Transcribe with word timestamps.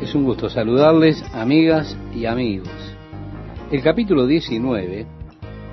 Es 0.00 0.14
un 0.14 0.24
gusto 0.24 0.48
saludarles, 0.48 1.22
amigas 1.34 1.94
y 2.14 2.24
amigos. 2.24 2.70
El 3.70 3.82
capítulo 3.82 4.26
19, 4.26 5.06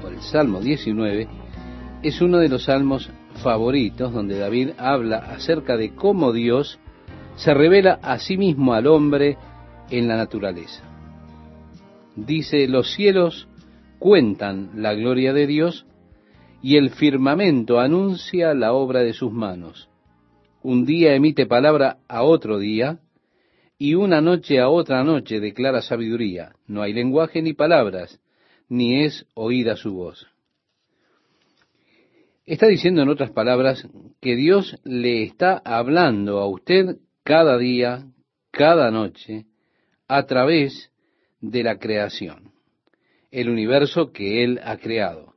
o 0.03 0.07
el 0.09 0.21
Salmo 0.21 0.59
19, 0.59 1.29
es 2.03 2.21
uno 2.21 2.39
de 2.39 2.49
los 2.49 2.65
salmos 2.65 3.09
favoritos 3.41 4.11
donde 4.11 4.37
David 4.37 4.71
habla 4.77 5.19
acerca 5.19 5.77
de 5.77 5.95
cómo 5.95 6.33
Dios 6.33 6.77
se 7.37 7.53
revela 7.53 7.99
a 8.03 8.19
sí 8.19 8.35
mismo 8.35 8.73
al 8.73 8.87
hombre 8.87 9.37
en 9.89 10.09
la 10.09 10.17
naturaleza. 10.17 10.83
Dice, 12.17 12.67
los 12.67 12.91
cielos 12.91 13.47
cuentan 13.97 14.71
la 14.75 14.93
gloria 14.93 15.31
de 15.31 15.47
Dios 15.47 15.85
y 16.61 16.75
el 16.75 16.89
firmamento 16.89 17.79
anuncia 17.79 18.53
la 18.53 18.73
obra 18.73 18.99
de 18.99 19.13
sus 19.13 19.31
manos. 19.31 19.89
Un 20.63 20.85
día 20.85 21.15
emite 21.15 21.45
palabra 21.45 21.99
a 22.09 22.23
otro 22.23 22.59
día, 22.59 22.99
y 23.77 23.93
una 23.93 24.21
noche 24.21 24.59
a 24.59 24.69
otra 24.69 25.03
noche 25.03 25.39
declara 25.39 25.81
sabiduría. 25.81 26.53
No 26.65 26.81
hay 26.81 26.93
lenguaje 26.93 27.41
ni 27.41 27.53
palabras, 27.53 28.19
ni 28.69 29.03
es 29.03 29.25
oída 29.33 29.75
su 29.75 29.93
voz. 29.93 30.27
Está 32.45 32.67
diciendo 32.67 33.01
en 33.01 33.09
otras 33.09 33.31
palabras 33.31 33.87
que 34.21 34.35
Dios 34.35 34.79
le 34.83 35.23
está 35.23 35.61
hablando 35.63 36.39
a 36.39 36.47
usted 36.47 36.97
cada 37.23 37.57
día, 37.57 38.05
cada 38.51 38.89
noche, 38.89 39.45
a 40.07 40.25
través 40.25 40.91
de 41.41 41.63
la 41.63 41.77
creación, 41.77 42.53
el 43.31 43.49
universo 43.49 44.11
que 44.11 44.43
Él 44.43 44.59
ha 44.63 44.77
creado. 44.77 45.33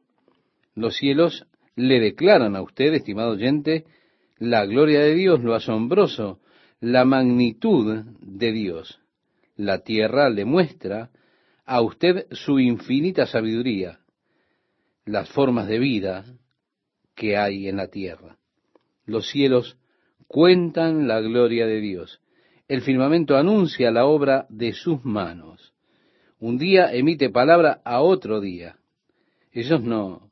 Los 0.74 0.96
cielos 0.96 1.46
le 1.74 1.98
declaran 1.98 2.54
a 2.54 2.62
usted, 2.62 2.94
estimado 2.94 3.32
oyente, 3.32 3.84
la 4.38 4.64
gloria 4.64 5.00
de 5.00 5.14
Dios, 5.14 5.40
lo 5.42 5.54
asombroso 5.54 6.38
la 6.80 7.04
magnitud 7.04 8.04
de 8.20 8.52
Dios. 8.52 9.00
La 9.56 9.80
tierra 9.80 10.30
le 10.30 10.46
muestra 10.46 11.10
a 11.66 11.82
usted 11.82 12.26
su 12.30 12.58
infinita 12.58 13.26
sabiduría, 13.26 14.00
las 15.04 15.28
formas 15.30 15.68
de 15.68 15.78
vida 15.78 16.24
que 17.14 17.36
hay 17.36 17.68
en 17.68 17.76
la 17.76 17.88
tierra. 17.88 18.38
Los 19.04 19.28
cielos 19.28 19.76
cuentan 20.26 21.06
la 21.06 21.20
gloria 21.20 21.66
de 21.66 21.80
Dios. 21.80 22.20
El 22.66 22.80
firmamento 22.80 23.36
anuncia 23.36 23.90
la 23.90 24.06
obra 24.06 24.46
de 24.48 24.72
sus 24.72 25.04
manos. 25.04 25.74
Un 26.38 26.56
día 26.56 26.92
emite 26.92 27.28
palabra 27.28 27.82
a 27.84 28.00
otro 28.00 28.40
día. 28.40 28.78
Ellos 29.52 29.82
no, 29.82 30.30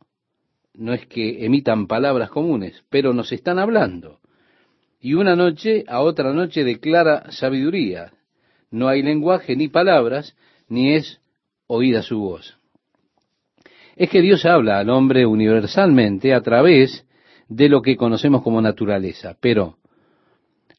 no 0.73 0.95
es 0.95 1.05
que 1.07 1.45
emitan 1.45 1.87
palabras 1.87 2.31
comunes, 2.31 2.85
pero 2.89 3.13
nos 3.13 3.33
están 3.33 3.59
hablando 3.59 4.21
y 5.01 5.15
una 5.15 5.37
noche 5.37 5.85
a 5.87 6.01
otra 6.01 6.33
noche 6.33 6.65
declara 6.65 7.31
sabiduría. 7.31 8.13
No 8.71 8.89
hay 8.89 9.03
lenguaje 9.03 9.57
ni 9.57 9.69
palabras, 9.69 10.37
ni 10.69 10.95
es 10.95 11.21
oída 11.67 12.03
su 12.03 12.19
voz. 12.19 12.57
Es 13.97 14.11
que 14.11 14.21
Dios 14.21 14.45
habla 14.45 14.79
al 14.79 14.91
hombre 14.91 15.27
universalmente 15.27 16.35
a 16.35 16.41
través 16.41 17.07
de 17.49 17.69
lo 17.69 17.83
que 17.83 17.97
conocemos 17.97 18.43
como 18.43 18.61
naturaleza, 18.61 19.37
pero 19.41 19.77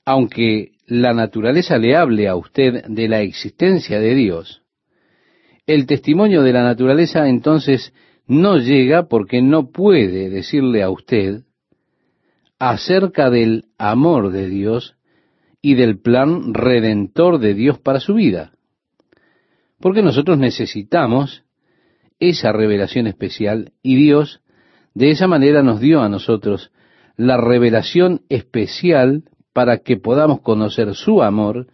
aunque 0.05 0.71
la 0.85 1.13
naturaleza 1.13 1.77
le 1.77 1.95
hable 1.95 2.27
a 2.27 2.35
usted 2.35 2.85
de 2.87 3.07
la 3.07 3.21
existencia 3.21 3.99
de 3.99 4.15
Dios, 4.15 4.61
el 5.67 5.85
testimonio 5.85 6.41
de 6.41 6.53
la 6.53 6.63
naturaleza 6.63 7.27
entonces 7.27 7.93
no 8.27 8.57
llega 8.57 9.07
porque 9.07 9.41
no 9.41 9.69
puede 9.71 10.29
decirle 10.29 10.81
a 10.83 10.89
usted 10.89 11.43
acerca 12.59 13.29
del 13.29 13.65
amor 13.77 14.31
de 14.31 14.47
Dios 14.47 14.97
y 15.61 15.75
del 15.75 15.99
plan 15.99 16.53
redentor 16.53 17.39
de 17.39 17.53
Dios 17.53 17.79
para 17.79 17.99
su 17.99 18.15
vida. 18.15 18.53
Porque 19.79 20.01
nosotros 20.01 20.37
necesitamos 20.37 21.43
esa 22.19 22.51
revelación 22.51 23.07
especial 23.07 23.71
y 23.81 23.95
Dios 23.95 24.41
de 24.93 25.11
esa 25.11 25.27
manera 25.27 25.63
nos 25.63 25.79
dio 25.79 26.01
a 26.01 26.09
nosotros 26.09 26.71
la 27.15 27.37
revelación 27.37 28.21
especial 28.29 29.23
para 29.53 29.79
que 29.79 29.97
podamos 29.97 30.41
conocer 30.41 30.93
su 30.95 31.21
amor 31.21 31.67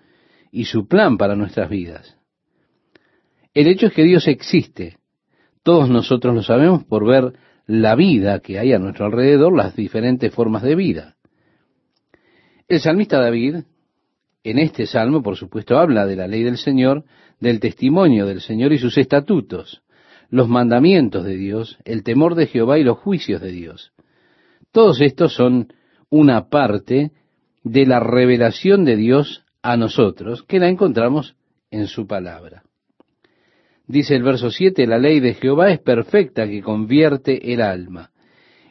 y 0.51 0.65
su 0.65 0.87
plan 0.87 1.17
para 1.17 1.35
nuestras 1.35 1.69
vidas. 1.69 2.17
El 3.53 3.67
hecho 3.67 3.87
es 3.87 3.93
que 3.93 4.03
Dios 4.03 4.27
existe. 4.27 4.97
Todos 5.63 5.89
nosotros 5.89 6.35
lo 6.35 6.43
sabemos 6.43 6.83
por 6.83 7.05
ver 7.05 7.33
la 7.67 7.95
vida 7.95 8.39
que 8.39 8.59
hay 8.59 8.73
a 8.73 8.79
nuestro 8.79 9.05
alrededor, 9.05 9.55
las 9.55 9.75
diferentes 9.75 10.33
formas 10.33 10.63
de 10.63 10.75
vida. 10.75 11.15
El 12.67 12.79
salmista 12.79 13.19
David, 13.19 13.57
en 14.43 14.59
este 14.59 14.85
salmo, 14.85 15.21
por 15.21 15.35
supuesto, 15.35 15.77
habla 15.77 16.05
de 16.05 16.15
la 16.15 16.27
ley 16.27 16.43
del 16.43 16.57
Señor, 16.57 17.03
del 17.39 17.59
testimonio 17.59 18.25
del 18.25 18.41
Señor 18.41 18.73
y 18.73 18.77
sus 18.77 18.97
estatutos, 18.97 19.83
los 20.29 20.47
mandamientos 20.47 21.25
de 21.25 21.35
Dios, 21.35 21.77
el 21.85 22.03
temor 22.03 22.35
de 22.35 22.47
Jehová 22.47 22.79
y 22.79 22.83
los 22.83 22.97
juicios 22.97 23.41
de 23.41 23.51
Dios. 23.51 23.93
Todos 24.71 25.01
estos 25.01 25.33
son 25.33 25.73
una 26.09 26.49
parte 26.49 27.11
de 27.63 27.85
la 27.85 27.99
revelación 27.99 28.85
de 28.85 28.95
Dios 28.95 29.43
a 29.61 29.77
nosotros, 29.77 30.43
que 30.43 30.59
la 30.59 30.69
encontramos 30.69 31.35
en 31.71 31.87
su 31.87 32.05
palabra. 32.05 32.63
Dice 33.87 34.15
el 34.15 34.23
verso 34.23 34.49
7, 34.49 34.87
la 34.87 34.97
ley 34.97 35.19
de 35.19 35.35
Jehová 35.35 35.69
es 35.71 35.79
perfecta 35.79 36.47
que 36.47 36.61
convierte 36.61 37.53
el 37.53 37.61
alma. 37.61 38.11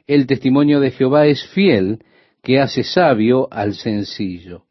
El 0.07 0.27
testimonio 0.27 0.81
de 0.81 0.91
Jehová 0.91 1.27
es 1.27 1.47
fiel 1.49 2.01
que 2.43 2.61
hace 2.61 2.83
sabio 2.83 3.49
al 3.51 3.75
sencillo. 3.75 4.65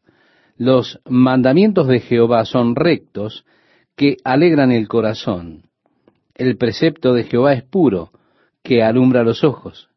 Los 0.57 0.99
mandamientos 1.09 1.87
de 1.87 1.99
Jehová 2.01 2.45
son 2.45 2.75
rectos 2.75 3.45
que 3.95 4.17
alegran 4.23 4.71
el 4.71 4.87
corazón. 4.87 5.63
El 6.35 6.57
precepto 6.57 7.13
de 7.13 7.23
Jehová 7.23 7.53
es 7.53 7.63
puro 7.63 8.11
que 8.63 8.83
alumbra 8.83 9.23
los 9.23 9.43
ojos. 9.43 9.89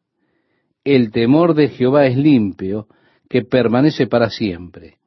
El 0.83 1.11
temor 1.11 1.53
de 1.53 1.69
Jehová 1.69 2.05
es 2.05 2.17
limpio 2.17 2.87
que 3.29 3.43
permanece 3.43 4.07
para 4.07 4.29
siempre. 4.29 4.97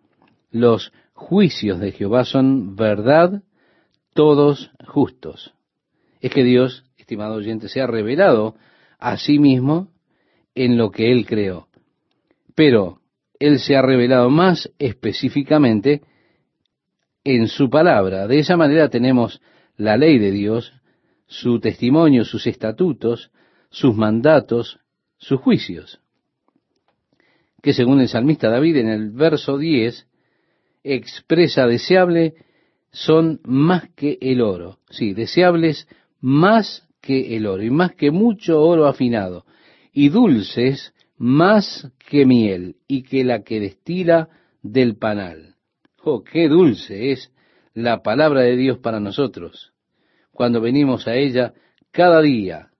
Los 0.50 0.92
juicios 1.12 1.80
de 1.80 1.92
Jehová 1.92 2.24
son 2.24 2.76
verdad 2.76 3.42
todos 4.14 4.70
justos. 4.86 5.54
Es 6.20 6.32
que 6.32 6.44
Dios, 6.44 6.84
estimado 6.96 7.34
oyente, 7.34 7.68
se 7.68 7.80
ha 7.80 7.86
revelado 7.86 8.56
a 8.98 9.16
sí 9.16 9.38
mismo 9.38 9.88
en 10.54 10.76
lo 10.76 10.90
que 10.90 11.10
Él 11.10 11.26
creó. 11.26 11.68
Pero 12.54 13.00
Él 13.38 13.58
se 13.58 13.76
ha 13.76 13.82
revelado 13.82 14.28
más 14.30 14.70
específicamente 14.78 16.02
en 17.24 17.48
su 17.48 17.70
palabra. 17.70 18.26
De 18.26 18.38
esa 18.38 18.56
manera 18.56 18.88
tenemos 18.88 19.40
la 19.76 19.96
ley 19.96 20.18
de 20.18 20.30
Dios, 20.30 20.72
su 21.26 21.60
testimonio, 21.60 22.24
sus 22.24 22.46
estatutos, 22.46 23.30
sus 23.70 23.94
mandatos, 23.94 24.80
sus 25.16 25.40
juicios. 25.40 26.00
Que 27.62 27.72
según 27.72 28.00
el 28.00 28.08
salmista 28.08 28.48
David 28.48 28.76
en 28.76 28.88
el 28.88 29.10
verso 29.10 29.58
10 29.58 30.06
expresa 30.82 31.66
deseable 31.66 32.34
son 32.92 33.40
más 33.44 33.90
que 33.94 34.18
el 34.20 34.40
oro, 34.40 34.78
sí, 34.90 35.14
deseables 35.14 35.86
más 36.20 36.88
que 37.00 37.36
el 37.36 37.46
oro, 37.46 37.62
y 37.62 37.70
más 37.70 37.94
que 37.94 38.10
mucho 38.10 38.60
oro 38.60 38.86
afinado, 38.86 39.44
y 39.92 40.08
dulces 40.08 40.92
más 41.16 41.90
que 41.98 42.26
miel, 42.26 42.76
y 42.88 43.02
que 43.02 43.24
la 43.24 43.42
que 43.42 43.60
destila 43.60 44.28
del 44.62 44.96
panal. 44.96 45.54
Oh, 46.02 46.24
qué 46.24 46.48
dulce 46.48 47.12
es 47.12 47.32
la 47.74 48.02
palabra 48.02 48.40
de 48.40 48.56
Dios 48.56 48.78
para 48.78 49.00
nosotros, 49.00 49.72
cuando 50.32 50.60
venimos 50.60 51.06
a 51.06 51.14
ella 51.14 51.54
cada 51.92 52.20
día, 52.20 52.70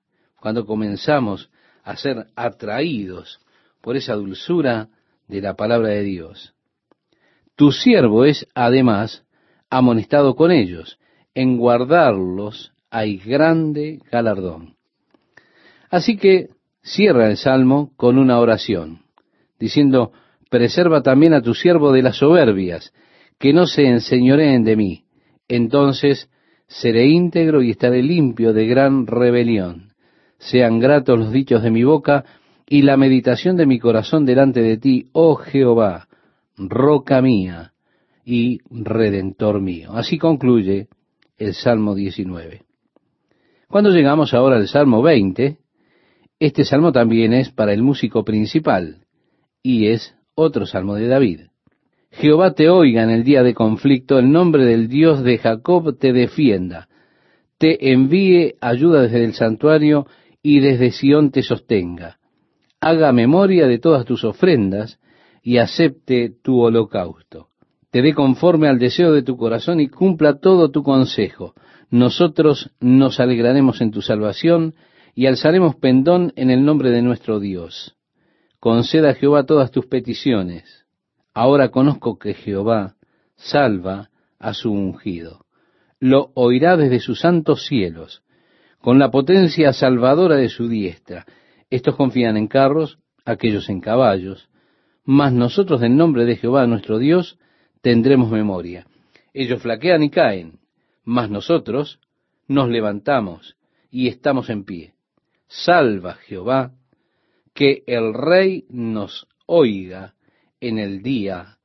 cuando 0.41 0.67
comenzamos 0.67 1.51
a 1.85 1.97
ser 1.97 2.27
atraídos 2.35 3.41
por 3.81 3.97
esa 3.97 4.15
dulzura 4.15 4.89
de 5.29 5.41
la 5.41 5.55
palabra 5.55 5.91
de 5.91 6.03
Dios. 6.03 6.55
Tu 7.57 7.73
siervo 7.73 8.25
es, 8.25 8.47
además, 8.55 9.25
amonestado 9.71 10.35
con 10.35 10.51
ellos. 10.51 10.99
En 11.35 11.57
guardarlos 11.57 12.73
hay 12.91 13.17
grande 13.17 14.01
galardón. 14.11 14.75
Así 15.91 16.17
que 16.17 16.49
cierra 16.83 17.31
el 17.31 17.37
salmo 17.37 17.93
con 17.97 18.19
una 18.19 18.39
oración, 18.39 19.03
diciendo, 19.59 20.13
preserva 20.51 21.03
también 21.03 21.35
a 21.35 21.43
tu 21.43 21.55
siervo 21.55 21.93
de 21.93 22.03
las 22.03 22.17
soberbias, 22.17 22.93
que 23.39 23.53
no 23.53 23.67
se 23.67 23.85
enseñoreen 23.85 24.65
de 24.65 24.77
mí. 24.77 25.05
Entonces 25.49 26.29
seré 26.67 27.07
íntegro 27.07 27.63
y 27.63 27.71
estaré 27.71 28.03
limpio 28.03 28.53
de 28.53 28.67
gran 28.67 29.07
rebelión. 29.07 29.93
Sean 30.39 30.79
gratos 30.79 31.19
los 31.19 31.33
dichos 31.33 31.63
de 31.63 31.71
mi 31.71 31.85
boca 31.85 32.25
y 32.69 32.83
la 32.83 32.97
meditación 32.97 33.57
de 33.57 33.67
mi 33.67 33.79
corazón 33.79 34.25
delante 34.25 34.63
de 34.63 34.79
ti, 34.79 35.09
oh 35.13 35.35
Jehová, 35.35 36.09
roca 36.57 37.21
mía 37.21 37.70
y 38.31 38.61
redentor 38.71 39.61
mío. 39.61 39.91
Así 39.95 40.17
concluye 40.17 40.87
el 41.37 41.53
Salmo 41.53 41.97
19. 41.97 42.63
Cuando 43.67 43.91
llegamos 43.91 44.35
ahora 44.35 44.55
al 44.55 44.69
Salmo 44.69 45.03
20, 45.03 45.59
este 46.39 46.65
salmo 46.65 46.93
también 46.93 47.33
es 47.33 47.51
para 47.51 47.73
el 47.73 47.83
músico 47.83 48.25
principal 48.25 49.05
y 49.65 49.89
es 49.89 50.15
otro 50.37 50.65
salmo 50.65 50.95
de 50.95 51.09
David. 51.09 51.41
Jehová 52.13 52.55
te 52.55 52.69
oiga 52.69 53.03
en 53.03 53.11
el 53.11 53.25
día 53.25 53.43
de 53.43 53.53
conflicto, 53.53 54.21
el 54.21 54.31
nombre 54.31 54.65
del 54.65 54.87
Dios 54.87 55.25
de 55.25 55.39
Jacob 55.39 55.99
te 55.99 56.13
defienda, 56.13 56.89
te 57.59 57.91
envíe 57.93 58.55
ayuda 58.61 59.03
desde 59.03 59.25
el 59.25 59.35
santuario 59.35 60.07
y 60.41 60.61
desde 60.61 60.93
Sión 60.93 61.33
te 61.33 61.43
sostenga. 61.43 62.19
Haga 62.81 63.13
memoria 63.13 63.67
de 63.67 63.81
todas 63.81 64.05
tus 64.05 64.23
ofrendas 64.23 65.01
y 65.43 65.59
acepte 65.59 66.33
tu 66.43 66.61
holocausto. 66.61 67.50
Te 67.91 68.03
dé 68.03 68.15
conforme 68.15 68.69
al 68.69 68.79
deseo 68.79 69.13
de 69.13 69.23
tu 69.23 69.37
corazón 69.37 69.81
y 69.81 69.89
cumpla 69.89 70.39
todo 70.39 70.71
tu 70.71 70.83
consejo. 70.83 71.55
Nosotros 71.91 72.71
nos 72.81 73.19
alegraremos 73.19 73.81
en 73.81 73.91
tu 73.91 74.01
salvación 74.01 74.75
y 75.15 75.27
alzaremos 75.27 75.75
pendón 75.75 76.33
en 76.37 76.51
el 76.51 76.65
nombre 76.65 76.91
de 76.91 77.03
nuestro 77.03 77.41
Dios. 77.41 77.97
Conceda 78.61 79.11
a 79.11 79.15
Jehová 79.15 79.45
todas 79.45 79.73
tus 79.73 79.87
peticiones. 79.87 80.87
Ahora 81.35 81.71
conozco 81.71 82.19
que 82.19 82.35
Jehová 82.35 82.95
salva 83.37 84.11
a 84.39 84.55
su 84.55 84.71
ungido. 84.71 85.47
Lo 85.99 86.31
oirá 86.35 86.77
desde 86.77 87.01
sus 87.01 87.21
santos 87.21 87.67
cielos, 87.67 88.23
con 88.81 88.99
la 88.99 89.11
potencia 89.11 89.73
salvadora 89.73 90.37
de 90.37 90.49
su 90.49 90.69
diestra. 90.69 91.27
Estos 91.71 91.97
confían 91.97 92.37
en 92.37 92.47
carros, 92.47 92.99
aquellos 93.25 93.69
en 93.69 93.81
caballos, 93.81 94.49
mas 95.05 95.33
nosotros 95.33 95.83
en 95.83 95.97
nombre 95.97 96.25
de 96.25 96.37
Jehová 96.37 96.67
nuestro 96.67 96.99
Dios 96.99 97.39
tendremos 97.81 98.31
memoria. 98.31 98.87
Ellos 99.33 99.63
flaquean 99.63 100.03
y 100.03 100.11
caen, 100.11 100.59
mas 101.05 101.31
nosotros 101.31 102.01
nos 102.49 102.69
levantamos 102.69 103.57
y 103.91 104.09
estamos 104.09 104.51
en 104.51 104.65
pie. 104.65 104.95
Salva 105.47 106.15
Jehová, 106.15 106.73
que 107.55 107.83
el 107.87 108.15
Rey 108.15 108.67
nos 108.69 109.27
oiga 109.47 110.15
en 110.61 110.79
el 110.79 111.03
día 111.03 111.59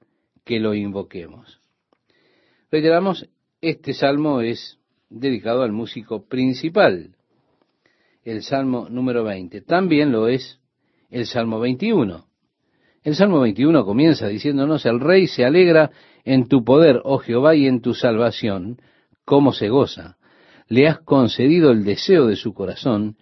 que 0.44 0.60
lo 0.60 0.74
invoquemos. 0.74 1.60
Reiteramos, 2.72 3.30
este 3.62 3.94
salmo 3.94 4.42
es 4.42 4.80
dedicado 5.10 5.64
al 5.64 5.72
músico 5.72 6.26
principal, 6.26 7.16
el 8.24 8.42
salmo 8.44 8.90
número 8.90 9.24
20. 9.24 9.62
También 9.62 10.12
lo 10.12 10.28
es 10.28 10.60
el 11.10 11.26
salmo 11.26 11.60
21. 11.60 12.25
El 13.06 13.13
salmo 13.13 13.40
21 13.42 13.86
comienza 13.86 14.28
diciéndonos, 14.28 14.84
el 14.88 15.00
rey 15.00 15.28
se 15.28 15.46
alegra 15.46 15.92
en 16.24 16.48
tu 16.48 16.63
poder, 16.63 17.02
oh 17.04 17.19
Jehová, 17.19 17.56
y 17.56 17.68
en 17.68 17.80
tu 17.80 17.94
salvación, 17.94 18.81
cómo 19.25 19.54
se 19.54 19.69
goza. 19.69 20.18
Le 20.69 20.88
has 20.88 21.02
concedido 21.02 21.69
el 21.69 21.84
deseo 21.84 22.25
de 22.25 22.36
su 22.36 22.56
corazón 22.56 23.16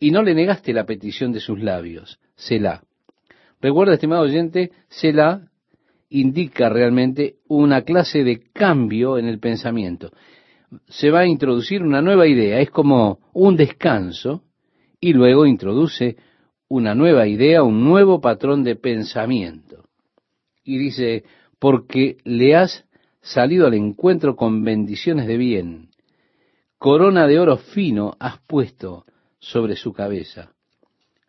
y 0.00 0.10
no 0.10 0.22
le 0.22 0.34
negaste 0.34 0.72
la 0.72 0.86
petición 0.86 1.32
de 1.32 1.40
sus 1.40 1.60
labios. 1.60 2.18
Selah. 2.34 2.80
Recuerda, 3.60 3.92
estimado 3.92 4.22
oyente, 4.22 4.70
Selah 4.88 5.42
indica 6.08 6.70
realmente 6.70 7.34
una 7.46 7.82
clase 7.82 8.24
de 8.24 8.40
cambio 8.54 9.18
en 9.18 9.26
el 9.26 9.38
pensamiento. 9.38 10.12
Se 10.88 11.10
va 11.10 11.20
a 11.20 11.26
introducir 11.26 11.82
una 11.82 12.00
nueva 12.00 12.26
idea, 12.26 12.58
es 12.60 12.70
como 12.70 13.18
un 13.34 13.54
descanso, 13.54 14.44
y 14.98 15.12
luego 15.12 15.44
introduce 15.44 16.16
una 16.68 16.94
nueva 16.94 17.26
idea, 17.26 17.62
un 17.62 17.84
nuevo 17.84 18.20
patrón 18.20 18.64
de 18.64 18.76
pensamiento. 18.76 19.84
Y 20.64 20.78
dice, 20.78 21.24
porque 21.58 22.18
le 22.24 22.56
has 22.56 22.84
salido 23.20 23.66
al 23.66 23.74
encuentro 23.74 24.36
con 24.36 24.64
bendiciones 24.64 25.26
de 25.26 25.36
bien, 25.36 25.88
corona 26.78 27.26
de 27.26 27.38
oro 27.38 27.56
fino 27.56 28.16
has 28.18 28.38
puesto 28.46 29.04
sobre 29.38 29.76
su 29.76 29.92
cabeza. 29.92 30.52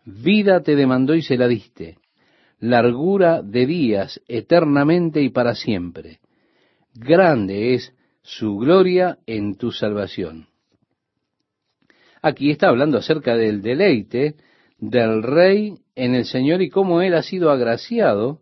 Vida 0.05 0.61
te 0.61 0.75
demandó 0.75 1.15
y 1.15 1.21
se 1.21 1.37
la 1.37 1.47
diste, 1.47 1.97
largura 2.59 3.41
de 3.41 3.65
días 3.65 4.21
eternamente 4.27 5.21
y 5.21 5.29
para 5.29 5.53
siempre. 5.53 6.19
Grande 6.93 7.73
es 7.75 7.93
su 8.21 8.57
gloria 8.57 9.19
en 9.25 9.55
tu 9.55 9.71
salvación. 9.71 10.47
Aquí 12.21 12.49
está 12.49 12.69
hablando 12.69 12.97
acerca 12.97 13.35
del 13.35 13.61
deleite 13.61 14.35
del 14.77 15.23
rey 15.23 15.75
en 15.95 16.15
el 16.15 16.25
Señor 16.25 16.61
y 16.61 16.69
cómo 16.69 17.01
él 17.01 17.15
ha 17.15 17.23
sido 17.23 17.51
agraciado 17.51 18.39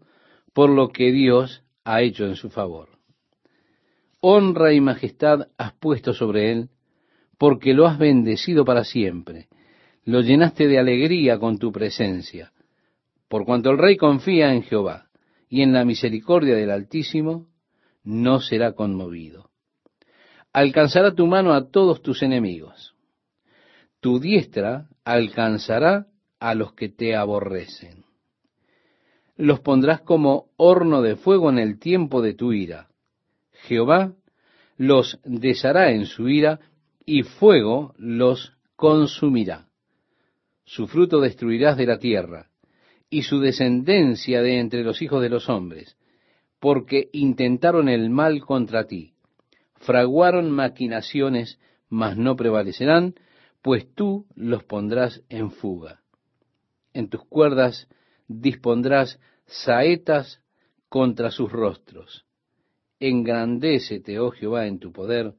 por 0.54 0.70
lo 0.70 0.90
que 0.90 1.12
Dios 1.12 1.64
ha 1.84 2.02
hecho 2.02 2.26
en 2.26 2.36
su 2.36 2.50
favor. 2.50 2.90
Honra 4.22 4.74
y 4.74 4.82
majestad 4.82 5.48
has 5.58 5.74
puesto 5.74 6.14
sobre 6.14 6.52
él, 6.52 6.70
porque 7.38 7.74
lo 7.74 7.86
has 7.86 7.98
bendecido 7.98 8.66
para 8.66 8.84
siempre. 8.84 9.48
Lo 10.04 10.22
llenaste 10.22 10.68
de 10.68 10.80
alegría 10.80 11.38
con 11.38 11.58
tu 11.58 11.72
presencia. 11.72 12.52
Por 13.28 13.46
cuanto 13.46 13.72
el 13.72 13.78
rey 13.78 13.98
confía 13.98 14.54
en 14.54 14.64
Jehová 14.64 15.08
y 15.50 15.62
en 15.62 15.74
la 15.74 15.86
misericordia 15.86 16.56
del 16.56 16.72
Altísimo, 16.72 17.48
no 18.04 18.40
será 18.40 18.74
conmovido. 18.74 19.50
Alcanzará 20.54 21.14
tu 21.14 21.28
mano 21.28 21.54
a 21.54 21.70
todos 21.70 22.02
tus 22.02 22.24
enemigos. 22.24 22.96
Tu 24.00 24.20
diestra 24.20 24.88
alcanzará 25.04 26.08
a 26.40 26.56
los 26.56 26.74
que 26.74 26.90
te 26.90 27.16
aborrecen. 27.16 28.06
Los 29.38 29.60
pondrás 29.60 30.02
como 30.02 30.48
horno 30.58 31.02
de 31.02 31.16
fuego 31.16 31.50
en 31.50 31.60
el 31.60 31.80
tiempo 31.80 32.22
de 32.22 32.34
tu 32.34 32.54
ira. 32.54 32.88
Jehová 33.52 34.14
los 34.78 35.20
deshará 35.24 35.92
en 35.92 36.06
su 36.06 36.30
ira 36.30 36.60
y 37.06 37.24
fuego 37.24 37.94
los 37.98 38.54
consumirá. 38.76 39.68
Su 40.64 40.88
fruto 40.88 41.20
destruirás 41.20 41.78
de 41.78 41.86
la 41.86 42.00
tierra 42.00 42.50
y 43.10 43.24
su 43.24 43.40
descendencia 43.40 44.42
de 44.42 44.60
entre 44.60 44.84
los 44.84 45.02
hijos 45.02 45.22
de 45.22 45.30
los 45.30 45.48
hombres, 45.50 45.98
porque 46.60 47.10
intentaron 47.14 47.88
el 47.88 48.10
mal 48.10 48.42
contra 48.42 48.88
ti, 48.88 49.14
fraguaron 49.76 50.50
maquinaciones, 50.50 51.60
mas 51.90 52.18
no 52.18 52.36
prevalecerán, 52.36 53.14
pues 53.62 53.94
tú 53.94 54.26
los 54.36 54.64
pondrás 54.64 55.22
en 55.30 55.52
fuga 55.52 56.05
en 56.96 57.10
tus 57.10 57.24
cuerdas 57.26 57.88
dispondrás 58.28 59.20
saetas 59.46 60.42
contra 60.90 61.30
sus 61.30 61.52
rostros. 61.52 62.26
Engrandécete, 63.00 64.18
oh 64.20 64.32
Jehová, 64.32 64.66
en 64.66 64.80
tu 64.80 64.94
poder, 64.94 65.34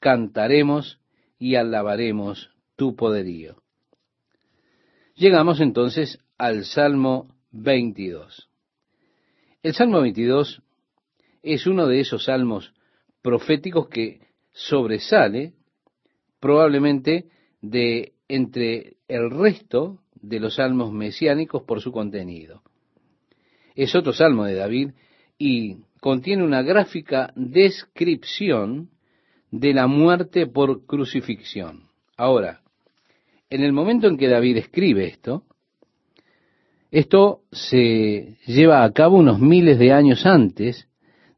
cantaremos 0.00 1.00
y 1.38 1.54
alabaremos 1.54 2.50
tu 2.74 2.96
poderío. 2.96 3.62
Llegamos 5.14 5.60
entonces 5.60 6.18
al 6.36 6.64
Salmo 6.64 7.34
22. 7.52 8.48
El 9.62 9.74
Salmo 9.74 10.00
22 10.00 10.60
es 11.42 11.66
uno 11.66 11.86
de 11.86 12.00
esos 12.00 12.24
salmos 12.24 12.74
proféticos 13.22 13.88
que 13.88 14.20
sobresale 14.50 15.52
probablemente 16.40 17.26
de 17.60 18.14
entre 18.26 18.96
el 19.06 19.30
resto 19.30 19.99
de 20.22 20.40
los 20.40 20.56
salmos 20.56 20.92
mesiánicos 20.92 21.62
por 21.62 21.80
su 21.80 21.92
contenido. 21.92 22.62
Es 23.74 23.94
otro 23.94 24.12
salmo 24.12 24.44
de 24.44 24.54
David 24.54 24.90
y 25.38 25.78
contiene 26.00 26.44
una 26.44 26.62
gráfica 26.62 27.32
descripción 27.34 28.90
de 29.50 29.74
la 29.74 29.86
muerte 29.86 30.46
por 30.46 30.86
crucifixión. 30.86 31.88
Ahora, 32.16 32.60
en 33.48 33.62
el 33.62 33.72
momento 33.72 34.06
en 34.06 34.16
que 34.16 34.28
David 34.28 34.58
escribe 34.58 35.06
esto, 35.06 35.44
esto 36.90 37.42
se 37.52 38.36
lleva 38.46 38.84
a 38.84 38.92
cabo 38.92 39.16
unos 39.16 39.40
miles 39.40 39.78
de 39.78 39.92
años 39.92 40.26
antes 40.26 40.88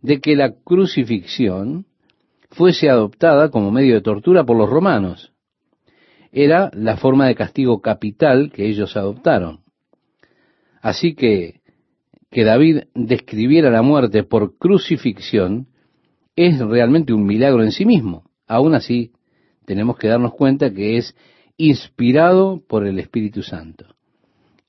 de 0.00 0.20
que 0.20 0.34
la 0.34 0.52
crucifixión 0.52 1.86
fuese 2.50 2.90
adoptada 2.90 3.50
como 3.50 3.70
medio 3.70 3.94
de 3.94 4.00
tortura 4.02 4.44
por 4.44 4.56
los 4.56 4.68
romanos 4.68 5.31
era 6.32 6.70
la 6.74 6.96
forma 6.96 7.26
de 7.26 7.34
castigo 7.34 7.80
capital 7.80 8.50
que 8.50 8.66
ellos 8.66 8.96
adoptaron. 8.96 9.60
Así 10.80 11.14
que 11.14 11.62
que 12.32 12.44
David 12.44 12.84
describiera 12.94 13.70
la 13.70 13.82
muerte 13.82 14.24
por 14.24 14.56
crucifixión 14.56 15.68
es 16.34 16.58
realmente 16.58 17.12
un 17.12 17.26
milagro 17.26 17.62
en 17.62 17.72
sí 17.72 17.84
mismo. 17.84 18.24
Aún 18.46 18.74
así, 18.74 19.12
tenemos 19.66 19.98
que 19.98 20.08
darnos 20.08 20.32
cuenta 20.32 20.72
que 20.72 20.96
es 20.96 21.14
inspirado 21.58 22.62
por 22.66 22.86
el 22.86 22.98
Espíritu 22.98 23.42
Santo. 23.42 23.94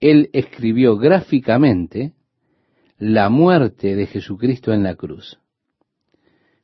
Él 0.02 0.30
escribió 0.34 0.98
gráficamente 0.98 2.14
la 2.98 3.30
muerte 3.30 3.96
de 3.96 4.08
Jesucristo 4.08 4.74
en 4.74 4.84
la 4.84 4.96
cruz. 4.96 5.40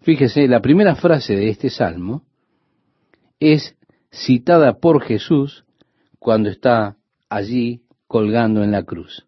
Fíjese, 0.01 0.50
la 0.50 0.62
primera 0.62 0.96
frase 0.96 1.34
de 1.34 1.50
este 1.50 1.70
salmo 1.70 2.24
es 3.39 3.77
citada 4.12 4.80
por 4.80 5.01
Jesús 5.01 5.66
cuando 6.20 6.50
está 6.50 6.98
allí 7.30 7.84
colgando 8.08 8.63
en 8.63 8.72
la 8.72 8.84
cruz. 8.84 9.25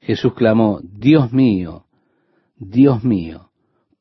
Jesús 0.00 0.34
clamó, 0.34 0.80
Dios 0.82 1.32
mío, 1.32 1.86
Dios 2.56 3.04
mío, 3.04 3.50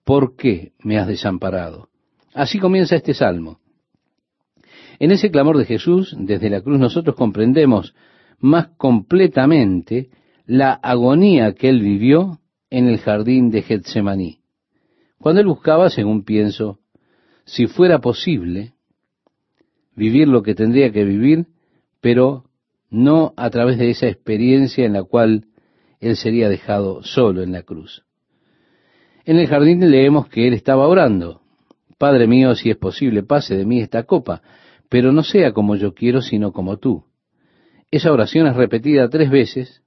¿por 0.03 0.35
qué 0.35 0.73
me 0.79 0.97
has 0.97 1.07
desamparado? 1.07 1.89
Así 2.33 2.59
comienza 2.59 2.95
este 2.95 3.13
salmo. 3.13 3.59
En 4.99 5.11
ese 5.11 5.31
clamor 5.31 5.57
de 5.57 5.65
Jesús, 5.65 6.15
desde 6.17 6.49
la 6.49 6.61
cruz, 6.61 6.79
nosotros 6.79 7.15
comprendemos 7.15 7.95
más 8.39 8.69
completamente 8.77 10.09
la 10.45 10.73
agonía 10.73 11.53
que 11.53 11.69
él 11.69 11.81
vivió 11.81 12.39
en 12.69 12.87
el 12.87 12.99
jardín 12.99 13.49
de 13.49 13.61
Getsemaní, 13.61 14.39
cuando 15.19 15.39
él 15.39 15.47
buscaba, 15.47 15.89
según 15.89 16.25
pienso, 16.25 16.79
si 17.45 17.67
fuera 17.67 17.99
posible, 17.99 18.73
vivir 19.95 20.27
lo 20.27 20.43
que 20.43 20.55
tendría 20.55 20.91
que 20.91 21.03
vivir, 21.03 21.47
pero 22.01 22.45
no 22.89 23.33
a 23.37 23.49
través 23.49 23.77
de 23.77 23.89
esa 23.89 24.07
experiencia 24.07 24.85
en 24.85 24.93
la 24.93 25.03
cual 25.03 25.45
él 25.99 26.15
sería 26.15 26.49
dejado 26.49 27.03
solo 27.03 27.41
en 27.41 27.51
la 27.51 27.63
cruz. 27.63 28.03
En 29.25 29.37
el 29.37 29.47
jardín 29.47 29.89
leemos 29.89 30.27
que 30.27 30.47
él 30.47 30.53
estaba 30.53 30.87
orando, 30.87 31.41
Padre 31.97 32.27
mío, 32.27 32.53
si 32.55 32.69
es 32.69 32.75
posible, 32.75 33.23
pase 33.23 33.55
de 33.55 33.65
mí 33.65 33.79
esta 33.79 34.03
copa, 34.03 34.41
pero 34.89 35.13
no 35.13 35.23
sea 35.23 35.53
como 35.53 35.77
yo 35.77 35.93
quiero, 35.93 36.21
sino 36.21 36.51
como 36.51 36.77
tú. 36.77 37.05
Esa 37.91 38.11
oración 38.11 38.47
es 38.47 38.55
repetida 38.55 39.09
tres 39.09 39.29
veces 39.29 39.83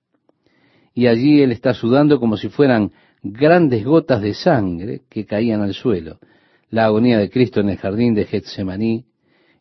y 0.95 1.09
allí 1.09 1.43
él 1.43 1.53
está 1.53 1.75
sudando 1.75 2.19
como 2.19 2.39
si 2.39 2.49
fueran 2.49 2.93
grandes 3.23 3.85
gotas 3.85 4.23
de 4.23 4.33
sangre 4.33 5.03
que 5.11 5.27
caían 5.27 5.61
al 5.61 5.75
suelo. 5.75 6.19
La 6.71 6.87
agonía 6.87 7.19
de 7.19 7.29
Cristo 7.29 7.61
en 7.61 7.69
el 7.69 7.77
jardín 7.77 8.15
de 8.15 8.25
Getsemaní 8.25 9.05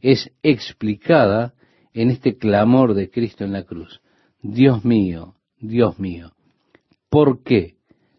es 0.05 0.31
explicada 0.43 1.55
en 1.91 2.11
este 2.11 2.37
clamor 2.37 2.93
de 2.93 3.09
Cristo 3.09 3.43
en 3.43 3.53
la 3.53 3.63
cruz. 3.63 4.01
Dios 4.39 4.85
mío, 4.85 5.33
Dios 5.59 5.97
mío, 5.97 6.33
¿por 7.09 7.41
qué 7.41 7.77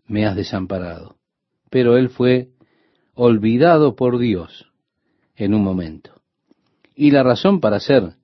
me 0.08 0.26
has 0.26 0.34
desamparado? 0.34 1.14
Pero 1.70 1.96
él 1.96 2.08
fue 2.08 2.48
olvidado 3.14 3.94
por 3.94 4.18
Dios 4.18 4.66
en 5.36 5.54
un 5.54 5.62
momento. 5.62 6.22
Y 6.96 7.12
la 7.12 7.22
razón 7.22 7.60
para 7.60 7.78
ser 7.78 8.14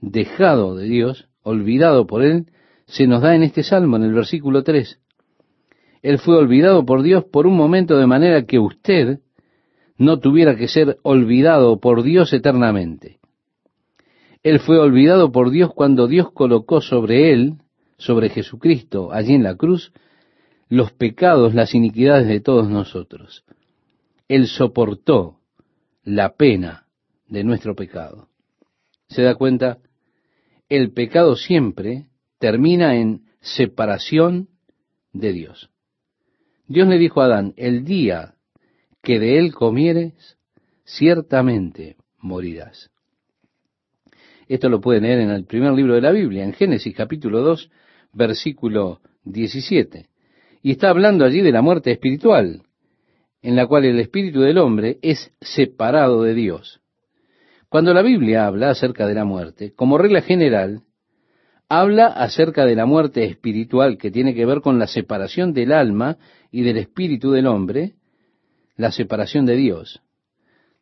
dejado 0.00 0.74
de 0.74 0.86
Dios, 0.86 1.28
olvidado 1.44 2.08
por 2.08 2.24
Él, 2.24 2.46
se 2.86 3.06
nos 3.06 3.22
da 3.22 3.36
en 3.36 3.44
este 3.44 3.62
salmo, 3.62 3.98
en 3.98 4.02
el 4.02 4.14
versículo 4.14 4.64
3. 4.64 4.98
Él 6.02 6.18
fue 6.18 6.36
olvidado 6.36 6.84
por 6.84 7.04
Dios 7.04 7.22
por 7.24 7.46
un 7.46 7.56
momento 7.56 7.96
de 7.96 8.06
manera 8.08 8.46
que 8.46 8.58
usted 8.58 9.20
no 10.02 10.18
tuviera 10.18 10.56
que 10.56 10.68
ser 10.68 10.98
olvidado 11.02 11.78
por 11.78 12.02
Dios 12.02 12.32
eternamente. 12.32 13.20
Él 14.42 14.58
fue 14.58 14.78
olvidado 14.78 15.30
por 15.30 15.50
Dios 15.50 15.70
cuando 15.72 16.08
Dios 16.08 16.32
colocó 16.32 16.80
sobre 16.80 17.32
Él, 17.32 17.54
sobre 17.98 18.28
Jesucristo, 18.28 19.12
allí 19.12 19.34
en 19.34 19.44
la 19.44 19.54
cruz, 19.54 19.92
los 20.68 20.92
pecados, 20.92 21.54
las 21.54 21.74
iniquidades 21.74 22.26
de 22.26 22.40
todos 22.40 22.68
nosotros. 22.68 23.44
Él 24.26 24.48
soportó 24.48 25.38
la 26.02 26.34
pena 26.34 26.86
de 27.28 27.44
nuestro 27.44 27.76
pecado. 27.76 28.28
¿Se 29.08 29.22
da 29.22 29.36
cuenta? 29.36 29.78
El 30.68 30.92
pecado 30.92 31.36
siempre 31.36 32.06
termina 32.38 32.96
en 32.96 33.26
separación 33.40 34.48
de 35.12 35.32
Dios. 35.32 35.70
Dios 36.66 36.88
le 36.88 36.98
dijo 36.98 37.20
a 37.20 37.26
Adán, 37.26 37.54
el 37.56 37.84
día 37.84 38.34
que 39.02 39.18
de 39.18 39.38
él 39.38 39.52
comieres, 39.52 40.38
ciertamente 40.84 41.96
morirás. 42.18 42.90
Esto 44.48 44.68
lo 44.68 44.80
pueden 44.80 45.04
leer 45.04 45.20
en 45.20 45.30
el 45.30 45.44
primer 45.44 45.72
libro 45.72 45.94
de 45.94 46.00
la 46.00 46.12
Biblia, 46.12 46.44
en 46.44 46.52
Génesis 46.52 46.94
capítulo 46.94 47.40
2, 47.40 47.70
versículo 48.12 49.00
17. 49.24 50.08
Y 50.62 50.70
está 50.72 50.90
hablando 50.90 51.24
allí 51.24 51.40
de 51.40 51.52
la 51.52 51.62
muerte 51.62 51.90
espiritual 51.90 52.62
en 53.42 53.56
la 53.56 53.66
cual 53.66 53.84
el 53.84 53.98
espíritu 53.98 54.40
del 54.40 54.58
hombre 54.58 54.98
es 55.02 55.32
separado 55.40 56.22
de 56.22 56.34
Dios. 56.34 56.80
Cuando 57.68 57.92
la 57.92 58.02
Biblia 58.02 58.46
habla 58.46 58.70
acerca 58.70 59.06
de 59.06 59.14
la 59.14 59.24
muerte, 59.24 59.72
como 59.74 59.98
regla 59.98 60.22
general, 60.22 60.82
habla 61.68 62.06
acerca 62.06 62.64
de 62.64 62.76
la 62.76 62.86
muerte 62.86 63.24
espiritual 63.24 63.98
que 63.98 64.10
tiene 64.10 64.34
que 64.34 64.46
ver 64.46 64.60
con 64.60 64.78
la 64.78 64.86
separación 64.86 65.52
del 65.52 65.72
alma 65.72 66.18
y 66.50 66.62
del 66.62 66.76
espíritu 66.76 67.32
del 67.32 67.46
hombre, 67.46 67.94
la 68.82 68.92
separación 68.92 69.46
de 69.46 69.56
Dios. 69.56 70.02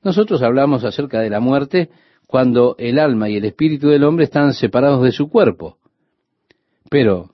Nosotros 0.02 0.42
hablamos 0.42 0.84
acerca 0.84 1.20
de 1.20 1.30
la 1.30 1.40
muerte 1.40 1.90
cuando 2.26 2.74
el 2.78 2.98
alma 2.98 3.28
y 3.28 3.36
el 3.36 3.44
espíritu 3.44 3.88
del 3.88 4.04
hombre 4.04 4.24
están 4.24 4.54
separados 4.54 5.02
de 5.02 5.12
su 5.12 5.28
cuerpo. 5.28 5.78
Pero 6.90 7.30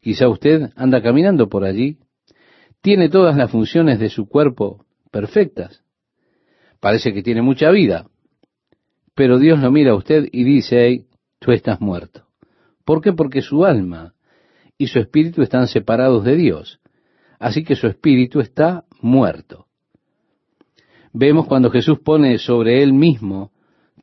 quizá 0.00 0.28
usted 0.28 0.70
anda 0.76 1.02
caminando 1.02 1.48
por 1.48 1.64
allí 1.64 1.98
tiene 2.80 3.10
todas 3.10 3.36
las 3.36 3.50
funciones 3.50 3.98
de 3.98 4.08
su 4.08 4.26
cuerpo 4.26 4.86
perfectas. 5.10 5.84
Parece 6.80 7.12
que 7.12 7.22
tiene 7.22 7.42
mucha 7.42 7.70
vida. 7.70 8.08
Pero 9.14 9.38
Dios 9.38 9.60
lo 9.60 9.70
mira 9.70 9.90
a 9.90 9.96
usted 9.96 10.28
y 10.32 10.44
dice, 10.44 10.86
hey, 10.86 11.06
tú 11.38 11.52
estás 11.52 11.80
muerto. 11.80 12.26
¿Por 12.86 13.02
qué? 13.02 13.12
Porque 13.12 13.42
su 13.42 13.66
alma 13.66 14.14
y 14.78 14.86
su 14.86 14.98
espíritu 14.98 15.42
están 15.42 15.68
separados 15.68 16.24
de 16.24 16.36
Dios. 16.36 16.80
Así 17.38 17.64
que 17.64 17.76
su 17.76 17.86
espíritu 17.86 18.40
está 18.40 18.84
muerto. 19.02 19.66
Vemos 21.12 21.46
cuando 21.46 21.70
Jesús 21.70 21.98
pone 21.98 22.38
sobre 22.38 22.82
él 22.82 22.92
mismo 22.92 23.50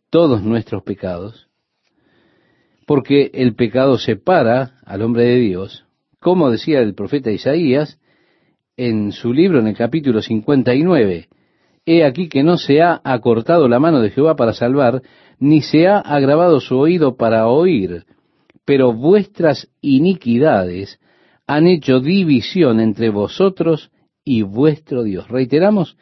todos 0.09 0.43
nuestros 0.43 0.83
pecados, 0.83 1.47
porque 2.85 3.31
el 3.33 3.55
pecado 3.55 3.97
separa 3.97 4.73
al 4.85 5.01
hombre 5.01 5.23
de 5.23 5.35
Dios, 5.39 5.85
como 6.19 6.51
decía 6.51 6.79
el 6.79 6.95
profeta 6.95 7.31
Isaías, 7.31 7.99
en 8.75 9.11
su 9.11 9.33
libro 9.33 9.59
en 9.59 9.67
el 9.67 9.75
capítulo 9.75 10.21
59, 10.21 11.29
He 11.85 12.03
aquí 12.03 12.27
que 12.27 12.43
no 12.43 12.57
se 12.57 12.81
ha 12.81 12.99
acortado 13.01 13.69
la 13.69 13.79
mano 13.79 14.01
de 14.01 14.09
Jehová 14.09 14.35
para 14.35 14.53
salvar, 14.53 15.01
ni 15.39 15.61
se 15.61 15.87
ha 15.87 15.99
agravado 15.99 16.59
su 16.59 16.77
oído 16.77 17.15
para 17.15 17.47
oír, 17.47 18.03
pero 18.65 18.91
vuestras 18.91 19.69
iniquidades 19.79 20.99
han 21.47 21.67
hecho 21.67 22.01
división 22.01 22.81
entre 22.81 23.09
vosotros 23.09 23.91
y 24.25 24.41
vuestro 24.41 25.03
Dios. 25.03 25.29
Reiteramos 25.29 25.97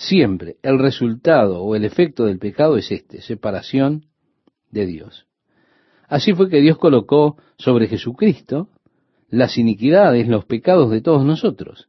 siempre, 0.00 0.56
el 0.62 0.78
resultado 0.78 1.62
o 1.62 1.76
el 1.76 1.84
efecto 1.84 2.24
del 2.24 2.38
pecado 2.38 2.76
es 2.78 2.90
este, 2.90 3.20
separación 3.20 4.06
de 4.70 4.86
Dios. 4.86 5.26
Así 6.08 6.32
fue 6.32 6.48
que 6.48 6.60
Dios 6.60 6.78
colocó 6.78 7.36
sobre 7.58 7.86
Jesucristo 7.86 8.68
las 9.28 9.58
iniquidades, 9.58 10.26
los 10.26 10.46
pecados 10.46 10.90
de 10.90 11.02
todos 11.02 11.24
nosotros. 11.24 11.88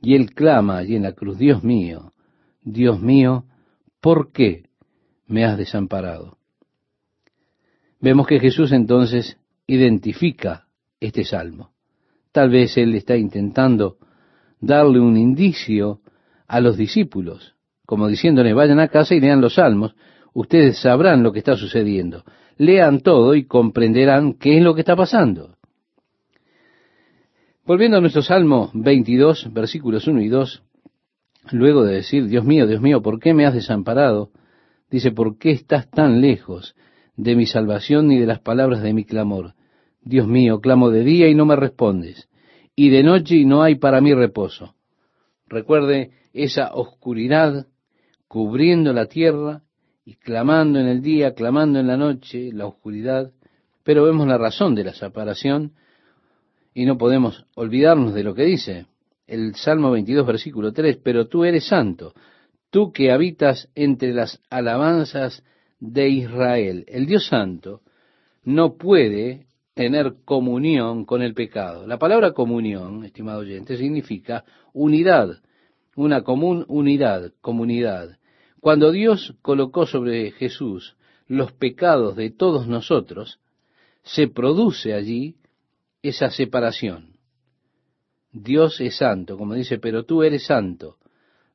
Y 0.00 0.14
él 0.16 0.34
clama 0.34 0.78
allí 0.78 0.96
en 0.96 1.02
la 1.02 1.12
cruz, 1.12 1.38
Dios 1.38 1.62
mío, 1.62 2.14
Dios 2.62 3.00
mío, 3.00 3.44
¿por 4.00 4.32
qué 4.32 4.64
me 5.26 5.44
has 5.44 5.58
desamparado? 5.58 6.38
Vemos 8.00 8.26
que 8.26 8.40
Jesús 8.40 8.72
entonces 8.72 9.36
identifica 9.66 10.68
este 11.00 11.24
salmo. 11.24 11.70
Tal 12.32 12.48
vez 12.48 12.78
él 12.78 12.94
está 12.94 13.16
intentando 13.16 13.98
darle 14.58 15.00
un 15.00 15.18
indicio 15.18 16.00
a 16.50 16.60
los 16.60 16.76
discípulos, 16.76 17.54
como 17.86 18.08
diciéndole, 18.08 18.52
vayan 18.52 18.80
a 18.80 18.88
casa 18.88 19.14
y 19.14 19.20
lean 19.20 19.40
los 19.40 19.54
salmos, 19.54 19.94
ustedes 20.34 20.80
sabrán 20.80 21.22
lo 21.22 21.32
que 21.32 21.38
está 21.38 21.54
sucediendo. 21.56 22.24
Lean 22.56 23.02
todo 23.02 23.36
y 23.36 23.44
comprenderán 23.44 24.32
qué 24.32 24.56
es 24.56 24.62
lo 24.62 24.74
que 24.74 24.80
está 24.80 24.96
pasando. 24.96 25.54
Volviendo 27.64 27.98
a 27.98 28.00
nuestro 28.00 28.22
Salmo 28.22 28.68
22, 28.74 29.52
versículos 29.52 30.08
1 30.08 30.22
y 30.22 30.28
2, 30.28 30.64
luego 31.52 31.84
de 31.84 31.94
decir, 31.94 32.26
Dios 32.26 32.44
mío, 32.44 32.66
Dios 32.66 32.80
mío, 32.80 33.00
¿por 33.00 33.20
qué 33.20 33.32
me 33.32 33.46
has 33.46 33.54
desamparado? 33.54 34.30
Dice, 34.90 35.12
¿por 35.12 35.38
qué 35.38 35.52
estás 35.52 35.88
tan 35.88 36.20
lejos 36.20 36.74
de 37.16 37.36
mi 37.36 37.46
salvación 37.46 38.10
y 38.10 38.18
de 38.18 38.26
las 38.26 38.40
palabras 38.40 38.82
de 38.82 38.92
mi 38.92 39.04
clamor? 39.04 39.54
Dios 40.02 40.26
mío, 40.26 40.60
clamo 40.60 40.90
de 40.90 41.04
día 41.04 41.28
y 41.28 41.36
no 41.36 41.46
me 41.46 41.54
respondes, 41.54 42.28
y 42.74 42.90
de 42.90 43.04
noche 43.04 43.36
y 43.36 43.44
no 43.44 43.62
hay 43.62 43.76
para 43.76 44.00
mí 44.00 44.12
reposo. 44.14 44.74
Recuerde 45.46 46.10
esa 46.32 46.72
oscuridad 46.74 47.66
cubriendo 48.28 48.92
la 48.92 49.06
tierra 49.06 49.62
y 50.04 50.14
clamando 50.14 50.78
en 50.78 50.86
el 50.86 51.02
día, 51.02 51.34
clamando 51.34 51.78
en 51.80 51.86
la 51.86 51.96
noche, 51.96 52.52
la 52.52 52.66
oscuridad, 52.66 53.32
pero 53.82 54.04
vemos 54.04 54.26
la 54.26 54.38
razón 54.38 54.74
de 54.74 54.84
la 54.84 54.94
separación 54.94 55.72
y 56.74 56.84
no 56.84 56.96
podemos 56.96 57.46
olvidarnos 57.54 58.14
de 58.14 58.22
lo 58.22 58.34
que 58.34 58.44
dice 58.44 58.86
el 59.26 59.54
Salmo 59.54 59.90
22, 59.92 60.26
versículo 60.26 60.72
3, 60.72 60.98
pero 61.04 61.28
tú 61.28 61.44
eres 61.44 61.66
santo, 61.66 62.14
tú 62.70 62.92
que 62.92 63.12
habitas 63.12 63.68
entre 63.74 64.12
las 64.12 64.40
alabanzas 64.50 65.44
de 65.78 66.08
Israel. 66.08 66.84
El 66.88 67.06
Dios 67.06 67.26
santo 67.26 67.82
no 68.44 68.76
puede 68.76 69.46
tener 69.74 70.14
comunión 70.24 71.04
con 71.04 71.22
el 71.22 71.34
pecado. 71.34 71.86
La 71.86 71.98
palabra 71.98 72.32
comunión, 72.32 73.04
estimado 73.04 73.40
oyente, 73.40 73.76
significa 73.76 74.44
unidad, 74.72 75.40
una 76.00 76.22
común 76.22 76.64
unidad, 76.68 77.32
comunidad. 77.42 78.16
Cuando 78.60 78.90
Dios 78.90 79.34
colocó 79.42 79.84
sobre 79.84 80.30
Jesús 80.30 80.96
los 81.26 81.52
pecados 81.52 82.16
de 82.16 82.30
todos 82.30 82.66
nosotros, 82.66 83.38
se 84.02 84.26
produce 84.26 84.94
allí 84.94 85.36
esa 86.02 86.30
separación. 86.30 87.18
Dios 88.32 88.80
es 88.80 88.96
santo, 88.96 89.36
como 89.36 89.54
dice, 89.54 89.78
pero 89.78 90.04
tú 90.04 90.22
eres 90.22 90.46
santo. 90.46 90.96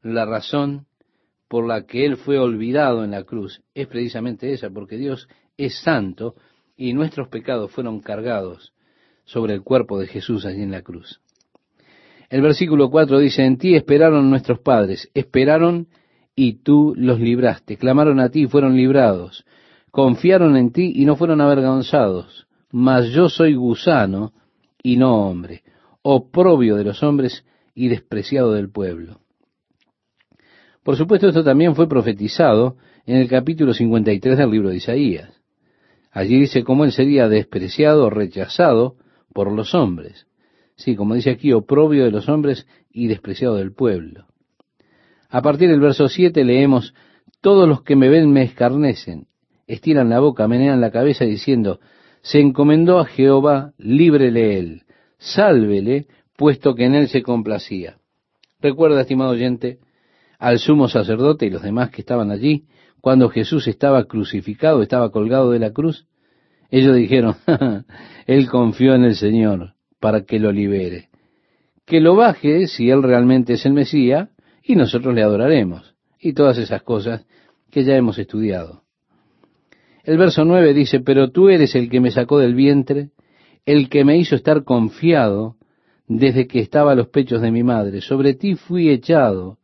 La 0.04 0.26
razón 0.26 0.86
por 1.48 1.66
la 1.68 1.88
que 1.88 2.06
Él 2.06 2.16
fue 2.16 2.38
olvidado 2.38 3.04
en 3.04 3.12
la 3.12 3.24
cruz 3.24 3.64
es 3.74 3.88
precisamente 3.88 4.54
esa, 4.54 4.70
porque 4.70 4.98
Dios 4.98 5.28
es 5.58 5.80
santo 5.80 6.36
y 6.78 6.94
nuestros 6.94 7.30
pecados 7.30 7.72
fueron 7.72 8.00
cargados 8.00 8.74
sobre 9.24 9.56
el 9.56 9.64
cuerpo 9.64 9.98
de 9.98 10.06
Jesús 10.06 10.46
allí 10.46 10.62
en 10.62 10.72
la 10.72 10.84
cruz. 10.84 11.20
El 12.30 12.42
versículo 12.42 12.90
4 12.90 13.20
dice, 13.20 13.44
en 13.46 13.58
ti 13.58 13.76
esperaron 13.76 14.30
nuestros 14.30 14.60
padres, 14.60 15.10
esperaron 15.14 15.88
y 16.36 16.64
tú 16.64 16.94
los 16.98 17.20
libraste, 17.20 17.78
clamaron 17.78 18.20
a 18.20 18.30
ti 18.30 18.44
y 18.44 18.48
fueron 18.48 18.76
librados, 18.76 19.46
confiaron 19.92 20.58
en 20.58 20.72
ti 20.72 20.92
y 20.96 21.06
no 21.06 21.16
fueron 21.16 21.42
avergonzados, 21.42 22.48
mas 22.72 23.10
yo 23.10 23.30
soy 23.30 23.56
gusano 23.56 24.34
y 24.82 24.98
no 24.98 25.28
hombre, 25.28 25.64
oprobio 26.02 26.76
de 26.76 26.84
los 26.84 27.04
hombres 27.04 27.46
y 27.74 27.88
despreciado 27.88 28.54
del 28.54 28.70
pueblo. 28.70 29.20
Por 30.84 30.98
supuesto, 30.98 31.28
esto 31.28 31.44
también 31.44 31.76
fue 31.76 31.90
profetizado 31.90 32.78
en 33.06 33.18
el 33.18 33.28
capítulo 33.28 33.74
53 33.74 34.38
del 34.38 34.52
libro 34.52 34.70
de 34.70 34.76
Isaías. 34.76 35.42
Allí 36.12 36.40
dice 36.40 36.64
cómo 36.64 36.86
él 36.86 36.92
sería 36.92 37.28
despreciado, 37.28 38.10
rechazado 38.10 38.96
por 39.34 39.52
los 39.52 39.74
hombres. 39.74 40.28
Sí, 40.76 40.96
como 40.96 41.16
dice 41.16 41.32
aquí, 41.32 41.54
oprobio 41.54 42.04
de 42.04 42.12
los 42.12 42.28
hombres 42.28 42.68
y 42.92 43.08
despreciado 43.08 43.56
del 43.56 43.74
pueblo. 43.74 44.26
A 45.30 45.42
partir 45.42 45.70
del 45.70 45.80
verso 45.80 46.08
7 46.10 46.44
leemos, 46.44 46.94
todos 47.42 47.68
los 47.68 47.82
que 47.84 47.96
me 47.96 48.10
ven 48.10 48.32
me 48.32 48.44
escarnecen, 48.44 49.28
estiran 49.68 50.10
la 50.10 50.20
boca, 50.20 50.48
menean 50.48 50.82
la 50.82 50.92
cabeza 50.92 51.26
diciendo, 51.26 51.80
se 52.22 52.40
encomendó 52.40 53.00
a 53.00 53.06
Jehová, 53.06 53.74
líbrele 53.78 54.60
él, 54.60 54.84
sálvele, 55.18 56.08
puesto 56.36 56.76
que 56.76 56.86
en 56.86 56.96
él 56.96 57.08
se 57.08 57.22
complacía. 57.22 57.98
Recuerda, 58.60 59.02
estimado 59.02 59.32
oyente, 59.32 59.80
al 60.40 60.60
sumo 60.60 60.90
sacerdote 60.90 61.46
y 61.46 61.50
los 61.52 61.62
demás 61.62 61.90
que 61.92 62.02
estaban 62.02 62.32
allí, 62.32 62.66
cuando 63.00 63.30
Jesús 63.30 63.68
estaba 63.68 64.06
crucificado, 64.06 64.82
estaba 64.82 65.12
colgado 65.12 65.52
de 65.52 65.60
la 65.60 65.72
cruz, 65.72 66.08
ellos 66.70 66.96
dijeron, 66.96 67.36
él 68.26 68.50
confió 68.50 68.96
en 68.96 69.04
el 69.04 69.16
Señor 69.16 69.75
para 70.06 70.24
que 70.24 70.38
lo 70.38 70.52
libere. 70.52 71.10
Que 71.84 72.00
lo 72.00 72.16
baje 72.16 72.68
si 72.68 72.92
él 72.92 73.02
realmente 73.02 73.54
es 73.54 73.66
el 73.66 73.74
Mesías 73.74 74.30
y 74.62 74.76
nosotros 74.76 75.16
le 75.16 75.24
adoraremos. 75.24 75.96
Y 76.20 76.34
todas 76.34 76.60
esas 76.60 76.84
cosas 76.84 77.26
que 77.72 77.84
ya 77.84 77.96
hemos 77.96 78.20
estudiado. 78.20 78.84
El 80.04 80.20
verso 80.20 80.46
9 80.46 80.76
dice, 80.76 81.00
pero 81.00 81.32
tú 81.32 81.50
eres 81.50 81.74
el 81.74 81.90
que 81.90 82.02
me 82.02 82.12
sacó 82.12 82.38
del 82.38 82.54
vientre, 82.54 83.10
el 83.66 83.90
que 83.90 84.06
me 84.06 84.16
hizo 84.16 84.36
estar 84.36 84.64
confiado 84.64 85.56
desde 86.08 86.46
que 86.46 86.60
estaba 86.60 86.92
a 86.92 86.96
los 86.96 87.08
pechos 87.08 87.42
de 87.42 87.50
mi 87.50 87.64
madre. 87.64 88.02
Sobre 88.02 88.36
ti 88.36 88.54
fui 88.54 88.92
echado 88.92 89.58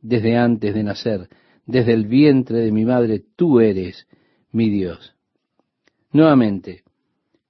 desde 0.00 0.36
antes 0.36 0.76
de 0.76 0.84
nacer, 0.84 1.28
desde 1.66 1.92
el 1.92 2.06
vientre 2.06 2.58
de 2.58 2.70
mi 2.70 2.84
madre, 2.84 3.20
tú 3.34 3.58
eres 3.58 4.06
mi 4.52 4.70
Dios. 4.70 5.16
Nuevamente, 6.12 6.84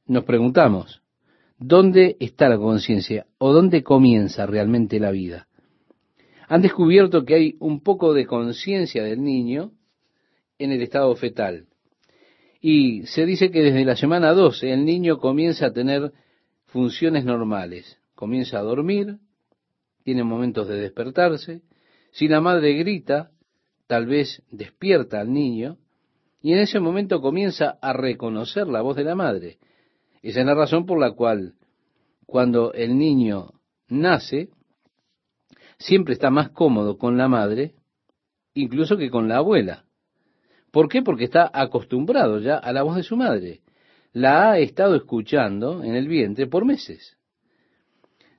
nos 0.07 0.25
preguntamos, 0.25 1.02
¿dónde 1.63 2.17
está 2.21 2.49
la 2.49 2.59
conciencia 2.59 3.27
o 3.39 3.53
dónde 3.53 3.83
comienza 3.83 4.47
realmente 4.47 4.99
la 4.99 5.11
vida? 5.11 5.49
Han 6.49 6.63
descubierto 6.63 7.25
que 7.25 7.35
hay 7.35 7.57
un 7.61 7.81
poco 7.83 8.13
de 8.13 8.27
conciencia 8.27 9.03
del 9.05 9.23
niño 9.23 9.73
en 10.59 10.73
el 10.73 10.83
estado 10.83 11.15
fetal. 11.17 11.67
Y 12.61 13.07
se 13.07 13.27
dice 13.27 13.51
que 13.51 13.63
desde 13.63 13.85
la 13.85 13.97
semana 13.97 14.33
12 14.33 14.73
el 14.73 14.85
niño 14.85 15.19
comienza 15.19 15.67
a 15.67 15.73
tener 15.73 16.13
funciones 16.67 17.25
normales. 17.25 17.99
Comienza 18.15 18.59
a 18.59 18.63
dormir, 18.63 19.19
tiene 20.05 20.25
momentos 20.25 20.69
de 20.69 20.77
despertarse, 20.77 21.63
si 22.13 22.29
la 22.29 22.41
madre 22.41 22.75
grita, 22.75 23.31
tal 23.87 24.07
vez 24.07 24.43
despierta 24.51 25.21
al 25.21 25.33
niño 25.33 25.79
y 26.41 26.53
en 26.53 26.59
ese 26.59 26.81
momento 26.81 27.21
comienza 27.21 27.79
a 27.81 27.93
reconocer 27.93 28.67
la 28.67 28.83
voz 28.83 28.97
de 28.97 29.05
la 29.05 29.15
madre. 29.15 29.59
Esa 30.23 30.41
es 30.41 30.47
la 30.47 30.55
razón 30.55 30.87
por 30.87 30.99
la 30.99 31.13
cual 31.13 31.55
cuando 32.27 32.73
el 32.73 32.97
niño 32.97 33.51
nace, 33.89 34.49
siempre 35.79 36.15
está 36.15 36.31
más 36.31 36.51
cómodo 36.51 36.97
con 36.97 37.19
la 37.19 37.29
madre, 37.29 37.75
incluso 38.55 38.97
que 38.97 39.11
con 39.11 39.29
la 39.29 39.39
abuela. 39.39 39.85
¿Por 40.71 40.89
qué? 40.89 41.03
Porque 41.03 41.25
está 41.25 41.51
acostumbrado 41.53 42.39
ya 42.39 42.57
a 42.57 42.73
la 42.73 42.83
voz 42.83 42.97
de 42.97 43.03
su 43.03 43.17
madre. 43.17 43.61
La 44.13 44.53
ha 44.53 44.59
estado 44.59 44.95
escuchando 44.95 45.83
en 45.83 45.95
el 45.95 46.09
vientre 46.09 46.47
por 46.47 46.65
meses. 46.65 47.19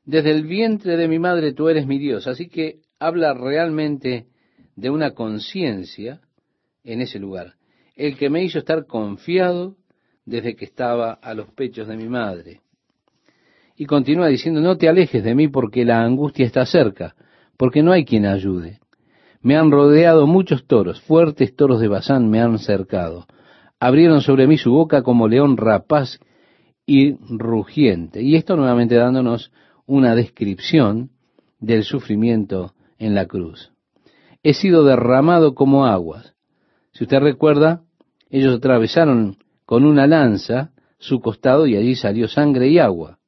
Desde 0.05 0.31
el 0.31 0.43
vientre 0.43 0.97
de 0.97 1.07
mi 1.07 1.19
madre 1.19 1.53
tú 1.53 1.69
eres 1.69 1.85
mi 1.85 1.99
Dios. 1.99 2.27
Así 2.27 2.47
que 2.47 2.79
habla 2.99 3.33
realmente 3.33 4.27
de 4.75 4.89
una 4.89 5.11
conciencia 5.11 6.21
en 6.83 7.01
ese 7.01 7.19
lugar. 7.19 7.55
El 7.95 8.17
que 8.17 8.29
me 8.29 8.43
hizo 8.43 8.59
estar 8.59 8.87
confiado 8.87 9.77
desde 10.25 10.55
que 10.55 10.65
estaba 10.65 11.13
a 11.13 11.33
los 11.33 11.49
pechos 11.51 11.87
de 11.87 11.97
mi 11.97 12.07
madre. 12.07 12.61
Y 13.75 13.85
continúa 13.85 14.27
diciendo, 14.27 14.61
no 14.61 14.77
te 14.77 14.87
alejes 14.87 15.23
de 15.23 15.35
mí 15.35 15.47
porque 15.47 15.83
la 15.83 16.03
angustia 16.03 16.45
está 16.45 16.65
cerca, 16.65 17.15
porque 17.57 17.81
no 17.81 17.91
hay 17.91 18.05
quien 18.05 18.25
ayude. 18.25 18.79
Me 19.41 19.57
han 19.57 19.71
rodeado 19.71 20.25
muchos 20.27 20.65
toros, 20.67 21.01
fuertes 21.01 21.55
toros 21.55 21.81
de 21.81 21.87
Bazán 21.87 22.29
me 22.29 22.39
han 22.39 22.59
cercado. 22.59 23.25
Abrieron 23.79 24.21
sobre 24.21 24.47
mí 24.47 24.57
su 24.57 24.71
boca 24.71 25.01
como 25.01 25.27
león 25.27 25.57
rapaz 25.57 26.19
y 26.85 27.15
rugiente. 27.27 28.21
Y 28.21 28.35
esto 28.35 28.55
nuevamente 28.55 28.95
dándonos 28.95 29.51
una 29.85 30.15
descripción 30.15 31.09
del 31.59 31.83
sufrimiento 31.83 32.73
en 32.99 33.15
la 33.15 33.25
cruz. 33.25 33.71
He 34.43 34.53
sido 34.53 34.83
derramado 34.83 35.55
como 35.55 35.85
aguas. 35.85 36.35
Si 36.91 37.03
usted 37.03 37.19
recuerda, 37.19 37.81
ellos 38.29 38.55
atravesaron 38.55 39.37
con 39.65 39.85
una 39.85 40.07
lanza 40.07 40.71
su 40.97 41.19
costado 41.19 41.67
y 41.67 41.75
allí 41.75 41.95
salió 41.95 42.27
sangre 42.27 42.69
y 42.69 42.79
agua. 42.79 43.19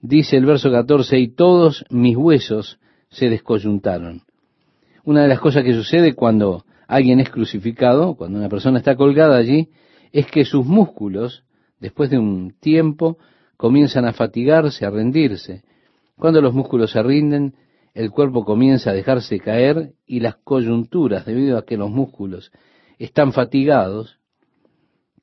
Dice 0.00 0.36
el 0.36 0.46
verso 0.46 0.70
14, 0.70 1.18
y 1.18 1.28
todos 1.28 1.84
mis 1.90 2.16
huesos 2.16 2.78
se 3.10 3.28
descoyuntaron. 3.28 4.22
Una 5.04 5.22
de 5.22 5.28
las 5.28 5.40
cosas 5.40 5.64
que 5.64 5.74
sucede 5.74 6.14
cuando 6.14 6.64
alguien 6.86 7.20
es 7.20 7.30
crucificado, 7.30 8.14
cuando 8.14 8.38
una 8.38 8.48
persona 8.48 8.78
está 8.78 8.96
colgada 8.96 9.36
allí, 9.36 9.68
es 10.12 10.26
que 10.26 10.44
sus 10.44 10.64
músculos, 10.64 11.44
después 11.80 12.10
de 12.10 12.18
un 12.18 12.54
tiempo, 12.60 13.18
comienzan 13.56 14.06
a 14.06 14.12
fatigarse, 14.12 14.86
a 14.86 14.90
rendirse. 14.90 15.62
Cuando 16.16 16.40
los 16.40 16.54
músculos 16.54 16.92
se 16.92 17.02
rinden, 17.02 17.54
el 17.94 18.10
cuerpo 18.10 18.44
comienza 18.44 18.90
a 18.90 18.94
dejarse 18.94 19.38
caer 19.40 19.92
y 20.06 20.20
las 20.20 20.36
coyunturas, 20.36 21.26
debido 21.26 21.58
a 21.58 21.64
que 21.64 21.76
los 21.76 21.90
músculos 21.90 22.52
están 22.98 23.32
fatigados, 23.32 24.19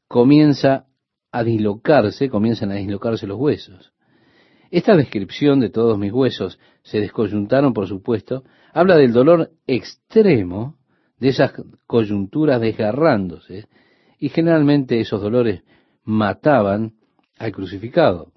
comienza 0.08 0.86
a 1.32 1.44
dislocarse, 1.44 2.30
comienzan 2.30 2.72
a 2.72 2.76
dislocarse 2.76 3.28
los 3.28 3.38
huesos. 3.38 3.94
Esta 4.70 4.96
descripción 4.96 5.60
de 5.60 5.70
todos 5.70 5.98
mis 5.98 6.12
huesos 6.12 6.60
se 6.84 7.00
descoyuntaron, 7.00 7.74
por 7.74 7.88
supuesto, 7.88 8.44
habla 8.74 8.98
del 8.98 9.14
dolor 9.14 9.52
extremo 9.66 10.76
de 11.20 11.30
esas 11.30 11.54
coyunturas 11.86 12.62
desgarrándose, 12.62 13.68
y 14.20 14.30
generalmente 14.30 15.00
esos 15.00 15.22
dolores 15.22 15.64
mataban 16.04 16.94
al 17.38 17.52
crucificado. 17.52 18.32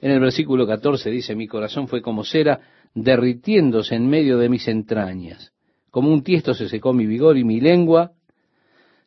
En 0.00 0.10
el 0.10 0.20
versículo 0.20 0.66
14 0.66 1.10
dice, 1.10 1.34
mi 1.34 1.46
corazón 1.46 1.88
fue 1.88 2.02
como 2.02 2.24
cera 2.24 2.60
derritiéndose 2.94 3.94
en 3.94 4.08
medio 4.08 4.38
de 4.38 4.48
mis 4.48 4.68
entrañas. 4.68 5.52
Como 5.90 6.12
un 6.12 6.22
tiesto 6.22 6.54
se 6.54 6.68
secó 6.68 6.92
mi 6.92 7.06
vigor 7.06 7.36
y 7.36 7.44
mi 7.44 7.60
lengua 7.60 8.12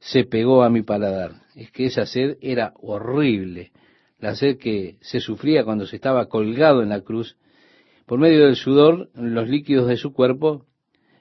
se 0.02 0.26
pegó 0.26 0.64
a 0.64 0.70
mi 0.70 0.82
paladar. 0.82 1.44
Es 1.56 1.72
que 1.72 1.86
esa 1.86 2.06
sed 2.06 2.38
era 2.42 2.74
horrible, 2.82 3.72
la 4.20 4.36
sed 4.36 4.58
que 4.58 4.98
se 5.00 5.22
sufría 5.22 5.64
cuando 5.64 5.86
se 5.86 5.96
estaba 5.96 6.28
colgado 6.28 6.84
en 6.84 6.90
la 6.90 7.02
cruz. 7.02 7.38
Por 8.06 8.20
medio 8.20 8.46
del 8.46 8.58
sudor, 8.58 9.10
los 9.14 9.48
líquidos 9.48 9.88
de 9.88 9.96
su 9.96 10.12
cuerpo 10.12 10.66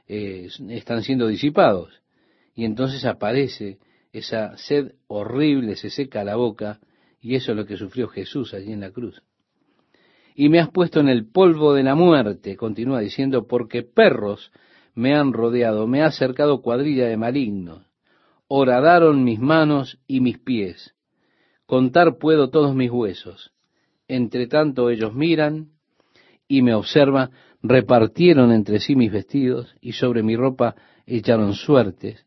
eh, 0.08 0.48
están 0.70 1.02
siendo 1.04 1.28
disipados. 1.28 2.02
Y 2.56 2.64
entonces 2.64 3.04
aparece 3.04 3.78
esa 4.12 4.56
sed 4.56 4.94
horrible, 5.06 5.76
se 5.76 5.90
seca 5.90 6.24
la 6.24 6.34
boca, 6.34 6.80
y 7.20 7.36
eso 7.36 7.52
es 7.52 7.56
lo 7.56 7.66
que 7.66 7.76
sufrió 7.76 8.08
Jesús 8.08 8.54
allí 8.54 8.72
en 8.72 8.80
la 8.80 8.90
cruz 8.90 9.22
y 10.34 10.48
me 10.48 10.58
has 10.58 10.70
puesto 10.70 11.00
en 11.00 11.10
el 11.10 11.26
polvo 11.26 11.74
de 11.74 11.82
la 11.82 11.94
muerte, 11.94 12.56
continúa 12.56 13.00
diciendo, 13.00 13.46
porque 13.46 13.82
perros 13.82 14.52
me 14.94 15.14
han 15.14 15.34
rodeado, 15.34 15.86
me 15.86 16.02
ha 16.02 16.10
cercado 16.10 16.62
cuadrilla 16.62 17.06
de 17.06 17.18
malignos, 17.18 17.89
horadaron 18.52 19.22
mis 19.22 19.38
manos 19.38 20.00
y 20.08 20.20
mis 20.20 20.36
pies, 20.38 20.96
contar 21.66 22.18
puedo 22.18 22.50
todos 22.50 22.74
mis 22.74 22.90
huesos, 22.90 23.52
entre 24.08 24.48
tanto 24.48 24.90
ellos 24.90 25.14
miran 25.14 25.68
y 26.48 26.62
me 26.62 26.74
observan, 26.74 27.30
repartieron 27.62 28.50
entre 28.50 28.80
sí 28.80 28.96
mis 28.96 29.12
vestidos 29.12 29.76
y 29.80 29.92
sobre 29.92 30.24
mi 30.24 30.34
ropa 30.34 30.74
echaron 31.06 31.54
suertes. 31.54 32.26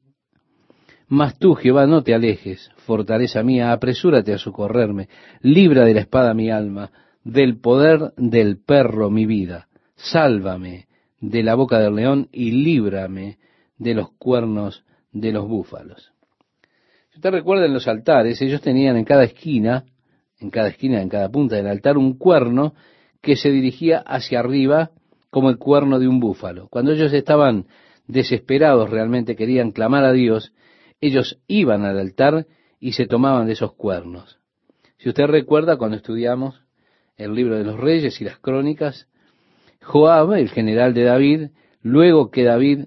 Mas 1.09 1.37
tú, 1.37 1.55
Jehová, 1.55 1.87
no 1.87 2.03
te 2.03 2.13
alejes, 2.13 2.71
fortaleza 2.77 3.43
mía, 3.43 3.73
apresúrate 3.73 4.31
a 4.31 4.37
socorrerme, 4.37 5.09
libra 5.41 5.83
de 5.83 5.93
la 5.93 5.99
espada 5.99 6.33
mi 6.33 6.49
alma, 6.49 6.89
del 7.25 7.59
poder 7.59 8.13
del 8.15 8.63
perro 8.63 9.09
mi 9.09 9.25
vida. 9.25 9.67
Sálvame 9.95 10.87
de 11.19 11.43
la 11.43 11.55
boca 11.55 11.79
del 11.79 11.95
león 11.95 12.29
y 12.31 12.51
líbrame 12.51 13.39
de 13.77 13.93
los 13.93 14.09
cuernos 14.13 14.85
de 15.11 15.33
los 15.33 15.49
búfalos. 15.49 16.12
Usted 17.15 17.29
recuerda 17.29 17.65
en 17.65 17.73
los 17.73 17.87
altares, 17.87 18.41
ellos 18.41 18.61
tenían 18.61 18.97
en 18.97 19.05
cada 19.05 19.23
esquina, 19.23 19.85
en 20.39 20.49
cada 20.49 20.69
esquina, 20.69 21.01
en 21.01 21.09
cada 21.09 21.29
punta 21.29 21.55
del 21.55 21.67
altar, 21.67 21.97
un 21.97 22.17
cuerno 22.17 22.73
que 23.21 23.35
se 23.35 23.51
dirigía 23.51 23.99
hacia 23.99 24.39
arriba 24.39 24.91
como 25.29 25.49
el 25.49 25.57
cuerno 25.57 25.99
de 25.99 26.07
un 26.07 26.19
búfalo. 26.19 26.67
Cuando 26.69 26.91
ellos 26.91 27.13
estaban 27.13 27.67
desesperados, 28.07 28.89
realmente 28.89 29.35
querían 29.35 29.71
clamar 29.71 30.03
a 30.03 30.11
Dios, 30.11 30.53
ellos 31.01 31.39
iban 31.47 31.85
al 31.85 31.99
altar 31.99 32.47
y 32.79 32.93
se 32.93 33.05
tomaban 33.05 33.47
de 33.47 33.53
esos 33.53 33.73
cuernos. 33.73 34.39
Si 34.97 35.09
usted 35.09 35.25
recuerda 35.25 35.77
cuando 35.77 35.97
estudiamos 35.97 36.61
el 37.15 37.33
libro 37.33 37.57
de 37.57 37.63
los 37.63 37.79
reyes 37.79 38.19
y 38.21 38.25
las 38.25 38.39
crónicas, 38.39 39.07
Joab, 39.81 40.33
el 40.33 40.49
general 40.49 40.93
de 40.93 41.03
David, 41.03 41.47
luego 41.81 42.31
que 42.31 42.43
David 42.43 42.85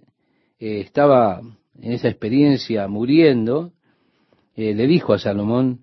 eh, 0.58 0.80
estaba 0.80 1.40
en 1.80 1.92
esa 1.92 2.08
experiencia 2.08 2.88
muriendo, 2.88 3.72
eh, 4.56 4.74
le 4.74 4.86
dijo 4.86 5.12
a 5.12 5.18
Salomón, 5.18 5.80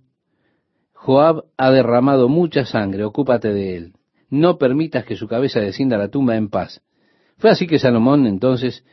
Joab 0.93 1.45
ha 1.57 1.71
derramado 1.71 2.27
mucha 2.27 2.65
sangre, 2.65 3.03
ocúpate 3.03 3.53
de 3.53 3.77
él. 3.77 3.93
No 4.29 4.57
permitas 4.57 5.05
que 5.05 5.15
su 5.15 5.27
cabeza 5.27 5.59
descienda 5.59 5.95
a 5.95 5.99
la 5.99 6.07
tumba 6.09 6.35
en 6.35 6.49
paz. 6.49 6.81
Fue 7.37 7.51
así 7.51 7.67
que 7.67 7.77
Salomón 7.77 8.25
entonces 8.25 8.83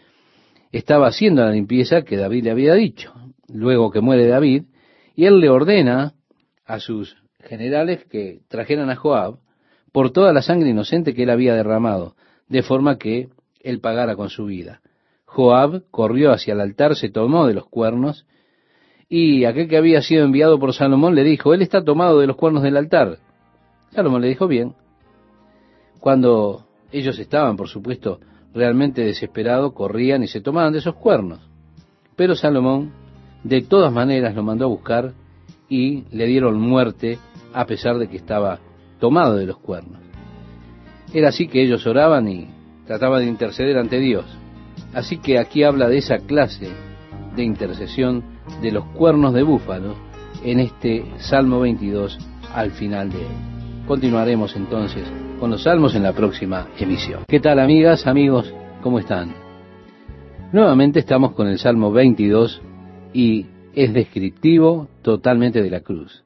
estaba 0.70 1.08
haciendo 1.08 1.42
la 1.42 1.52
limpieza 1.52 2.02
que 2.02 2.16
David 2.16 2.44
le 2.44 2.50
había 2.50 2.74
dicho. 2.74 3.12
Luego 3.48 3.90
que 3.90 4.00
muere 4.00 4.26
David, 4.26 4.64
y 5.16 5.24
él 5.24 5.40
le 5.40 5.48
ordena 5.48 6.14
a 6.66 6.78
sus 6.78 7.16
generales 7.40 8.04
que 8.04 8.40
trajeran 8.48 8.90
a 8.90 8.96
Joab 8.96 9.38
por 9.92 10.12
toda 10.12 10.32
la 10.32 10.42
sangre 10.42 10.70
inocente 10.70 11.14
que 11.14 11.24
él 11.24 11.30
había 11.30 11.54
derramado, 11.54 12.16
de 12.48 12.62
forma 12.62 12.98
que 12.98 13.28
él 13.60 13.80
pagara 13.80 14.14
con 14.14 14.28
su 14.28 14.46
vida. 14.46 14.80
Joab 15.24 15.84
corrió 15.90 16.32
hacia 16.32 16.54
el 16.54 16.60
altar, 16.60 16.96
se 16.96 17.08
tomó 17.08 17.46
de 17.46 17.54
los 17.54 17.66
cuernos, 17.66 18.26
y 19.12 19.44
aquel 19.44 19.68
que 19.68 19.76
había 19.76 20.02
sido 20.02 20.24
enviado 20.24 20.60
por 20.60 20.72
Salomón 20.72 21.16
le 21.16 21.24
dijo, 21.24 21.52
él 21.52 21.62
está 21.62 21.82
tomado 21.82 22.20
de 22.20 22.28
los 22.28 22.36
cuernos 22.36 22.62
del 22.62 22.76
altar. 22.76 23.18
Salomón 23.90 24.22
le 24.22 24.28
dijo, 24.28 24.46
bien. 24.46 24.74
Cuando 25.98 26.64
ellos 26.92 27.18
estaban, 27.18 27.56
por 27.56 27.68
supuesto, 27.68 28.20
realmente 28.54 29.04
desesperados, 29.04 29.72
corrían 29.72 30.22
y 30.22 30.28
se 30.28 30.40
tomaban 30.40 30.72
de 30.72 30.78
esos 30.78 30.94
cuernos. 30.94 31.40
Pero 32.14 32.36
Salomón, 32.36 32.92
de 33.42 33.62
todas 33.62 33.92
maneras, 33.92 34.36
lo 34.36 34.44
mandó 34.44 34.66
a 34.66 34.68
buscar 34.68 35.12
y 35.68 36.04
le 36.12 36.26
dieron 36.26 36.60
muerte 36.60 37.18
a 37.52 37.66
pesar 37.66 37.98
de 37.98 38.08
que 38.08 38.16
estaba 38.16 38.60
tomado 39.00 39.34
de 39.34 39.46
los 39.46 39.58
cuernos. 39.58 40.00
Era 41.12 41.30
así 41.30 41.48
que 41.48 41.62
ellos 41.62 41.84
oraban 41.84 42.28
y 42.28 42.48
trataban 42.86 43.22
de 43.22 43.28
interceder 43.28 43.76
ante 43.76 43.98
Dios. 43.98 44.24
Así 44.94 45.18
que 45.18 45.40
aquí 45.40 45.64
habla 45.64 45.88
de 45.88 45.98
esa 45.98 46.18
clase 46.18 46.70
de 47.34 47.42
intercesión 47.42 48.29
de 48.60 48.72
los 48.72 48.84
cuernos 48.86 49.32
de 49.34 49.42
búfalo 49.42 49.94
en 50.44 50.60
este 50.60 51.04
Salmo 51.18 51.60
22 51.60 52.18
al 52.54 52.70
final 52.72 53.10
de 53.10 53.20
él. 53.20 53.32
Continuaremos 53.86 54.54
entonces 54.56 55.04
con 55.38 55.50
los 55.50 55.62
salmos 55.62 55.94
en 55.94 56.02
la 56.02 56.12
próxima 56.12 56.68
emisión. 56.78 57.24
¿Qué 57.26 57.40
tal 57.40 57.58
amigas, 57.58 58.06
amigos? 58.06 58.52
¿Cómo 58.82 58.98
están? 58.98 59.34
Nuevamente 60.52 60.98
estamos 60.98 61.32
con 61.32 61.48
el 61.48 61.58
Salmo 61.58 61.92
22 61.92 62.60
y 63.12 63.46
es 63.74 63.92
descriptivo 63.92 64.88
totalmente 65.02 65.62
de 65.62 65.70
la 65.70 65.80
cruz. 65.80 66.24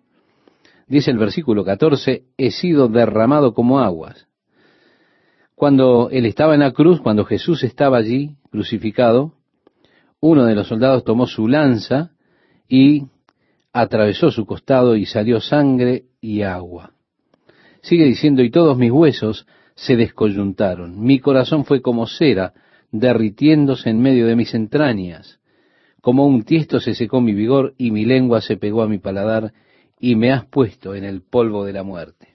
Dice 0.86 1.10
el 1.10 1.18
versículo 1.18 1.64
14, 1.64 2.24
he 2.36 2.50
sido 2.50 2.88
derramado 2.88 3.54
como 3.54 3.80
aguas. 3.80 4.26
Cuando 5.54 6.08
él 6.10 6.26
estaba 6.26 6.54
en 6.54 6.60
la 6.60 6.72
cruz, 6.72 7.00
cuando 7.00 7.24
Jesús 7.24 7.62
estaba 7.64 7.98
allí 7.98 8.36
crucificado, 8.50 9.34
uno 10.20 10.44
de 10.44 10.54
los 10.54 10.68
soldados 10.68 11.04
tomó 11.04 11.26
su 11.26 11.48
lanza 11.48 12.13
y 12.68 13.04
atravesó 13.72 14.30
su 14.30 14.46
costado 14.46 14.96
y 14.96 15.06
salió 15.06 15.40
sangre 15.40 16.04
y 16.20 16.42
agua. 16.42 16.92
Sigue 17.82 18.04
diciendo, 18.04 18.42
y 18.42 18.50
todos 18.50 18.78
mis 18.78 18.90
huesos 18.90 19.46
se 19.74 19.96
descoyuntaron. 19.96 21.00
Mi 21.00 21.18
corazón 21.18 21.64
fue 21.64 21.82
como 21.82 22.06
cera, 22.06 22.54
derritiéndose 22.92 23.90
en 23.90 24.00
medio 24.00 24.26
de 24.26 24.36
mis 24.36 24.54
entrañas. 24.54 25.40
Como 26.00 26.26
un 26.26 26.44
tiesto 26.44 26.80
se 26.80 26.94
secó 26.94 27.20
mi 27.20 27.34
vigor 27.34 27.74
y 27.76 27.90
mi 27.90 28.04
lengua 28.04 28.40
se 28.40 28.56
pegó 28.56 28.82
a 28.82 28.88
mi 28.88 28.98
paladar 28.98 29.52
y 29.98 30.16
me 30.16 30.32
has 30.32 30.46
puesto 30.46 30.94
en 30.94 31.04
el 31.04 31.22
polvo 31.22 31.64
de 31.64 31.72
la 31.72 31.82
muerte. 31.82 32.28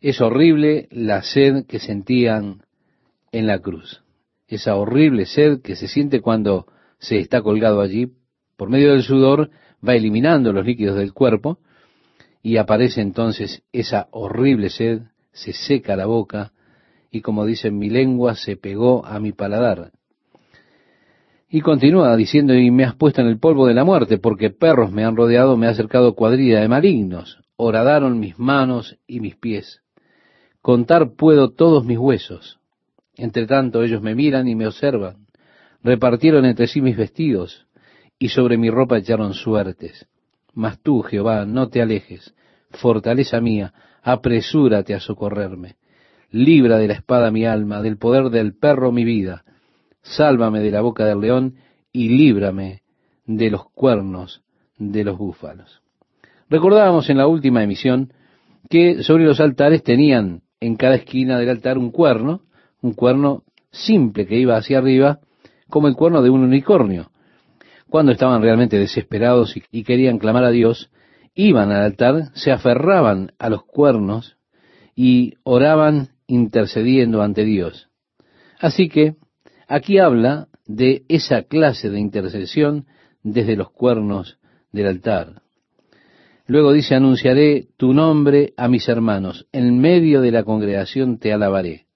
Es 0.00 0.20
horrible 0.20 0.88
la 0.90 1.22
sed 1.22 1.66
que 1.66 1.78
sentían 1.78 2.62
en 3.32 3.46
la 3.46 3.58
cruz. 3.58 4.02
Esa 4.48 4.76
horrible 4.76 5.26
sed 5.26 5.60
que 5.60 5.76
se 5.76 5.88
siente 5.88 6.20
cuando 6.20 6.66
se 6.98 7.18
está 7.18 7.42
colgado 7.42 7.80
allí 7.80 8.08
por 8.60 8.68
medio 8.68 8.92
del 8.92 9.02
sudor 9.02 9.48
va 9.82 9.94
eliminando 9.94 10.52
los 10.52 10.66
líquidos 10.66 10.96
del 10.96 11.14
cuerpo 11.14 11.60
y 12.42 12.58
aparece 12.58 13.00
entonces 13.00 13.62
esa 13.72 14.08
horrible 14.10 14.68
sed, 14.68 15.00
se 15.32 15.54
seca 15.54 15.96
la 15.96 16.04
boca 16.04 16.52
y 17.10 17.22
como 17.22 17.46
dice 17.46 17.70
mi 17.70 17.88
lengua 17.88 18.34
se 18.34 18.58
pegó 18.58 19.06
a 19.06 19.18
mi 19.18 19.32
paladar. 19.32 19.92
Y 21.48 21.62
continúa 21.62 22.14
diciendo, 22.18 22.52
y 22.52 22.70
me 22.70 22.84
has 22.84 22.94
puesto 22.96 23.22
en 23.22 23.28
el 23.28 23.38
polvo 23.38 23.66
de 23.66 23.72
la 23.72 23.84
muerte, 23.84 24.18
porque 24.18 24.50
perros 24.50 24.92
me 24.92 25.06
han 25.06 25.16
rodeado, 25.16 25.56
me 25.56 25.66
ha 25.66 25.70
acercado 25.70 26.14
cuadrilla 26.14 26.60
de 26.60 26.68
malignos, 26.68 27.40
horadaron 27.56 28.20
mis 28.20 28.38
manos 28.38 28.98
y 29.06 29.20
mis 29.20 29.36
pies. 29.36 29.80
Contar 30.60 31.14
puedo 31.14 31.48
todos 31.52 31.86
mis 31.86 31.96
huesos. 31.96 32.60
Entre 33.16 33.46
tanto 33.46 33.82
ellos 33.82 34.02
me 34.02 34.14
miran 34.14 34.48
y 34.48 34.54
me 34.54 34.66
observan. 34.66 35.28
Repartieron 35.82 36.44
entre 36.44 36.66
sí 36.66 36.82
mis 36.82 36.98
vestidos, 36.98 37.66
y 38.22 38.28
sobre 38.28 38.58
mi 38.58 38.70
ropa 38.70 38.98
echaron 38.98 39.32
suertes. 39.32 40.06
Mas 40.52 40.78
tú, 40.80 41.02
Jehová, 41.02 41.46
no 41.46 41.70
te 41.70 41.80
alejes, 41.80 42.34
fortaleza 42.70 43.40
mía, 43.40 43.72
apresúrate 44.02 44.94
a 44.94 45.00
socorrerme. 45.00 45.76
Libra 46.30 46.76
de 46.76 46.86
la 46.86 46.94
espada 46.94 47.30
mi 47.30 47.46
alma, 47.46 47.82
del 47.82 47.96
poder 47.96 48.28
del 48.30 48.54
perro 48.54 48.92
mi 48.92 49.04
vida. 49.04 49.42
Sálvame 50.02 50.60
de 50.60 50.70
la 50.70 50.82
boca 50.82 51.06
del 51.06 51.20
león 51.20 51.56
y 51.92 52.10
líbrame 52.10 52.82
de 53.24 53.50
los 53.50 53.68
cuernos 53.70 54.42
de 54.76 55.02
los 55.02 55.16
búfalos. 55.16 55.82
Recordábamos 56.48 57.08
en 57.08 57.16
la 57.16 57.26
última 57.26 57.62
emisión 57.62 58.12
que 58.68 59.02
sobre 59.02 59.24
los 59.24 59.40
altares 59.40 59.82
tenían 59.82 60.42
en 60.60 60.76
cada 60.76 60.96
esquina 60.96 61.38
del 61.38 61.48
altar 61.48 61.78
un 61.78 61.90
cuerno, 61.90 62.42
un 62.82 62.92
cuerno 62.92 63.44
simple 63.70 64.26
que 64.26 64.38
iba 64.38 64.56
hacia 64.56 64.78
arriba, 64.78 65.20
como 65.68 65.88
el 65.88 65.94
cuerno 65.94 66.22
de 66.22 66.30
un 66.30 66.42
unicornio 66.42 67.10
cuando 67.90 68.12
estaban 68.12 68.40
realmente 68.40 68.78
desesperados 68.78 69.56
y, 69.70 69.82
querían 69.82 70.18
clamar 70.18 70.44
a 70.44 70.50
Dios, 70.50 70.90
iban 71.34 71.72
al 71.72 71.82
altar, 71.82 72.30
se 72.34 72.52
aferraban 72.52 73.32
a 73.38 73.50
los 73.50 73.64
cuernos 73.64 74.36
y 74.94 75.34
oraban 75.42 76.10
intercediendo 76.26 77.20
ante 77.20 77.44
Dios. 77.44 77.88
Así 78.60 78.88
que 78.88 79.16
aquí 79.66 79.98
habla 79.98 80.48
de 80.66 81.02
esa 81.08 81.42
clase 81.42 81.90
de 81.90 81.98
intercesión 81.98 82.86
desde 83.22 83.56
los 83.56 83.70
cuernos 83.70 84.38
del 84.70 84.86
altar. 84.86 85.42
Luego 86.46 86.72
dice, 86.72 86.94
anunciaré 86.94 87.68
tu 87.76 87.92
nombre 87.92 88.54
a 88.56 88.68
mis 88.68 88.88
hermanos, 88.88 89.46
en 89.52 89.78
medio 89.80 90.20
de 90.20 90.30
la 90.30 90.44
congregación 90.44 91.18
te 91.18 91.32
alabaré. 91.32 91.86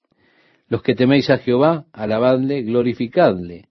Los 0.68 0.82
que 0.82 0.94
teméis 0.94 1.30
a 1.30 1.38
Jehová, 1.38 1.86
alabadle, 1.92 2.62
glorificadle 2.62 3.68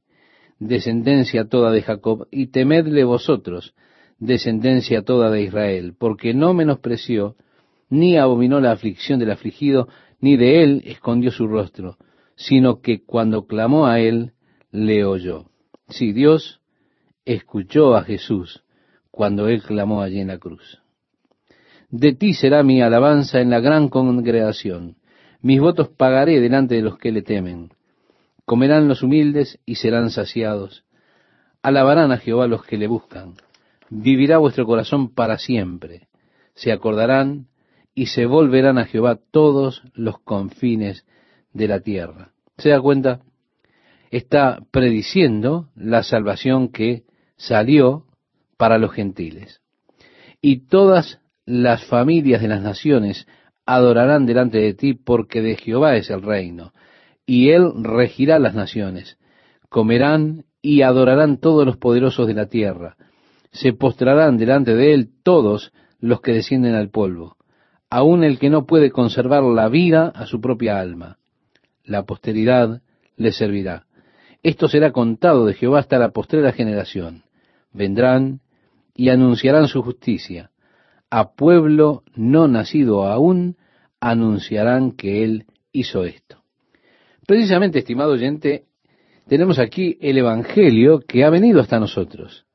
descendencia 0.68 1.46
toda 1.46 1.72
de 1.72 1.82
Jacob, 1.82 2.28
y 2.32 2.48
temedle 2.48 3.04
vosotros, 3.04 3.74
descendencia 4.20 5.04
toda 5.04 5.30
de 5.30 5.44
Israel, 5.44 5.96
porque 5.98 6.34
no 6.34 6.54
menospreció, 6.54 7.36
ni 7.90 8.18
abominó 8.18 8.60
la 8.60 8.72
aflicción 8.72 9.20
del 9.20 9.32
afligido, 9.32 9.88
ni 10.20 10.38
de 10.38 10.64
él 10.64 10.82
escondió 10.86 11.32
su 11.32 11.48
rostro, 11.48 11.98
sino 12.36 12.82
que 12.82 13.04
cuando 13.04 13.46
clamó 13.46 13.88
a 13.88 14.00
él, 14.00 14.32
le 14.72 15.06
oyó. 15.06 15.46
Si 15.90 16.14
Dios 16.14 16.62
escuchó 17.26 17.96
a 17.96 18.04
Jesús 18.04 18.64
cuando 19.12 19.48
él 19.48 19.62
clamó 19.62 20.02
allí 20.02 20.20
en 20.20 20.30
la 20.30 20.40
cruz. 20.40 20.82
De 21.90 22.14
ti 22.14 22.34
será 22.34 22.64
mi 22.64 22.82
alabanza 22.82 23.40
en 23.40 23.52
la 23.52 23.60
gran 23.60 23.88
congregación. 23.88 24.96
Mis 25.42 25.60
votos 25.60 25.90
pagaré 25.90 26.40
delante 26.40 26.76
de 26.76 26.82
los 26.82 26.98
que 26.98 27.12
le 27.12 27.22
temen. 27.22 27.70
Comerán 28.46 28.88
los 28.88 29.04
humildes 29.04 29.60
y 29.66 29.76
serán 29.76 30.10
saciados. 30.10 30.84
Alabarán 31.62 32.12
a 32.12 32.18
Jehová 32.18 32.48
los 32.48 32.66
que 32.66 32.78
le 32.78 32.88
buscan. 32.88 33.36
Vivirá 33.90 34.38
vuestro 34.38 34.66
corazón 34.66 35.14
para 35.14 35.38
siempre. 35.38 36.08
Se 36.54 36.72
acordarán 36.72 37.48
y 37.96 38.08
se 38.08 38.26
volverán 38.26 38.78
a 38.78 38.86
Jehová 38.86 39.20
todos 39.32 39.84
los 39.94 40.20
confines 40.20 41.06
de 41.54 41.68
la 41.68 41.80
tierra. 41.80 42.32
¿Se 42.58 42.70
da 42.70 42.82
cuenta? 42.82 43.22
Está 44.12 44.60
prediciendo 44.72 45.70
la 45.76 46.04
salvación 46.04 46.70
que 46.70 47.04
salió 47.38 48.06
para 48.58 48.78
los 48.78 48.92
gentiles. 48.92 49.62
Y 50.42 50.68
todas 50.68 51.22
las 51.46 51.86
familias 51.86 52.42
de 52.42 52.50
las 52.50 52.62
naciones 52.62 53.26
adorarán 53.66 54.26
delante 54.26 54.58
de 54.58 54.74
ti 54.74 54.94
porque 54.94 55.42
de 55.42 55.56
Jehová 55.56 55.96
es 55.96 56.10
el 56.10 56.22
reino 56.22 56.74
y 57.26 57.50
él 57.52 57.72
regirá 57.84 58.40
las 58.40 58.54
naciones. 58.54 59.18
Comerán 59.70 60.46
y 60.62 60.82
adorarán 60.82 61.38
todos 61.38 61.66
los 61.66 61.78
poderosos 61.78 62.28
de 62.28 62.34
la 62.34 62.48
tierra. 62.48 62.96
Se 63.52 63.74
postrarán 63.74 64.38
delante 64.38 64.76
de 64.76 64.94
él 64.94 65.10
todos 65.24 65.74
los 66.00 66.22
que 66.22 66.34
descienden 66.34 66.76
al 66.76 66.90
polvo. 66.90 67.38
aun 67.90 68.24
el 68.24 68.40
que 68.40 68.50
no 68.50 68.66
puede 68.66 68.90
conservar 68.90 69.44
la 69.44 69.70
vida 69.70 70.08
a 70.16 70.26
su 70.26 70.42
propia 70.42 70.80
alma. 70.80 71.20
La 71.86 72.06
posteridad 72.06 72.82
le 73.18 73.32
servirá. 73.32 73.86
Esto 74.42 74.68
será 74.68 74.92
contado 74.92 75.46
de 75.46 75.54
Jehová 75.54 75.80
hasta 75.80 76.00
la 76.00 76.10
postrera 76.10 76.52
generación. 76.54 77.24
Vendrán 77.72 78.42
y 78.96 79.10
anunciarán 79.10 79.68
su 79.68 79.84
justicia. 79.84 80.50
A 81.12 81.34
pueblo 81.34 82.04
no 82.16 82.48
nacido 82.48 83.06
aún 83.06 83.58
anunciarán 84.00 84.92
que 84.92 85.24
Él 85.24 85.46
hizo 85.72 86.04
esto. 86.04 86.43
Precisamente, 87.26 87.80
estimado 87.80 88.12
oyente, 88.12 88.66
tenemos 89.28 89.60
aquí 89.60 89.98
el 90.02 90.18
Evangelio 90.18 91.00
que 91.00 91.24
ha 91.24 91.30
venido 91.30 91.62
hasta 91.62 91.80
nosotros. 91.80 92.46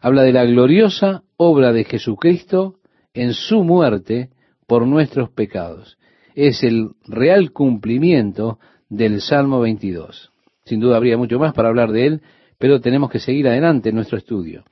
Habla 0.00 0.22
de 0.22 0.32
la 0.32 0.44
gloriosa 0.44 1.22
obra 1.36 1.72
de 1.72 1.84
Jesucristo 1.84 2.76
en 3.14 3.34
su 3.34 3.64
muerte 3.64 4.30
por 4.66 4.86
nuestros 4.86 5.30
pecados. 5.30 5.98
Es 6.34 6.62
el 6.62 6.90
real 7.06 7.52
cumplimiento 7.52 8.58
del 8.88 9.20
Salmo 9.20 9.60
22. 9.60 10.32
Sin 10.64 10.80
duda 10.80 10.96
habría 10.96 11.16
mucho 11.16 11.38
más 11.38 11.52
para 11.52 11.68
hablar 11.68 11.90
de 11.92 12.06
él, 12.06 12.22
pero 12.58 12.80
tenemos 12.80 13.10
que 13.10 13.18
seguir 13.18 13.48
adelante 13.48 13.88
en 13.88 13.96
nuestro 13.96 14.18
estudio. 14.18 14.64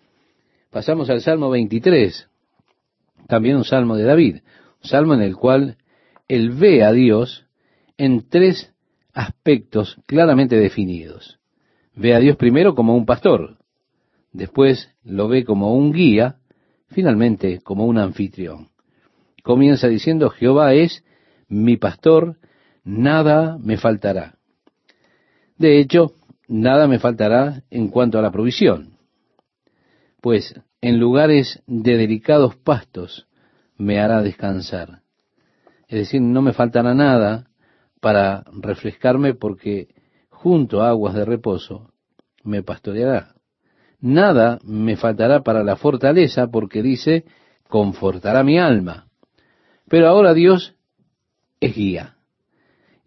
Pasamos 0.70 1.10
al 1.10 1.20
Salmo 1.20 1.50
23, 1.50 2.28
también 3.26 3.56
un 3.56 3.64
salmo 3.64 3.96
de 3.96 4.04
David, 4.04 4.36
un 4.82 4.88
salmo 4.88 5.14
en 5.14 5.22
el 5.22 5.36
cual 5.36 5.76
él 6.28 6.50
ve 6.50 6.84
a 6.84 6.92
Dios 6.92 7.46
en 7.98 8.28
tres 8.28 8.72
aspectos 9.14 9.98
claramente 10.06 10.56
definidos. 10.56 11.38
Ve 11.94 12.14
a 12.14 12.18
Dios 12.18 12.36
primero 12.36 12.74
como 12.74 12.96
un 12.96 13.06
pastor, 13.06 13.58
después 14.32 14.90
lo 15.02 15.28
ve 15.28 15.44
como 15.44 15.74
un 15.74 15.92
guía, 15.92 16.36
finalmente 16.88 17.60
como 17.60 17.86
un 17.86 17.98
anfitrión. 17.98 18.68
Comienza 19.42 19.88
diciendo, 19.88 20.30
Jehová 20.30 20.74
es 20.74 21.04
mi 21.48 21.76
pastor, 21.76 22.36
nada 22.84 23.58
me 23.58 23.76
faltará. 23.76 24.36
De 25.56 25.78
hecho, 25.78 26.14
nada 26.48 26.86
me 26.86 26.98
faltará 26.98 27.62
en 27.70 27.88
cuanto 27.88 28.18
a 28.18 28.22
la 28.22 28.30
provisión, 28.30 28.96
pues 30.20 30.54
en 30.80 30.98
lugares 30.98 31.62
de 31.66 31.96
delicados 31.96 32.56
pastos 32.56 33.26
me 33.76 34.00
hará 34.00 34.22
descansar. 34.22 35.02
Es 35.88 35.98
decir, 35.98 36.20
no 36.20 36.40
me 36.42 36.52
faltará 36.52 36.94
nada 36.94 37.49
para 38.00 38.44
refrescarme 38.52 39.34
porque 39.34 39.88
junto 40.28 40.82
a 40.82 40.88
aguas 40.88 41.14
de 41.14 41.24
reposo 41.24 41.90
me 42.42 42.62
pastoreará. 42.62 43.34
Nada 44.00 44.58
me 44.64 44.96
faltará 44.96 45.42
para 45.42 45.62
la 45.62 45.76
fortaleza 45.76 46.48
porque 46.48 46.82
dice, 46.82 47.24
confortará 47.68 48.42
mi 48.42 48.58
alma. 48.58 49.06
Pero 49.88 50.08
ahora 50.08 50.32
Dios 50.32 50.74
es 51.60 51.74
guía 51.74 52.16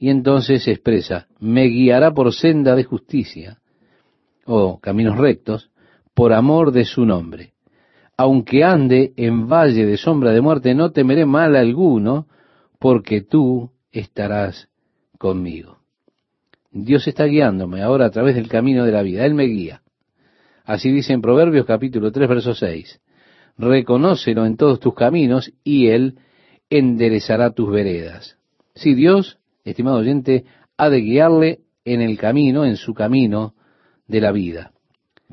y 0.03 0.10
entonces 0.10 0.67
expresa, 0.67 1.27
me 1.39 1.63
guiará 1.63 2.13
por 2.13 2.34
senda 2.34 2.75
de 2.75 2.84
justicia, 2.84 3.62
o 4.45 4.77
caminos 4.82 5.17
rectos, 5.17 5.71
por 6.13 6.34
amor 6.34 6.73
de 6.73 6.84
su 6.84 7.06
nombre. 7.06 7.53
Aunque 8.17 8.65
ande 8.65 9.13
en 9.15 9.47
valle 9.47 9.86
de 9.86 9.95
sombra 9.95 10.32
de 10.32 10.41
muerte, 10.41 10.75
no 10.75 10.91
temeré 10.91 11.25
mal 11.25 11.56
alguno, 11.56 12.27
porque 12.79 13.21
tú 13.21 13.71
estarás 13.93 14.67
conmigo. 15.23 15.77
Dios 16.69 17.07
está 17.07 17.23
guiándome 17.23 17.81
ahora 17.81 18.07
a 18.07 18.09
través 18.09 18.36
del 18.36 18.49
camino 18.49 18.83
de 18.83 18.91
la 18.91 19.01
vida. 19.03 19.25
Él 19.25 19.36
me 19.36 19.45
guía. 19.45 19.81
Así 20.65 20.91
dice 20.91 21.13
en 21.13 21.21
Proverbios 21.21 21.65
capítulo 21.65 22.12
3, 22.12 22.27
verso 22.27 22.53
6. 22.53 22.99
Reconócelo 23.57 24.45
en 24.45 24.57
todos 24.57 24.81
tus 24.81 24.93
caminos 24.93 25.53
y 25.63 25.88
Él 25.88 26.17
enderezará 26.69 27.51
tus 27.51 27.71
veredas. 27.71 28.38
Si 28.75 28.95
Dios 28.95 29.39
estimado 29.63 29.99
oyente, 29.99 30.43
ha 30.75 30.89
de 30.89 30.99
guiarle 30.99 31.59
en 31.86 32.01
el 32.01 32.17
camino, 32.17 32.65
en 32.65 32.75
su 32.75 32.93
camino 32.93 33.53
de 34.05 34.19
la 34.19 34.33
vida. 34.33 34.73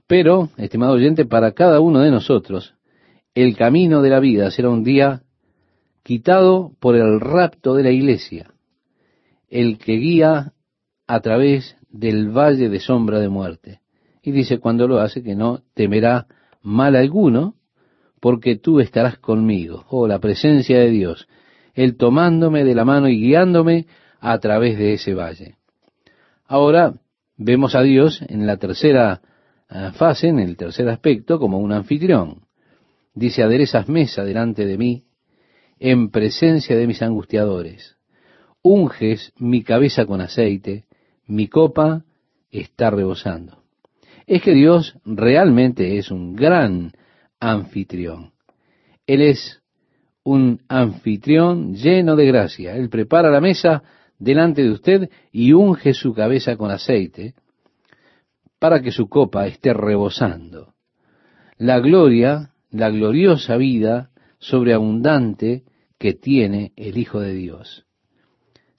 Pero, 0.06 0.50
estimado 0.56 0.92
oyente, 0.92 1.24
para 1.24 1.50
cada 1.50 1.80
uno 1.80 1.98
de 2.02 2.12
nosotros, 2.12 2.74
el 3.34 3.56
camino 3.56 4.02
de 4.02 4.10
la 4.10 4.20
vida 4.20 4.52
será 4.52 4.70
un 4.70 4.84
día 4.84 5.22
quitado 6.04 6.70
por 6.78 6.94
el 6.94 7.18
rapto 7.18 7.74
de 7.74 7.82
la 7.82 7.90
iglesia, 7.90 8.52
el 9.50 9.78
que 9.78 9.94
guía 9.94 10.52
a 11.06 11.20
través 11.20 11.76
del 11.90 12.30
valle 12.30 12.68
de 12.68 12.80
sombra 12.80 13.18
de 13.18 13.28
muerte. 13.28 13.80
Y 14.22 14.30
dice 14.30 14.58
cuando 14.58 14.86
lo 14.86 15.00
hace 15.00 15.22
que 15.22 15.34
no 15.34 15.62
temerá 15.74 16.26
mal 16.62 16.94
alguno, 16.94 17.56
porque 18.20 18.56
tú 18.56 18.80
estarás 18.80 19.18
conmigo. 19.18 19.84
Oh, 19.88 20.06
la 20.06 20.20
presencia 20.20 20.78
de 20.78 20.90
Dios, 20.90 21.26
Él 21.74 21.96
tomándome 21.96 22.64
de 22.64 22.74
la 22.74 22.84
mano 22.84 23.08
y 23.08 23.18
guiándome 23.20 23.86
a 24.20 24.38
través 24.38 24.78
de 24.78 24.92
ese 24.94 25.14
valle. 25.14 25.56
Ahora 26.46 26.94
vemos 27.36 27.74
a 27.74 27.82
Dios 27.82 28.22
en 28.28 28.46
la 28.46 28.58
tercera 28.58 29.22
ah, 29.68 29.92
fase, 29.92 30.28
en 30.28 30.38
el 30.38 30.56
tercer 30.56 30.88
aspecto, 30.88 31.38
como 31.38 31.58
un 31.58 31.72
anfitrión. 31.72 32.42
Dice, 33.14 33.42
aderezas 33.42 33.88
mesa 33.88 34.22
delante 34.22 34.66
de 34.66 34.78
mí, 34.78 35.04
en 35.78 36.10
presencia 36.10 36.76
de 36.76 36.86
mis 36.86 37.02
angustiadores. 37.02 37.96
Unges 38.62 39.32
mi 39.38 39.62
cabeza 39.62 40.04
con 40.04 40.20
aceite, 40.20 40.84
mi 41.26 41.48
copa 41.48 42.04
está 42.50 42.90
rebosando. 42.90 43.62
Es 44.26 44.42
que 44.42 44.52
Dios 44.52 44.96
realmente 45.04 45.98
es 45.98 46.10
un 46.10 46.34
gran 46.34 46.92
anfitrión. 47.38 48.32
Él 49.06 49.22
es 49.22 49.62
un 50.22 50.60
anfitrión 50.68 51.74
lleno 51.74 52.16
de 52.16 52.26
gracia. 52.26 52.76
Él 52.76 52.90
prepara 52.90 53.30
la 53.30 53.40
mesa 53.40 53.82
delante 54.18 54.62
de 54.62 54.70
usted 54.70 55.10
y 55.32 55.52
unge 55.52 55.94
su 55.94 56.12
cabeza 56.12 56.56
con 56.56 56.70
aceite 56.70 57.34
para 58.58 58.82
que 58.82 58.92
su 58.92 59.08
copa 59.08 59.46
esté 59.46 59.72
rebosando. 59.72 60.74
La 61.56 61.80
gloria, 61.80 62.52
la 62.70 62.90
gloriosa 62.90 63.56
vida 63.56 64.10
sobreabundante 64.38 65.64
que 65.98 66.12
tiene 66.12 66.72
el 66.76 66.98
Hijo 66.98 67.20
de 67.20 67.34
Dios. 67.34 67.86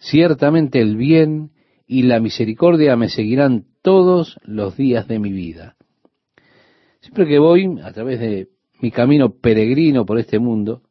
Ciertamente 0.02 0.82
el 0.82 0.98
bien 0.98 1.52
y 1.86 2.04
la 2.04 2.20
misericordia 2.20 2.96
me 2.96 3.08
seguirán 3.08 3.66
todos 3.84 4.40
los 4.44 4.76
días 4.76 5.08
de 5.08 5.20
mi 5.20 5.32
vida. 5.32 5.76
Siempre 7.02 7.28
que 7.28 7.38
voy 7.38 7.80
a 7.84 7.92
través 7.94 8.20
de 8.20 8.50
mi 8.80 8.90
camino 8.90 9.30
peregrino 9.30 10.04
por 10.04 10.18
este 10.18 10.40
mundo, 10.40 10.82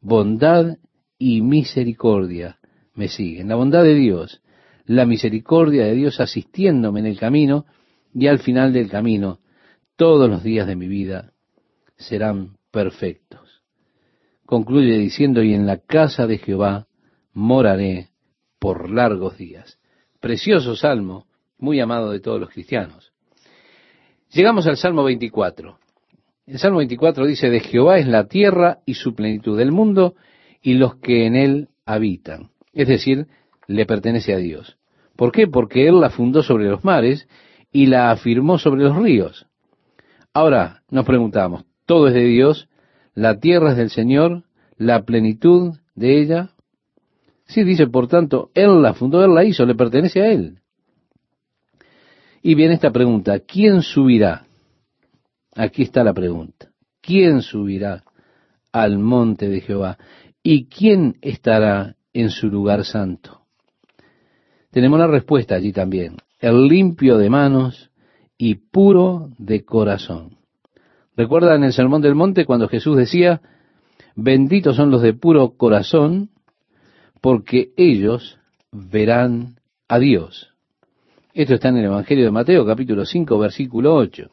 bondad 0.00 0.78
y 1.16 1.42
misericordia 1.42 2.58
me 2.94 3.06
siguen. 3.06 3.48
La 3.48 3.54
bondad 3.54 3.84
de 3.84 3.94
Dios, 3.94 4.42
la 4.84 5.06
misericordia 5.06 5.84
de 5.84 5.94
Dios 5.94 6.18
asistiéndome 6.18 7.00
en 7.00 7.06
el 7.06 7.18
camino 7.20 7.66
y 8.12 8.26
al 8.26 8.40
final 8.40 8.72
del 8.72 8.90
camino, 8.90 9.38
todos 9.94 10.28
los 10.28 10.42
días 10.42 10.66
de 10.66 10.74
mi 10.74 10.88
vida 10.88 11.34
serán 11.96 12.56
perfectos. 12.72 13.62
Concluye 14.44 14.98
diciendo, 14.98 15.40
y 15.40 15.54
en 15.54 15.66
la 15.66 15.78
casa 15.78 16.26
de 16.26 16.38
Jehová 16.38 16.88
moraré 17.32 18.09
por 18.60 18.88
largos 18.88 19.36
días. 19.36 19.80
Precioso 20.20 20.76
salmo, 20.76 21.26
muy 21.58 21.80
amado 21.80 22.12
de 22.12 22.20
todos 22.20 22.38
los 22.38 22.50
cristianos. 22.50 23.12
Llegamos 24.30 24.68
al 24.68 24.76
Salmo 24.76 25.02
24. 25.02 25.78
El 26.46 26.58
Salmo 26.60 26.78
24 26.78 27.26
dice, 27.26 27.50
de 27.50 27.58
Jehová 27.58 27.98
es 27.98 28.06
la 28.06 28.28
tierra 28.28 28.78
y 28.86 28.94
su 28.94 29.16
plenitud, 29.16 29.58
del 29.58 29.72
mundo 29.72 30.14
y 30.62 30.74
los 30.74 30.94
que 30.94 31.26
en 31.26 31.34
él 31.34 31.68
habitan 31.84 32.50
es 32.72 32.88
decir, 32.88 33.26
le 33.66 33.86
pertenece 33.86 34.34
a 34.34 34.38
Dios. 34.38 34.78
¿Por 35.16 35.32
qué? 35.32 35.46
Porque 35.46 35.86
Él 35.88 36.00
la 36.00 36.10
fundó 36.10 36.42
sobre 36.42 36.68
los 36.68 36.84
mares 36.84 37.28
y 37.72 37.86
la 37.86 38.10
afirmó 38.10 38.58
sobre 38.58 38.84
los 38.84 38.96
ríos. 38.96 39.46
Ahora 40.32 40.82
nos 40.90 41.04
preguntamos, 41.04 41.64
¿todo 41.86 42.08
es 42.08 42.14
de 42.14 42.24
Dios? 42.24 42.68
¿La 43.14 43.38
tierra 43.38 43.72
es 43.72 43.76
del 43.76 43.90
Señor? 43.90 44.44
¿La 44.76 45.02
plenitud 45.02 45.76
de 45.94 46.20
ella? 46.20 46.50
Sí, 47.50 47.64
dice, 47.64 47.88
por 47.88 48.06
tanto, 48.06 48.50
Él 48.54 48.80
la 48.80 48.94
fundó, 48.94 49.24
Él 49.24 49.34
la 49.34 49.44
hizo, 49.44 49.66
le 49.66 49.74
pertenece 49.74 50.22
a 50.22 50.30
Él. 50.30 50.60
Y 52.42 52.54
viene 52.54 52.74
esta 52.74 52.92
pregunta, 52.92 53.40
¿quién 53.40 53.82
subirá? 53.82 54.46
Aquí 55.56 55.82
está 55.82 56.04
la 56.04 56.14
pregunta. 56.14 56.70
¿Quién 57.00 57.42
subirá 57.42 58.04
al 58.70 58.98
monte 58.98 59.48
de 59.48 59.62
Jehová? 59.62 59.98
¿Y 60.44 60.66
quién 60.66 61.16
estará 61.22 61.96
en 62.12 62.30
su 62.30 62.46
lugar 62.46 62.84
santo? 62.84 63.40
Tenemos 64.70 65.00
la 65.00 65.08
respuesta 65.08 65.56
allí 65.56 65.72
también. 65.72 66.18
El 66.38 66.68
limpio 66.68 67.18
de 67.18 67.30
manos 67.30 67.90
y 68.38 68.54
puro 68.54 69.30
de 69.38 69.64
corazón. 69.64 70.36
¿Recuerdan 71.16 71.56
en 71.56 71.64
el 71.64 71.72
Sermón 71.72 72.00
del 72.00 72.14
Monte 72.14 72.46
cuando 72.46 72.68
Jesús 72.68 72.96
decía, 72.96 73.42
benditos 74.14 74.76
son 74.76 74.92
los 74.92 75.02
de 75.02 75.14
puro 75.14 75.56
corazón, 75.56 76.30
porque 77.20 77.70
ellos 77.76 78.38
verán 78.72 79.56
a 79.88 79.98
Dios? 79.98 80.50
Esto 81.32 81.54
está 81.54 81.68
en 81.68 81.78
el 81.78 81.84
Evangelio 81.84 82.24
de 82.24 82.30
Mateo, 82.30 82.66
capítulo 82.66 83.04
5, 83.04 83.38
versículo 83.38 83.94
8. 83.94 84.30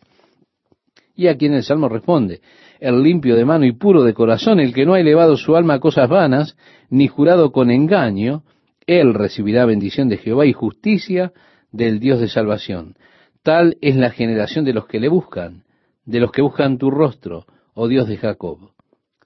Y 1.15 1.27
a 1.27 1.37
quien 1.37 1.53
el 1.53 1.63
Salmo 1.63 1.89
responde, 1.89 2.41
el 2.79 3.01
limpio 3.01 3.35
de 3.35 3.45
mano 3.45 3.65
y 3.65 3.71
puro 3.71 4.03
de 4.03 4.13
corazón, 4.13 4.59
el 4.59 4.73
que 4.73 4.85
no 4.85 4.93
ha 4.93 4.99
elevado 4.99 5.37
su 5.37 5.55
alma 5.55 5.75
a 5.75 5.79
cosas 5.79 6.09
vanas, 6.09 6.57
ni 6.89 7.07
jurado 7.07 7.51
con 7.51 7.71
engaño, 7.71 8.43
él 8.85 9.13
recibirá 9.13 9.65
bendición 9.65 10.09
de 10.09 10.17
Jehová 10.17 10.45
y 10.45 10.53
justicia 10.53 11.33
del 11.71 11.99
Dios 11.99 12.19
de 12.19 12.29
salvación. 12.29 12.95
Tal 13.43 13.77
es 13.81 13.95
la 13.95 14.09
generación 14.09 14.65
de 14.65 14.73
los 14.73 14.87
que 14.87 14.99
le 14.99 15.09
buscan, 15.09 15.63
de 16.05 16.19
los 16.19 16.31
que 16.31 16.41
buscan 16.41 16.77
tu 16.77 16.89
rostro, 16.89 17.45
oh 17.73 17.87
Dios 17.87 18.07
de 18.07 18.17
Jacob. 18.17 18.71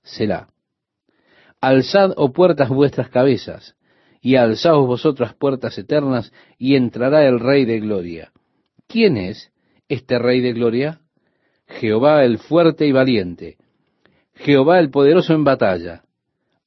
Selah. 0.03 0.50
Alzad, 1.61 2.13
oh 2.17 2.33
puertas, 2.33 2.69
vuestras 2.69 3.09
cabezas, 3.09 3.75
y 4.19 4.35
alzaos 4.35 4.87
vosotras 4.87 5.35
puertas 5.35 5.77
eternas, 5.77 6.33
y 6.57 6.75
entrará 6.75 7.27
el 7.27 7.39
Rey 7.39 7.65
de 7.65 7.79
Gloria. 7.79 8.31
¿Quién 8.87 9.15
es 9.15 9.51
este 9.87 10.17
Rey 10.17 10.41
de 10.41 10.53
Gloria? 10.53 11.01
Jehová 11.67 12.23
el 12.23 12.39
fuerte 12.39 12.87
y 12.87 12.91
valiente, 12.91 13.57
Jehová 14.33 14.79
el 14.79 14.89
poderoso 14.89 15.33
en 15.33 15.43
batalla. 15.43 16.01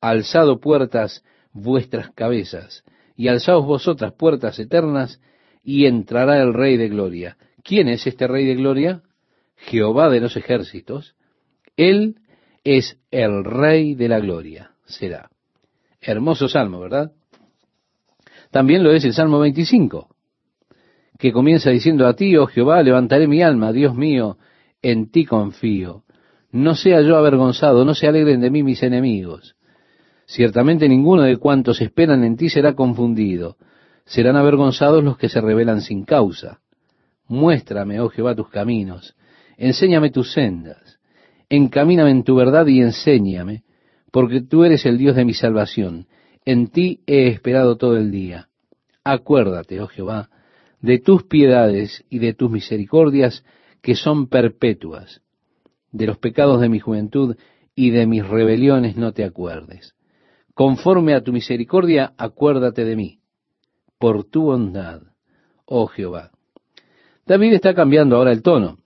Alzado 0.01 0.61
puertas 0.61 1.25
vuestras 1.53 2.13
cabezas, 2.13 2.85
y 3.17 3.27
alzaos 3.27 3.67
vosotras 3.67 4.13
puertas 4.13 4.61
eternas, 4.61 5.21
y 5.65 5.87
entrará 5.87 6.41
el 6.41 6.55
Rey 6.55 6.77
de 6.77 6.89
Gloria. 6.89 7.37
¿Quién 7.65 7.89
es 7.89 8.07
este 8.07 8.29
Rey 8.29 8.47
de 8.47 8.55
Gloria? 8.55 9.03
Jehová 9.57 10.09
de 10.09 10.21
los 10.21 10.37
ejércitos. 10.37 11.17
Él 11.77 12.21
es 12.63 12.97
el 13.11 13.43
Rey 13.43 13.97
de 13.97 14.09
la 14.09 14.21
Gloria 14.21 14.74
será. 14.87 15.29
Hermoso 16.01 16.49
salmo, 16.49 16.81
¿verdad? 16.81 17.12
También 18.51 18.85
lo 18.85 18.92
es 18.92 19.05
el 19.05 19.14
Salmo 19.14 19.40
25, 19.40 20.09
que 21.18 21.33
comienza 21.33 21.70
diciendo 21.70 22.07
a 22.07 22.14
ti, 22.14 22.37
oh 22.37 22.47
Jehová, 22.47 22.83
levantaré 22.83 23.27
mi 23.27 23.42
alma, 23.42 23.73
Dios 23.73 23.94
mío, 23.94 24.37
en 24.83 25.11
ti 25.11 25.25
confío. 25.25 26.05
No 26.53 26.75
sea 26.75 27.01
yo 27.01 27.16
avergonzado, 27.16 27.85
no 27.85 27.94
se 27.94 28.07
alegren 28.07 28.40
de 28.40 28.51
mí 28.51 28.62
mis 28.62 28.83
enemigos. 28.83 29.57
Ciertamente 30.27 30.88
ninguno 30.88 31.23
de 31.23 31.37
cuantos 31.37 31.81
esperan 31.81 32.23
en 32.23 32.37
ti 32.37 32.49
será 32.49 32.75
confundido. 32.75 33.57
Serán 34.05 34.37
avergonzados 34.37 35.03
los 35.03 35.18
que 35.18 35.29
se 35.29 35.40
rebelan 35.40 35.81
sin 35.81 36.05
causa. 36.05 36.61
Muéstrame, 37.27 38.01
oh 38.01 38.09
Jehová, 38.09 38.35
tus 38.35 38.51
caminos. 38.51 39.16
Enséñame 39.57 40.11
tus 40.11 40.33
sendas. 40.33 41.01
Encamíname 41.49 42.11
en 42.11 42.23
tu 42.23 42.37
verdad 42.37 42.66
y 42.66 42.81
enséñame 42.81 43.64
porque 44.14 44.40
tú 44.42 44.62
eres 44.62 44.87
el 44.87 44.96
Dios 44.96 45.16
de 45.16 45.24
mi 45.24 45.35
salvación. 45.35 46.07
En 46.44 46.68
ti 46.68 47.00
he 47.05 47.27
esperado 47.27 47.77
todo 47.77 47.96
el 47.96 48.12
día. 48.12 48.48
Acuérdate, 49.03 49.81
oh 49.81 49.88
Jehová, 49.88 50.31
de 50.81 51.00
tus 51.00 51.24
piedades 51.24 52.05
y 52.09 52.20
de 52.20 52.33
tus 52.33 52.48
misericordias 52.48 53.44
que 53.83 53.96
son 53.96 54.29
perpetuas. 54.29 55.20
De 55.90 56.07
los 56.07 56.18
pecados 56.18 56.61
de 56.61 56.68
mi 56.68 56.79
juventud 56.79 57.35
y 57.74 57.90
de 57.90 58.07
mis 58.07 58.24
rebeliones 58.24 58.96
no 58.96 59.11
te 59.11 59.24
acuerdes. 59.24 59.96
Conforme 60.55 61.14
a 61.14 61.24
tu 61.24 61.33
misericordia, 61.33 62.14
acuérdate 62.16 62.85
de 62.85 62.94
mí. 62.94 63.18
Por 63.98 64.22
tu 64.22 64.42
bondad, 64.42 65.03
oh 65.64 65.88
Jehová. 65.88 66.31
David 67.27 67.55
está 67.55 67.74
cambiando 67.74 68.14
ahora 68.14 68.31
el 68.31 68.42
tono. 68.42 68.79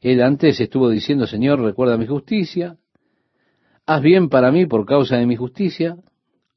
Él 0.00 0.22
antes 0.22 0.60
estuvo 0.60 0.88
diciendo, 0.88 1.26
Señor, 1.26 1.60
recuerda 1.60 1.96
mi 1.96 2.06
justicia, 2.06 2.76
haz 3.86 4.02
bien 4.02 4.28
para 4.28 4.50
mí 4.50 4.66
por 4.66 4.86
causa 4.86 5.16
de 5.16 5.26
mi 5.26 5.36
justicia. 5.36 5.96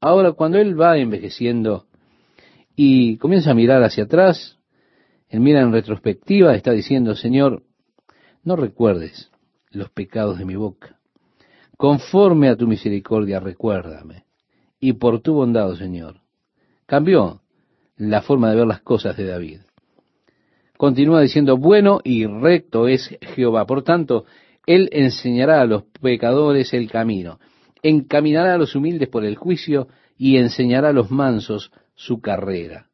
Ahora, 0.00 0.32
cuando 0.32 0.58
él 0.58 0.80
va 0.80 0.98
envejeciendo 0.98 1.86
y 2.74 3.16
comienza 3.18 3.52
a 3.52 3.54
mirar 3.54 3.82
hacia 3.82 4.04
atrás, 4.04 4.58
él 5.28 5.40
mira 5.40 5.60
en 5.60 5.72
retrospectiva, 5.72 6.54
está 6.54 6.72
diciendo, 6.72 7.14
Señor, 7.14 7.62
no 8.44 8.56
recuerdes 8.56 9.30
los 9.70 9.90
pecados 9.90 10.38
de 10.38 10.44
mi 10.44 10.54
boca. 10.54 10.98
Conforme 11.76 12.48
a 12.48 12.56
tu 12.56 12.66
misericordia, 12.66 13.40
recuérdame. 13.40 14.24
Y 14.78 14.94
por 14.94 15.20
tu 15.20 15.34
bondad, 15.34 15.70
oh 15.70 15.76
Señor. 15.76 16.20
Cambió 16.86 17.42
la 17.96 18.22
forma 18.22 18.50
de 18.50 18.56
ver 18.56 18.66
las 18.66 18.80
cosas 18.80 19.16
de 19.16 19.26
David. 19.26 19.60
Continúa 20.76 21.22
diciendo, 21.22 21.56
bueno 21.56 22.00
y 22.04 22.26
recto 22.26 22.86
es 22.86 23.18
Jehová. 23.34 23.66
Por 23.66 23.82
tanto, 23.82 24.26
él 24.66 24.88
enseñará 24.92 25.60
a 25.60 25.66
los 25.66 25.84
pecadores 26.00 26.74
el 26.74 26.90
camino, 26.90 27.38
encaminará 27.82 28.54
a 28.54 28.58
los 28.58 28.74
humildes 28.74 29.08
por 29.08 29.24
el 29.24 29.36
juicio 29.36 29.88
y 30.18 30.36
enseñará 30.36 30.88
a 30.88 30.92
los 30.92 31.10
mansos 31.10 31.70
su 31.94 32.20
carrera. 32.20 32.88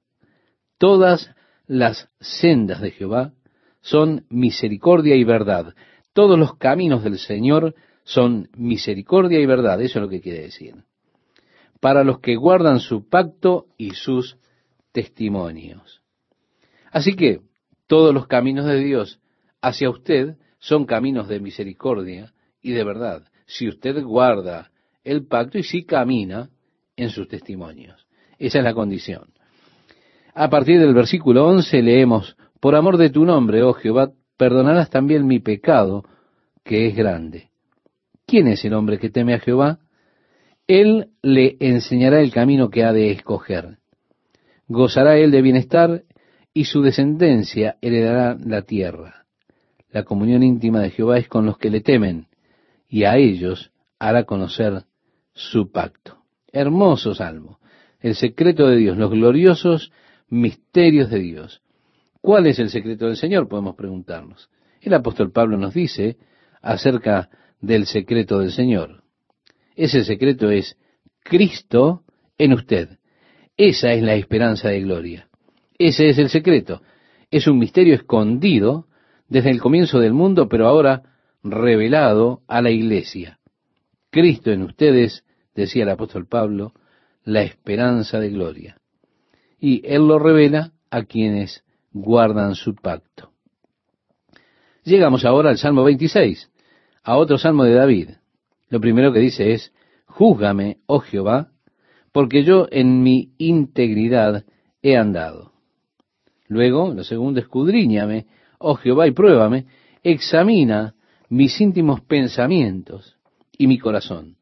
Todas 0.78 1.34
las 1.66 2.10
sendas 2.20 2.80
de 2.80 2.90
Jehová 2.90 3.32
son 3.80 4.26
misericordia 4.28 5.16
y 5.16 5.24
verdad. 5.24 5.74
Todos 6.12 6.38
los 6.38 6.56
caminos 6.56 7.02
del 7.02 7.18
Señor 7.18 7.74
son 8.04 8.48
misericordia 8.56 9.40
y 9.40 9.46
verdad. 9.46 9.80
Eso 9.80 9.98
es 9.98 10.02
lo 10.02 10.08
que 10.08 10.20
quiere 10.20 10.42
decir. 10.42 10.74
Para 11.80 12.04
los 12.04 12.20
que 12.20 12.36
guardan 12.36 12.80
su 12.80 13.08
pacto 13.08 13.66
y 13.76 13.90
sus 13.90 14.36
testimonios. 14.92 16.02
Así 16.90 17.16
que 17.16 17.40
todos 17.86 18.14
los 18.14 18.26
caminos 18.26 18.66
de 18.66 18.78
Dios 18.78 19.20
hacia 19.60 19.90
usted 19.90 20.36
son 20.62 20.86
caminos 20.86 21.26
de 21.26 21.40
misericordia 21.40 22.32
y 22.62 22.70
de 22.70 22.84
verdad, 22.84 23.24
si 23.46 23.68
usted 23.68 24.00
guarda 24.04 24.70
el 25.02 25.26
pacto 25.26 25.58
y 25.58 25.64
si 25.64 25.84
camina 25.84 26.50
en 26.96 27.10
sus 27.10 27.26
testimonios. 27.26 28.06
Esa 28.38 28.58
es 28.58 28.64
la 28.64 28.72
condición. 28.72 29.24
A 30.34 30.48
partir 30.48 30.78
del 30.78 30.94
versículo 30.94 31.48
11 31.48 31.82
leemos, 31.82 32.36
Por 32.60 32.76
amor 32.76 32.96
de 32.96 33.10
tu 33.10 33.24
nombre, 33.24 33.64
oh 33.64 33.72
Jehová, 33.72 34.12
perdonarás 34.36 34.88
también 34.88 35.26
mi 35.26 35.40
pecado, 35.40 36.04
que 36.62 36.86
es 36.86 36.94
grande. 36.94 37.50
¿Quién 38.24 38.46
es 38.46 38.64
el 38.64 38.74
hombre 38.74 38.98
que 38.98 39.10
teme 39.10 39.34
a 39.34 39.40
Jehová? 39.40 39.80
Él 40.68 41.08
le 41.22 41.56
enseñará 41.58 42.20
el 42.20 42.30
camino 42.30 42.70
que 42.70 42.84
ha 42.84 42.92
de 42.92 43.10
escoger. 43.10 43.78
Gozará 44.68 45.18
él 45.18 45.32
de 45.32 45.42
bienestar 45.42 46.04
y 46.54 46.66
su 46.66 46.82
descendencia 46.82 47.78
heredará 47.82 48.38
la 48.38 48.62
tierra. 48.62 49.21
La 49.92 50.04
comunión 50.04 50.42
íntima 50.42 50.80
de 50.80 50.90
Jehová 50.90 51.18
es 51.18 51.28
con 51.28 51.44
los 51.44 51.58
que 51.58 51.70
le 51.70 51.82
temen, 51.82 52.26
y 52.88 53.04
a 53.04 53.18
ellos 53.18 53.72
hará 53.98 54.24
conocer 54.24 54.84
su 55.34 55.70
pacto. 55.70 56.18
Hermoso 56.50 57.14
salmo. 57.14 57.58
El 58.00 58.14
secreto 58.14 58.66
de 58.66 58.76
Dios, 58.76 58.96
los 58.96 59.10
gloriosos 59.10 59.92
misterios 60.28 61.10
de 61.10 61.18
Dios. 61.18 61.62
¿Cuál 62.22 62.46
es 62.46 62.58
el 62.58 62.70
secreto 62.70 63.06
del 63.06 63.16
Señor? 63.16 63.48
Podemos 63.48 63.76
preguntarnos. 63.76 64.48
El 64.80 64.94
apóstol 64.94 65.30
Pablo 65.30 65.58
nos 65.58 65.74
dice 65.74 66.16
acerca 66.62 67.28
del 67.60 67.86
secreto 67.86 68.38
del 68.38 68.50
Señor. 68.50 69.02
Ese 69.76 70.04
secreto 70.04 70.50
es 70.50 70.76
Cristo 71.22 72.02
en 72.38 72.54
usted. 72.54 72.98
Esa 73.56 73.92
es 73.92 74.02
la 74.02 74.14
esperanza 74.14 74.70
de 74.70 74.80
gloria. 74.80 75.28
Ese 75.78 76.08
es 76.08 76.18
el 76.18 76.30
secreto. 76.30 76.80
Es 77.30 77.46
un 77.46 77.58
misterio 77.58 77.94
escondido 77.94 78.86
desde 79.32 79.48
el 79.48 79.62
comienzo 79.62 79.98
del 79.98 80.12
mundo, 80.12 80.46
pero 80.46 80.68
ahora 80.68 81.04
revelado 81.42 82.42
a 82.48 82.60
la 82.60 82.68
iglesia. 82.68 83.38
Cristo 84.10 84.50
en 84.50 84.62
ustedes, 84.62 85.24
decía 85.54 85.84
el 85.84 85.88
apóstol 85.88 86.26
Pablo, 86.26 86.74
la 87.24 87.40
esperanza 87.40 88.20
de 88.20 88.28
gloria. 88.28 88.76
Y 89.58 89.80
Él 89.86 90.06
lo 90.06 90.18
revela 90.18 90.72
a 90.90 91.04
quienes 91.04 91.64
guardan 91.92 92.54
su 92.54 92.74
pacto. 92.74 93.30
Llegamos 94.84 95.24
ahora 95.24 95.48
al 95.48 95.56
Salmo 95.56 95.82
26, 95.84 96.50
a 97.02 97.16
otro 97.16 97.38
Salmo 97.38 97.64
de 97.64 97.72
David. 97.72 98.10
Lo 98.68 98.80
primero 98.80 99.14
que 99.14 99.20
dice 99.20 99.52
es, 99.52 99.72
Júzgame, 100.04 100.76
oh 100.84 101.00
Jehová, 101.00 101.52
porque 102.12 102.44
yo 102.44 102.68
en 102.70 103.02
mi 103.02 103.32
integridad 103.38 104.44
he 104.82 104.98
andado. 104.98 105.52
Luego, 106.48 106.92
lo 106.92 107.02
segundo, 107.02 107.40
escudriñame, 107.40 108.26
oh 108.62 108.76
Jehová, 108.76 109.06
y 109.06 109.12
pruébame, 109.12 109.66
examina 110.02 110.94
mis 111.28 111.60
íntimos 111.60 112.00
pensamientos 112.02 113.16
y 113.56 113.66
mi 113.66 113.78
corazón, 113.78 114.36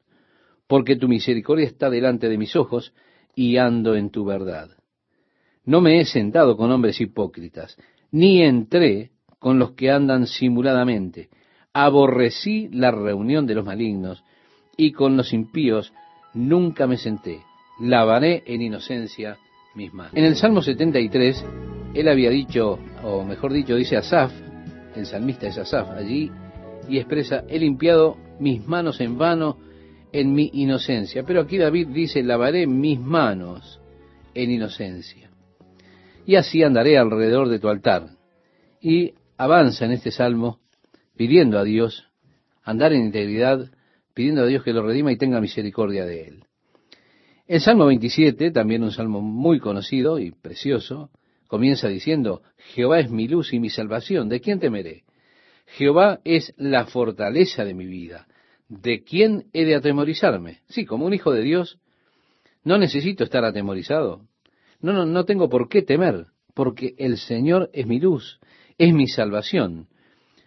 porque 0.66 0.96
tu 0.96 1.08
misericordia 1.08 1.66
está 1.66 1.90
delante 1.90 2.28
de 2.28 2.38
mis 2.38 2.56
ojos 2.56 2.92
y 3.34 3.56
ando 3.56 3.94
en 3.94 4.10
tu 4.10 4.24
verdad. 4.24 4.70
No 5.64 5.80
me 5.80 6.00
he 6.00 6.04
sentado 6.04 6.56
con 6.56 6.70
hombres 6.72 7.00
hipócritas, 7.00 7.76
ni 8.10 8.42
entré 8.42 9.10
con 9.38 9.58
los 9.58 9.72
que 9.72 9.90
andan 9.90 10.26
simuladamente. 10.26 11.28
Aborrecí 11.72 12.68
la 12.72 12.90
reunión 12.90 13.46
de 13.46 13.54
los 13.54 13.64
malignos, 13.64 14.24
y 14.76 14.92
con 14.92 15.16
los 15.16 15.32
impíos 15.32 15.92
nunca 16.34 16.86
me 16.86 16.96
senté. 16.96 17.40
Lavaré 17.80 18.42
en 18.46 18.62
inocencia 18.62 19.38
En 20.12 20.24
el 20.24 20.36
Salmo 20.36 20.62
73, 20.62 21.44
él 21.94 22.08
había 22.08 22.30
dicho, 22.30 22.78
o 23.02 23.24
mejor 23.24 23.52
dicho, 23.52 23.76
dice 23.76 23.96
Asaf, 23.96 24.32
el 24.96 25.06
salmista 25.06 25.46
es 25.46 25.58
Asaf 25.58 25.90
allí, 25.90 26.30
y 26.88 26.98
expresa, 26.98 27.44
he 27.48 27.58
limpiado 27.58 28.16
mis 28.40 28.66
manos 28.66 29.00
en 29.00 29.16
vano 29.16 29.58
en 30.12 30.32
mi 30.32 30.50
inocencia. 30.54 31.22
Pero 31.24 31.42
aquí 31.42 31.56
David 31.58 31.88
dice, 31.88 32.22
lavaré 32.22 32.66
mis 32.66 32.98
manos 32.98 33.80
en 34.34 34.50
inocencia. 34.50 35.30
Y 36.26 36.36
así 36.36 36.62
andaré 36.62 36.98
alrededor 36.98 37.48
de 37.48 37.58
tu 37.58 37.68
altar. 37.68 38.08
Y 38.80 39.14
avanza 39.36 39.84
en 39.84 39.92
este 39.92 40.10
salmo 40.10 40.58
pidiendo 41.16 41.58
a 41.58 41.64
Dios, 41.64 42.08
andar 42.62 42.92
en 42.92 43.04
integridad, 43.04 43.70
pidiendo 44.14 44.42
a 44.42 44.46
Dios 44.46 44.64
que 44.64 44.72
lo 44.72 44.82
redima 44.82 45.12
y 45.12 45.16
tenga 45.16 45.40
misericordia 45.40 46.06
de 46.06 46.28
él. 46.28 46.44
El 47.50 47.60
Salmo 47.60 47.86
27, 47.86 48.52
también 48.52 48.84
un 48.84 48.92
salmo 48.92 49.20
muy 49.20 49.58
conocido 49.58 50.20
y 50.20 50.30
precioso, 50.30 51.10
comienza 51.48 51.88
diciendo, 51.88 52.42
Jehová 52.74 53.00
es 53.00 53.10
mi 53.10 53.26
luz 53.26 53.52
y 53.52 53.58
mi 53.58 53.70
salvación, 53.70 54.28
¿de 54.28 54.40
quién 54.40 54.60
temeré? 54.60 55.02
Jehová 55.66 56.20
es 56.22 56.54
la 56.56 56.86
fortaleza 56.86 57.64
de 57.64 57.74
mi 57.74 57.86
vida, 57.86 58.28
¿de 58.68 59.02
quién 59.02 59.46
he 59.52 59.64
de 59.64 59.74
atemorizarme? 59.74 60.60
Sí, 60.68 60.84
como 60.84 61.06
un 61.06 61.12
hijo 61.12 61.32
de 61.32 61.42
Dios, 61.42 61.80
no 62.62 62.78
necesito 62.78 63.24
estar 63.24 63.44
atemorizado. 63.44 64.28
No, 64.80 64.92
no, 64.92 65.04
no 65.04 65.24
tengo 65.24 65.48
por 65.48 65.68
qué 65.68 65.82
temer, 65.82 66.26
porque 66.54 66.94
el 66.98 67.18
Señor 67.18 67.68
es 67.72 67.84
mi 67.84 67.98
luz, 67.98 68.38
es 68.78 68.94
mi 68.94 69.08
salvación. 69.08 69.88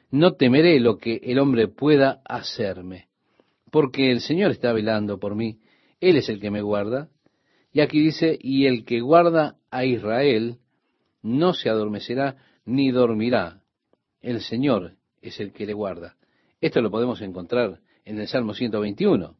No 0.10 0.36
temeré 0.36 0.80
lo 0.80 1.00
que 1.00 1.20
el 1.22 1.40
hombre 1.40 1.68
pueda 1.68 2.22
hacerme, 2.24 3.08
porque 3.72 4.10
el 4.10 4.22
Señor 4.22 4.52
está 4.52 4.72
velando 4.72 5.20
por 5.20 5.36
mí, 5.36 5.58
Él 6.04 6.18
es 6.18 6.28
el 6.28 6.42
que 6.42 6.52
me 6.52 6.62
guarda. 6.62 7.08
Y 7.72 7.80
aquí 7.80 8.02
dice, 8.02 8.38
y 8.38 8.66
el 8.66 8.84
que 8.84 9.00
guarda 9.00 9.56
a 9.72 9.86
Israel 9.86 10.58
no 11.22 11.54
se 11.54 11.70
adormecerá 11.70 12.36
ni 12.66 12.92
dormirá. 12.92 13.62
El 14.22 14.42
Señor 14.42 14.98
es 15.22 15.40
el 15.40 15.54
que 15.54 15.66
le 15.66 15.72
guarda. 15.72 16.18
Esto 16.60 16.82
lo 16.82 16.92
podemos 16.92 17.22
encontrar 17.22 17.80
en 18.04 18.20
el 18.20 18.28
Salmo 18.28 18.54
121. 18.54 19.38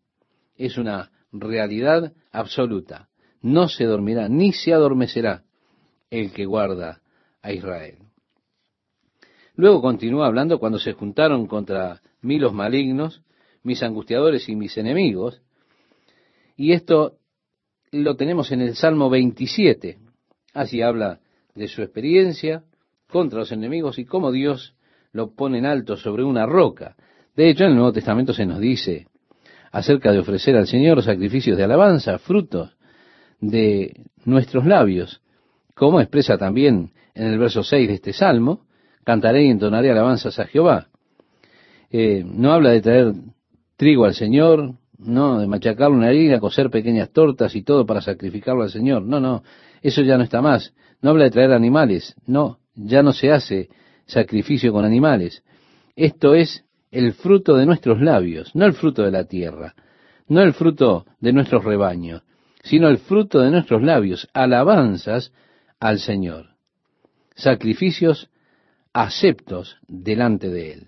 Es 0.56 0.78
una 0.78 1.12
realidad 1.34 2.14
absoluta. 2.32 3.10
No 3.42 3.68
se 3.68 3.84
dormirá 3.84 4.30
ni 4.30 4.54
se 4.54 4.72
adormecerá 4.72 5.44
el 6.10 6.32
que 6.32 6.46
guarda 6.46 7.02
a 7.42 7.52
Israel. 7.52 7.98
Luego 9.56 9.82
continúa 9.82 10.28
hablando 10.28 10.60
cuando 10.60 10.80
se 10.80 10.94
juntaron 10.94 11.46
contra 11.46 12.02
mí 12.22 12.40
los 12.40 12.54
malignos, 12.54 13.22
mis 13.64 13.84
angustiadores 13.84 14.48
y 14.48 14.56
mis 14.56 14.78
enemigos. 14.78 15.42
Y 16.56 16.74
esto 16.74 17.18
lo 17.92 18.16
tenemos 18.16 18.52
en 18.52 18.62
el 18.62 18.76
Salmo 18.76 19.10
27. 19.10 19.98
Así 20.54 20.82
habla 20.82 21.20
de 21.56 21.68
su 21.68 21.82
experiencia 21.82 22.64
contra 23.10 23.40
los 23.40 23.52
enemigos 23.52 24.00
y 24.00 24.06
cómo 24.06 24.32
Dios 24.32 24.76
lo 25.12 25.36
pone 25.36 25.60
en 25.60 25.66
alto 25.66 25.98
sobre 25.98 26.24
una 26.24 26.46
roca. 26.46 26.96
De 27.36 27.50
hecho, 27.50 27.64
en 27.64 27.72
el 27.72 27.76
Nuevo 27.76 27.94
Testamento 27.94 28.34
se 28.34 28.46
nos 28.46 28.60
dice 28.60 29.08
acerca 29.72 30.12
de 30.12 30.20
ofrecer 30.20 30.56
al 30.56 30.68
Señor 30.68 31.02
sacrificios 31.02 31.58
de 31.58 31.64
alabanza, 31.64 32.20
frutos 32.20 32.76
de 33.40 34.06
nuestros 34.26 34.66
labios, 34.66 35.22
como 35.76 36.00
expresa 36.00 36.38
también 36.38 36.92
en 37.16 37.28
el 37.28 37.40
verso 37.40 37.64
6 37.64 37.88
de 37.88 37.94
este 37.96 38.14
salmo, 38.14 38.66
cantaré 39.04 39.46
y 39.46 39.50
entonaré 39.50 39.92
alabanzas 39.92 40.38
a 40.40 40.46
Jehová. 40.46 40.88
Eh, 41.92 42.24
no 42.26 42.54
habla 42.54 42.70
de 42.72 42.82
traer 42.82 43.14
trigo 43.76 44.06
al 44.06 44.14
Señor, 44.14 44.76
no, 45.06 45.40
de 45.40 45.48
machacar 45.48 45.92
una 45.92 46.08
harina, 46.08 46.40
coser 46.40 46.70
pequeñas 46.70 47.12
tortas 47.12 47.56
y 47.56 47.64
todo 47.64 47.86
para 47.86 48.02
sacrificarlo 48.02 48.64
al 48.64 48.70
Señor. 48.70 49.04
No, 49.04 49.20
no, 49.20 49.44
eso 49.82 50.02
ya 50.02 50.18
no 50.18 50.24
está 50.24 50.42
más. 50.42 50.74
No 51.02 51.12
habla 51.12 51.26
de 51.26 51.32
traer 51.32 51.52
animales, 51.52 52.16
no, 52.26 52.60
ya 52.76 53.04
no 53.04 53.14
se 53.14 53.32
hace 53.32 53.70
sacrificio 54.06 54.72
con 54.72 54.86
animales. 54.86 55.44
Esto 55.96 56.34
es 56.34 56.66
el 56.92 57.14
fruto 57.14 57.56
de 57.56 57.66
nuestros 57.66 58.02
labios, 58.02 58.56
no 58.56 58.66
el 58.66 58.74
fruto 58.74 59.04
de 59.04 59.12
la 59.12 59.26
tierra, 59.26 59.76
no 60.28 60.42
el 60.42 60.54
fruto 60.54 61.06
de 61.20 61.34
nuestros 61.34 61.64
rebaños, 61.64 62.24
sino 62.64 62.88
el 62.88 63.00
fruto 63.00 63.42
de 63.42 63.52
nuestros 63.52 63.82
labios, 63.82 64.30
alabanzas 64.34 65.34
al 65.80 66.00
Señor. 66.00 66.52
Sacrificios 67.36 68.30
aceptos 68.94 69.78
delante 69.88 70.50
de 70.50 70.74
Él. 70.74 70.88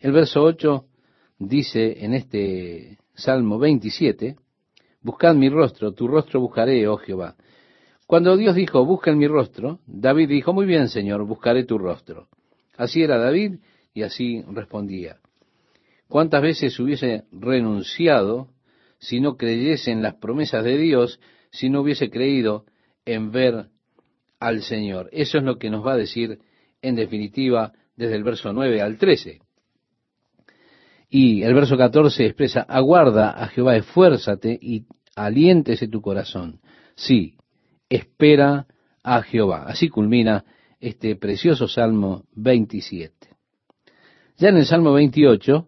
El 0.00 0.12
verso 0.12 0.42
8 0.42 0.84
dice 1.38 2.04
en 2.04 2.14
este 2.14 2.98
Salmo 3.22 3.56
27, 3.58 4.34
Buscad 5.00 5.36
mi 5.36 5.48
rostro, 5.48 5.92
tu 5.92 6.08
rostro 6.08 6.40
buscaré, 6.40 6.88
oh 6.88 6.96
Jehová. 6.96 7.36
Cuando 8.06 8.36
Dios 8.36 8.56
dijo, 8.56 8.84
busca 8.84 9.12
mi 9.12 9.28
rostro, 9.28 9.78
David 9.86 10.28
dijo, 10.28 10.52
muy 10.52 10.66
bien, 10.66 10.88
Señor, 10.88 11.24
buscaré 11.24 11.64
tu 11.64 11.78
rostro. 11.78 12.28
Así 12.76 13.00
era 13.00 13.18
David 13.18 13.60
y 13.94 14.02
así 14.02 14.42
respondía. 14.48 15.18
¿Cuántas 16.08 16.42
veces 16.42 16.78
hubiese 16.80 17.24
renunciado 17.30 18.48
si 18.98 19.20
no 19.20 19.36
creyese 19.36 19.92
en 19.92 20.02
las 20.02 20.14
promesas 20.14 20.64
de 20.64 20.76
Dios, 20.78 21.20
si 21.52 21.70
no 21.70 21.82
hubiese 21.82 22.10
creído 22.10 22.64
en 23.04 23.30
ver 23.30 23.66
al 24.40 24.62
Señor? 24.62 25.08
Eso 25.12 25.38
es 25.38 25.44
lo 25.44 25.58
que 25.58 25.70
nos 25.70 25.86
va 25.86 25.92
a 25.92 25.96
decir 25.96 26.40
en 26.80 26.96
definitiva 26.96 27.72
desde 27.96 28.16
el 28.16 28.24
verso 28.24 28.52
9 28.52 28.82
al 28.82 28.98
13. 28.98 29.40
Y 31.14 31.42
el 31.42 31.52
verso 31.52 31.76
14 31.76 32.24
expresa, 32.24 32.62
aguarda 32.62 33.32
a 33.32 33.48
Jehová, 33.48 33.76
esfuérzate 33.76 34.58
y 34.58 34.86
aliéntese 35.14 35.86
tu 35.86 36.00
corazón. 36.00 36.60
Sí, 36.94 37.34
espera 37.90 38.66
a 39.02 39.20
Jehová. 39.20 39.64
Así 39.66 39.90
culmina 39.90 40.46
este 40.80 41.14
precioso 41.16 41.68
Salmo 41.68 42.24
27. 42.34 43.28
Ya 44.38 44.48
en 44.48 44.56
el 44.56 44.64
Salmo 44.64 44.94
28 44.94 45.66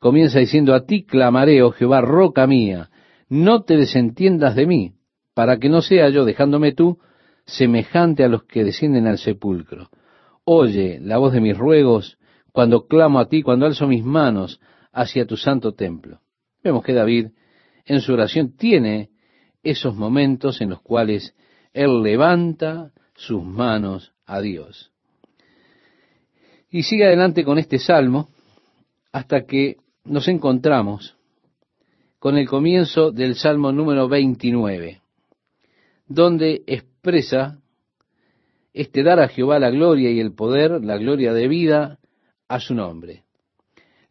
comienza 0.00 0.40
diciendo, 0.40 0.74
a 0.74 0.84
ti 0.84 1.04
clamaré, 1.04 1.62
oh 1.62 1.70
Jehová, 1.70 2.00
roca 2.00 2.48
mía, 2.48 2.90
no 3.28 3.62
te 3.62 3.76
desentiendas 3.76 4.56
de 4.56 4.66
mí, 4.66 4.94
para 5.32 5.58
que 5.58 5.68
no 5.68 5.80
sea 5.80 6.08
yo, 6.08 6.24
dejándome 6.24 6.72
tú, 6.72 6.98
semejante 7.46 8.24
a 8.24 8.28
los 8.28 8.42
que 8.46 8.64
descienden 8.64 9.06
al 9.06 9.18
sepulcro. 9.18 9.90
Oye 10.42 10.98
la 11.00 11.18
voz 11.18 11.32
de 11.32 11.40
mis 11.40 11.56
ruegos 11.56 12.18
cuando 12.50 12.88
clamo 12.88 13.20
a 13.20 13.28
ti, 13.28 13.42
cuando 13.42 13.64
alzo 13.64 13.86
mis 13.86 14.04
manos 14.04 14.60
hacia 14.92 15.26
tu 15.26 15.36
santo 15.36 15.72
templo. 15.72 16.20
Vemos 16.62 16.84
que 16.84 16.92
David 16.92 17.28
en 17.84 18.00
su 18.00 18.12
oración 18.12 18.56
tiene 18.56 19.10
esos 19.62 19.94
momentos 19.94 20.60
en 20.60 20.70
los 20.70 20.80
cuales 20.82 21.34
él 21.72 22.02
levanta 22.02 22.92
sus 23.14 23.42
manos 23.42 24.12
a 24.26 24.40
Dios. 24.40 24.92
Y 26.70 26.84
sigue 26.84 27.06
adelante 27.06 27.44
con 27.44 27.58
este 27.58 27.78
salmo 27.78 28.28
hasta 29.12 29.44
que 29.44 29.76
nos 30.04 30.28
encontramos 30.28 31.16
con 32.18 32.38
el 32.38 32.48
comienzo 32.48 33.10
del 33.10 33.34
salmo 33.34 33.72
número 33.72 34.08
29, 34.08 35.02
donde 36.06 36.62
expresa 36.66 37.58
este 38.72 39.02
dar 39.02 39.20
a 39.20 39.28
Jehová 39.28 39.58
la 39.58 39.70
gloria 39.70 40.10
y 40.10 40.20
el 40.20 40.32
poder, 40.32 40.82
la 40.84 40.96
gloria 40.96 41.32
de 41.32 41.48
vida 41.48 41.98
a 42.48 42.60
su 42.60 42.74
nombre. 42.74 43.24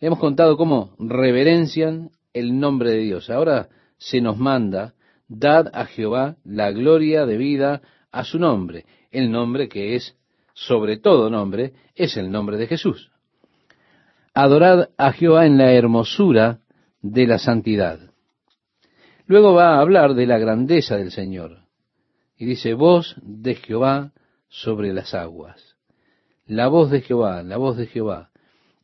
Hemos 0.03 0.17
contado 0.17 0.57
cómo 0.57 0.95
reverencian 0.97 2.09
el 2.33 2.59
nombre 2.59 2.89
de 2.89 2.97
Dios. 2.97 3.29
Ahora 3.29 3.69
se 3.99 4.19
nos 4.19 4.35
manda 4.39 4.95
dad 5.27 5.67
a 5.73 5.85
Jehová 5.85 6.37
la 6.43 6.71
gloria 6.71 7.27
de 7.27 7.37
vida 7.37 7.83
a 8.11 8.23
su 8.23 8.39
nombre. 8.39 8.85
El 9.11 9.31
nombre 9.31 9.69
que 9.69 9.95
es 9.95 10.17
sobre 10.55 10.97
todo 10.97 11.29
nombre 11.29 11.73
es 11.93 12.17
el 12.17 12.31
nombre 12.31 12.57
de 12.57 12.65
Jesús. 12.65 13.11
Adorad 14.33 14.89
a 14.97 15.11
Jehová 15.11 15.45
en 15.45 15.59
la 15.59 15.71
hermosura 15.71 16.61
de 17.03 17.27
la 17.27 17.37
santidad. 17.37 17.99
Luego 19.27 19.53
va 19.53 19.75
a 19.75 19.81
hablar 19.81 20.15
de 20.15 20.25
la 20.25 20.39
grandeza 20.39 20.97
del 20.97 21.11
Señor. 21.11 21.59
Y 22.37 22.45
dice, 22.45 22.73
voz 22.73 23.15
de 23.21 23.53
Jehová 23.53 24.13
sobre 24.49 24.93
las 24.93 25.13
aguas. 25.13 25.75
La 26.47 26.69
voz 26.69 26.89
de 26.89 27.01
Jehová, 27.01 27.43
la 27.43 27.57
voz 27.57 27.77
de 27.77 27.85
Jehová. 27.85 28.31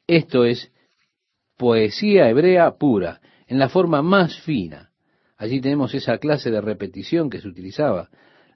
Esto 0.05 0.45
es 0.45 0.71
poesía 1.57 2.29
hebrea 2.29 2.77
pura, 2.77 3.19
en 3.47 3.59
la 3.59 3.69
forma 3.69 4.01
más 4.01 4.39
fina. 4.41 4.91
Allí 5.37 5.61
tenemos 5.61 5.93
esa 5.93 6.17
clase 6.17 6.51
de 6.51 6.61
repetición 6.61 7.29
que 7.29 7.41
se 7.41 7.47
utilizaba. 7.47 8.09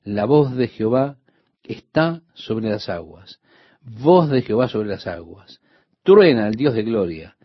La 0.03 0.25
voz 0.25 0.55
de 0.55 0.67
Jehová 0.67 1.17
está 1.63 2.21
sobre 2.33 2.69
las 2.69 2.89
aguas. 2.89 3.39
Voz 3.81 4.29
de 4.29 4.41
Jehová 4.41 4.67
sobre 4.67 4.89
las 4.89 5.07
aguas. 5.07 5.61
Truena 6.03 6.47
el 6.47 6.55
Dios 6.55 6.73
de 6.73 6.83
gloria. 6.83 7.35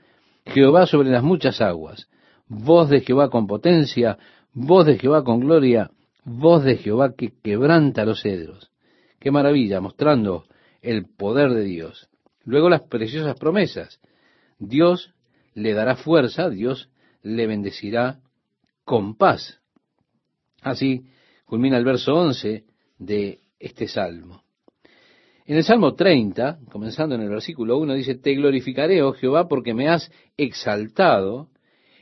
Jehová 0.47 0.87
sobre 0.87 1.11
las 1.11 1.23
muchas 1.23 1.61
aguas. 1.61 2.09
Voz 2.49 2.89
de 2.89 3.01
Jehová 3.01 3.31
con 3.31 3.47
potencia. 3.47 4.19
Voz 4.53 4.87
de 4.87 4.99
Jehová 4.99 5.23
con 5.23 5.41
gloria. 5.41 5.91
Voz 6.25 6.65
de 6.65 6.77
Jehová 6.77 7.15
que 7.15 7.33
quebranta 7.43 8.05
los 8.05 8.23
cedros. 8.23 8.71
Qué 9.19 9.31
maravilla, 9.31 9.81
mostrando 9.81 10.45
el 10.83 11.07
poder 11.07 11.51
de 11.51 11.65
Dios. 11.65 12.09
Luego 12.45 12.71
las 12.71 12.83
preciosas 12.83 13.39
promesas. 13.39 14.01
Dios 14.59 15.15
le 15.57 15.73
dará 15.73 15.97
fuerza, 15.97 16.51
Dios 16.51 16.91
le 17.23 17.47
bendecirá 17.47 18.21
con 18.85 19.17
paz. 19.17 19.59
Así 20.61 21.07
culmina 21.47 21.79
el 21.79 21.85
verso 21.85 22.15
11 22.15 22.65
de 22.99 23.41
este 23.59 23.89
salmo. 23.89 24.43
En 25.47 25.57
el 25.57 25.65
Salmo 25.65 25.95
30, 25.95 26.59
comenzando 26.71 27.15
en 27.15 27.23
el 27.23 27.31
versículo 27.31 27.79
1, 27.79 27.95
dice, 27.95 28.17
Te 28.17 28.35
glorificaré, 28.35 29.03
oh 29.03 29.13
Jehová, 29.13 29.49
porque 29.49 29.75
me 29.75 29.89
has 29.89 30.11
exaltado 30.37 31.49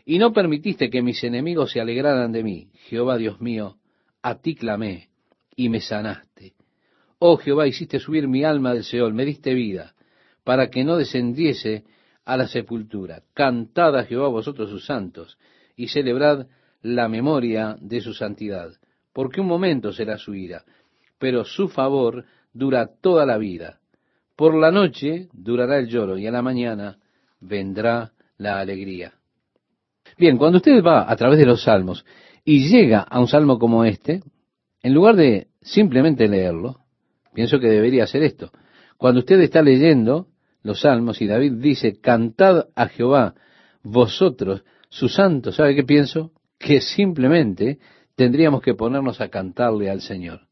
y 0.05 0.19
no 0.19 0.33
permitiste 0.33 0.91
que 0.91 1.03
mis 1.03 1.23
enemigos 1.23 1.71
se 1.73 1.81
alegraran 1.81 2.33
de 2.33 2.43
mí. 2.43 2.71
Jehová 2.89 3.19
Dios 3.19 3.41
mío, 3.41 3.77
a 4.23 4.41
ti 4.41 4.57
clamé 4.57 5.11
y 5.55 5.69
me 5.69 5.81
sanaste. 5.81 6.55
Oh 7.19 7.37
Jehová, 7.37 7.69
hiciste 7.69 8.01
subir 8.01 8.27
mi 8.27 8.45
alma 8.45 8.75
del 8.75 8.83
Seol, 8.83 9.15
me 9.15 9.25
diste 9.25 9.55
vida, 9.55 9.95
para 10.43 10.71
que 10.71 10.83
no 10.83 10.97
descendiese 10.97 11.85
a 12.25 12.37
la 12.37 12.47
sepultura. 12.47 13.23
Cantad 13.35 13.97
a 13.97 14.05
Jehová 14.05 14.29
vosotros 14.29 14.71
sus 14.71 14.87
santos, 14.87 15.39
y 15.77 15.89
celebrad 15.89 16.47
la 16.83 17.09
memoria 17.09 17.77
de 17.81 18.01
su 18.01 18.15
santidad, 18.15 18.71
porque 19.13 19.41
un 19.41 19.47
momento 19.47 19.93
será 19.93 20.19
su 20.19 20.35
ira, 20.35 20.65
pero 21.19 21.45
su 21.45 21.69
favor 21.69 22.25
dura 22.53 22.91
toda 23.01 23.27
la 23.27 23.39
vida. 23.39 23.81
Por 24.37 24.55
la 24.55 24.71
noche 24.71 25.29
durará 25.33 25.79
el 25.79 25.89
lloro, 25.89 26.19
y 26.19 26.27
a 26.27 26.31
la 26.31 26.43
mañana 26.43 26.99
vendrá 27.41 28.13
la 28.37 28.61
alegría. 28.61 29.15
Bien, 30.19 30.37
cuando 30.37 30.59
usted 30.59 30.83
va 30.83 31.11
a 31.11 31.17
través 31.17 31.39
de 31.39 31.47
los 31.47 31.63
salmos 31.63 32.05
y 32.45 32.69
llega 32.69 33.01
a 33.01 33.21
un 33.21 33.29
salmo 33.29 33.59
como 33.59 33.85
este, 33.85 34.23
en 34.83 34.93
lugar 34.93 35.17
de 35.17 35.49
simplemente 35.63 36.29
leerlo, 36.29 36.81
pienso 37.33 37.59
que 37.59 37.69
debería 37.69 38.05
hacer 38.05 38.23
esto. 38.23 38.51
Cuando 38.99 39.21
usted 39.21 39.41
está 39.41 39.63
leyendo 39.63 40.29
los 40.65 40.81
salmos 40.81 41.21
y 41.21 41.27
David 41.27 41.53
dice, 41.59 42.01
cantad 42.01 42.67
a 42.75 42.89
Jehová, 42.89 43.35
vosotros, 43.83 44.65
sus 44.89 45.15
santos, 45.15 45.57
¿sabe 45.57 45.77
qué 45.77 45.85
pienso? 45.85 46.33
Que 46.59 46.81
simplemente 46.81 47.79
tendríamos 48.17 48.63
que 48.63 48.75
ponernos 48.75 49.21
a 49.21 49.29
cantarle 49.29 49.91
al 49.91 50.01
Señor. 50.01 50.49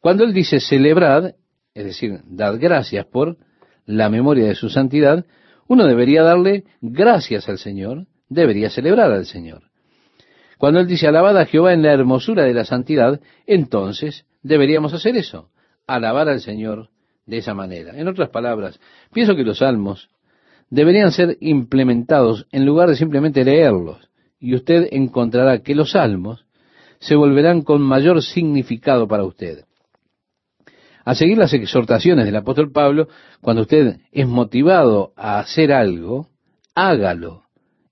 Cuando 0.00 0.24
él 0.24 0.32
dice 0.32 0.58
celebrad, 0.58 1.34
es 1.74 1.84
decir, 1.84 2.20
dad 2.24 2.56
gracias 2.58 3.04
por 3.06 3.36
la 3.84 4.08
memoria 4.08 4.46
de 4.46 4.54
su 4.54 4.70
santidad, 4.70 5.26
uno 5.68 5.86
debería 5.86 6.22
darle 6.22 6.64
gracias 6.80 7.48
al 7.48 7.58
Señor, 7.58 8.06
debería 8.28 8.70
celebrar 8.70 9.12
al 9.12 9.26
Señor. 9.26 9.64
Cuando 10.58 10.80
Él 10.80 10.86
dice 10.86 11.08
alabad 11.08 11.36
a 11.38 11.44
Jehová 11.44 11.72
en 11.72 11.82
la 11.82 11.92
hermosura 11.92 12.44
de 12.44 12.54
la 12.54 12.64
santidad, 12.64 13.20
entonces 13.46 14.26
deberíamos 14.42 14.94
hacer 14.94 15.16
eso, 15.16 15.50
alabar 15.86 16.28
al 16.28 16.40
Señor 16.40 16.91
de 17.26 17.38
esa 17.38 17.54
manera. 17.54 17.98
En 17.98 18.08
otras 18.08 18.30
palabras, 18.30 18.78
pienso 19.12 19.36
que 19.36 19.44
los 19.44 19.58
salmos 19.58 20.08
deberían 20.70 21.12
ser 21.12 21.36
implementados 21.40 22.46
en 22.50 22.64
lugar 22.64 22.88
de 22.88 22.96
simplemente 22.96 23.44
leerlos, 23.44 24.08
y 24.40 24.54
usted 24.54 24.88
encontrará 24.90 25.62
que 25.62 25.74
los 25.74 25.92
salmos 25.92 26.46
se 26.98 27.14
volverán 27.14 27.62
con 27.62 27.82
mayor 27.82 28.22
significado 28.22 29.06
para 29.06 29.24
usted. 29.24 29.64
A 31.04 31.14
seguir 31.14 31.36
las 31.38 31.52
exhortaciones 31.52 32.24
del 32.24 32.36
apóstol 32.36 32.70
Pablo, 32.70 33.08
cuando 33.40 33.62
usted 33.62 33.98
es 34.12 34.26
motivado 34.26 35.12
a 35.16 35.40
hacer 35.40 35.72
algo, 35.72 36.28
hágalo. 36.74 37.42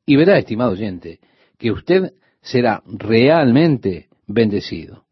Y 0.07 0.16
verá, 0.16 0.39
estimado 0.39 0.72
oyente, 0.72 1.18
que 1.59 1.72
usted 1.72 2.12
será 2.41 2.83
realmente 2.87 4.09
bendecido. 4.26 5.05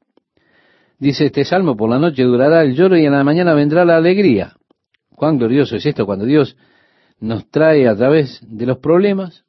Dice 0.98 1.26
este 1.26 1.44
salmo, 1.44 1.76
por 1.76 1.88
la 1.88 1.98
noche 1.98 2.24
durará 2.24 2.62
el 2.62 2.74
lloro 2.74 2.96
y 2.96 3.06
en 3.06 3.12
la 3.12 3.22
mañana 3.22 3.54
vendrá 3.54 3.84
la 3.84 3.96
alegría. 3.96 4.56
Cuán 5.10 5.38
glorioso 5.38 5.76
es 5.76 5.86
esto 5.86 6.06
cuando 6.06 6.24
Dios 6.24 6.56
nos 7.20 7.48
trae 7.50 7.88
a 7.88 7.96
través 7.96 8.40
de 8.42 8.66
los 8.66 8.78
problemas 8.78 9.44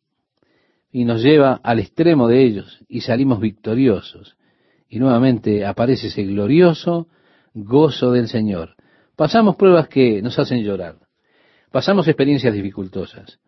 y 0.91 1.05
nos 1.05 1.23
lleva 1.23 1.59
al 1.63 1.79
extremo 1.79 2.27
de 2.27 2.43
ellos 2.43 2.79
y 2.87 3.01
salimos 3.01 3.39
victoriosos. 3.39 4.37
Y 4.87 4.99
nuevamente 4.99 5.65
aparece 5.65 6.07
ese 6.07 6.23
glorioso 6.23 7.07
gozo 7.53 8.11
del 8.11 8.27
Señor. 8.27 8.75
Pasamos 9.15 9.55
pruebas 9.55 9.87
que 9.87 10.21
nos 10.21 10.37
hacen 10.39 10.63
llorar. 10.63 10.95
Pasamos 11.71 12.07
experiencias 12.07 12.53
dificultosas. 12.53 13.39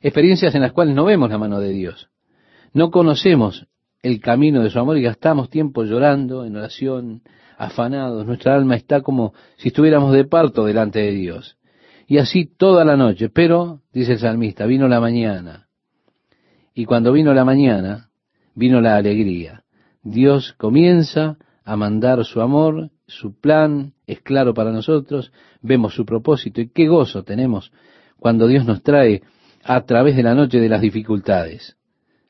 Experiencias 0.00 0.54
en 0.54 0.62
las 0.62 0.72
cuales 0.72 0.94
no 0.94 1.04
vemos 1.04 1.30
la 1.30 1.38
mano 1.38 1.60
de 1.60 1.70
Dios. 1.70 2.10
No 2.72 2.90
conocemos 2.90 3.66
el 4.02 4.20
camino 4.20 4.62
de 4.62 4.70
su 4.70 4.78
amor 4.78 4.96
y 4.98 5.02
gastamos 5.02 5.50
tiempo 5.50 5.84
llorando 5.84 6.44
en 6.44 6.56
oración, 6.56 7.22
afanados. 7.56 8.26
Nuestra 8.26 8.54
alma 8.54 8.76
está 8.76 9.02
como 9.02 9.34
si 9.56 9.68
estuviéramos 9.68 10.12
de 10.12 10.24
parto 10.24 10.64
delante 10.64 11.00
de 11.00 11.12
Dios. 11.12 11.58
Y 12.06 12.18
así 12.18 12.46
toda 12.46 12.84
la 12.84 12.96
noche. 12.96 13.28
Pero, 13.28 13.82
dice 13.92 14.12
el 14.12 14.18
salmista, 14.18 14.66
vino 14.66 14.88
la 14.88 15.00
mañana. 15.00 15.68
Y 16.74 16.84
cuando 16.84 17.12
vino 17.12 17.34
la 17.34 17.44
mañana, 17.44 18.10
vino 18.54 18.80
la 18.80 18.96
alegría. 18.96 19.64
Dios 20.02 20.54
comienza 20.56 21.36
a 21.64 21.76
mandar 21.76 22.24
su 22.24 22.40
amor, 22.40 22.90
su 23.06 23.38
plan 23.38 23.92
es 24.06 24.20
claro 24.20 24.54
para 24.54 24.72
nosotros, 24.72 25.32
vemos 25.60 25.94
su 25.94 26.06
propósito 26.06 26.60
y 26.60 26.70
qué 26.70 26.88
gozo 26.88 27.24
tenemos 27.24 27.72
cuando 28.18 28.46
Dios 28.46 28.64
nos 28.64 28.82
trae 28.82 29.22
a 29.64 29.84
través 29.84 30.16
de 30.16 30.22
la 30.22 30.34
noche 30.34 30.60
de 30.60 30.68
las 30.68 30.80
dificultades. 30.80 31.77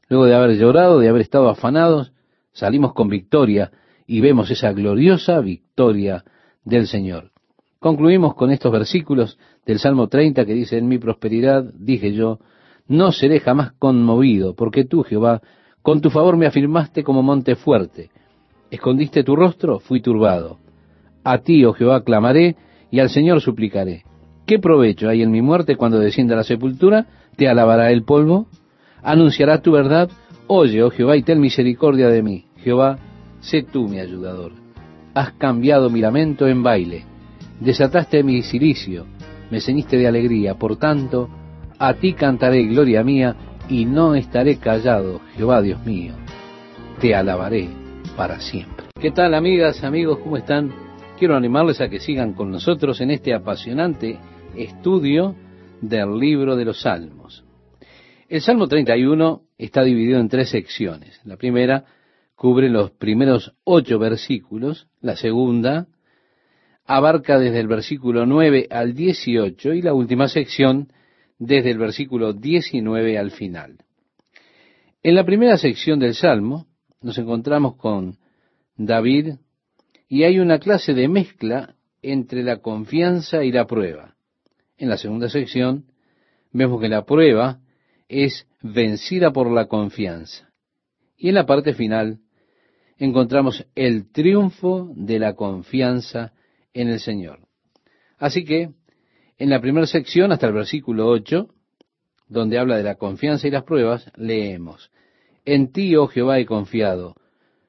Luego 0.09 0.27
de 0.27 0.35
haber 0.35 0.57
llorado, 0.57 0.99
de 0.99 1.09
haber 1.09 1.23
estado 1.23 1.49
afanados, 1.49 2.13
salimos 2.53 2.95
con 2.95 3.09
victoria 3.09 3.71
y 4.07 4.21
vemos 4.21 4.51
esa 4.51 4.73
gloriosa 4.73 5.41
victoria 5.41 6.25
del 6.65 6.87
Señor. 6.87 7.31
Concluimos 7.79 8.35
con 8.35 8.51
estos 8.51 8.73
versículos 8.73 9.39
del 9.65 9.79
Salmo 9.79 10.09
30 10.09 10.45
que 10.45 10.55
dice, 10.55 10.79
en 10.79 10.89
mi 10.89 10.99
prosperidad, 10.99 11.65
dije 11.75 12.13
yo, 12.13 12.39
no 12.89 13.13
seré 13.13 13.39
jamás 13.39 13.73
conmovido, 13.79 14.55
porque 14.55 14.85
tú, 14.85 15.03
Jehová, 15.03 15.43
con 15.83 16.01
tu 16.01 16.11
favor 16.11 16.37
me 16.37 16.47
afirmaste 16.47 17.05
como 17.05 17.23
monte 17.23 17.55
fuerte. 17.55 18.11
Escondiste 18.71 19.23
tu 19.23 19.37
rostro, 19.37 19.79
fui 19.79 20.01
turbado. 20.01 20.59
A 21.23 21.39
ti, 21.39 21.65
oh 21.65 21.73
Jehová, 21.73 22.03
clamaré 22.03 22.57
y 22.91 23.01
al 23.01 23.11
Señor 23.11 23.41
suplicaré. 23.41 24.05
¿Qué 24.47 24.59
provecho 24.59 25.09
hay 25.09 25.23
en 25.23 25.31
mi 25.31 25.43
muerte 25.43 25.77
cuando 25.77 25.99
descienda 25.99 26.35
a 26.35 26.39
la 26.39 26.45
sepultura? 26.45 27.07
¿Te 27.37 27.49
alabará 27.49 27.91
el 27.93 28.03
polvo? 28.03 28.49
Anunciará 29.09 29.63
tu 29.63 29.73
verdad. 29.73 30.11
Oye, 30.47 30.83
oh 30.83 30.91
Jehová, 30.91 31.17
y 31.17 31.23
ten 31.23 31.41
misericordia 31.41 32.09
de 32.09 32.23
mí. 32.23 32.45
Jehová, 32.59 32.99
sé 33.41 33.63
tú 33.63 33.89
mi 33.89 33.99
ayudador. 33.99 34.53
Has 35.15 35.33
cambiado 35.33 35.89
mi 35.89 36.01
lamento 36.01 36.47
en 36.47 36.63
baile, 36.63 37.05
desataste 37.59 38.23
mi 38.23 38.43
silicio, 38.43 39.07
me 39.51 39.61
ceñiste 39.61 39.97
de 39.97 40.07
alegría. 40.07 40.55
Por 40.55 40.77
tanto, 40.77 41.29
a 41.79 41.95
ti 41.95 42.13
cantaré 42.13 42.65
gloria 42.65 43.03
mía, 43.03 43.35
y 43.69 43.87
no 43.87 44.15
estaré 44.15 44.57
callado, 44.57 45.21
Jehová 45.37 45.63
Dios 45.63 45.85
mío. 45.85 46.13
Te 47.01 47.15
alabaré 47.15 47.69
para 48.17 48.41
siempre. 48.41 48.87
¿Qué 49.01 49.11
tal, 49.11 49.35
amigas, 49.35 49.85
amigos? 49.85 50.19
¿Cómo 50.19 50.37
están? 50.37 50.71
Quiero 51.19 51.37
animarles 51.37 51.81
a 51.81 51.89
que 51.89 52.01
sigan 52.01 52.35
con 52.35 52.51
nosotros 52.51 53.01
en 53.01 53.11
este 53.11 53.35
apasionante 53.35 54.19
estudio 54.55 55.35
del 55.81 56.19
libro 56.19 56.57
de 56.57 56.65
los 56.65 56.83
Salmos. 56.83 57.48
El 58.29 58.43
Salmo 58.43 58.69
31 58.69 59.43
está 59.57 59.83
dividido 59.83 60.21
en 60.21 60.29
tres 60.29 60.51
secciones. 60.51 61.19
La 61.25 61.39
primera 61.39 61.87
cubre 62.35 62.69
los 62.69 62.91
primeros 62.91 63.55
ocho 63.65 63.99
versículos, 63.99 64.87
la 65.01 65.17
segunda 65.17 65.87
abarca 66.85 67.39
desde 67.39 67.61
el 67.61 67.69
versículo 67.69 68.27
9 68.27 68.69
al 68.71 68.95
18 68.95 69.73
y 69.73 69.81
la 69.81 69.95
última 69.95 70.29
sección 70.29 70.93
desde 71.39 71.71
el 71.71 71.79
versículo 71.79 72.35
19 72.35 73.17
al 73.17 73.31
final. 73.31 73.79
En 75.03 75.15
la 75.15 75.25
primera 75.25 75.57
sección 75.57 75.99
del 75.99 76.15
Salmo 76.15 76.67
nos 77.01 77.17
encontramos 77.17 77.77
con 77.77 78.19
David 78.77 79.37
y 80.07 80.25
hay 80.25 80.39
una 80.39 80.59
clase 80.59 80.93
de 80.93 81.09
mezcla 81.09 81.77
entre 82.03 82.43
la 82.43 82.59
confianza 82.59 83.43
y 83.43 83.53
la 83.53 83.67
prueba. 83.67 84.17
En 84.77 84.91
la 84.91 84.99
segunda 84.99 85.31
sección 85.31 85.87
vemos 86.53 86.79
que 86.79 86.89
la 86.91 87.07
prueba 87.07 87.61
es 88.09 88.47
vencida 88.63 89.33
por 89.33 89.51
la 89.51 89.67
confianza. 89.67 90.49
Y 91.17 91.29
en 91.29 91.35
la 91.35 91.47
parte 91.47 91.75
final 91.75 92.21
encontramos 92.97 93.67
el 93.75 94.11
triunfo 94.11 94.91
de 94.95 95.19
la 95.19 95.35
confianza 95.35 96.33
en 96.73 96.89
el 96.89 97.01
Señor. 97.01 97.41
Así 98.19 98.45
que, 98.45 98.71
en 99.37 99.51
la 99.51 99.61
primera 99.61 99.87
sección, 99.87 100.33
hasta 100.33 100.49
el 100.49 100.55
versículo 100.55 101.09
8, 101.09 101.49
donde 102.29 102.59
habla 102.59 102.77
de 102.77 102.83
la 102.83 102.97
confianza 102.97 103.47
y 103.47 103.51
las 103.51 103.65
pruebas, 103.65 104.11
leemos, 104.17 104.91
En 105.45 105.73
ti, 105.73 105.97
oh 105.97 106.09
Jehová, 106.09 106.39
he 106.39 106.47
confiado, 106.47 107.15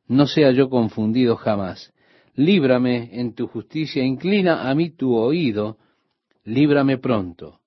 no 0.08 0.26
sea 0.26 0.52
yo 0.52 0.70
confundido 0.70 1.36
jamás. 1.36 1.94
Líbrame 2.36 3.10
en 3.20 3.34
tu 3.36 3.48
justicia, 3.48 4.04
inclina 4.04 4.70
a 4.70 4.76
mí 4.76 4.90
tu 4.90 5.16
oído, 5.16 5.78
líbrame 6.44 6.98
pronto. 6.98 7.60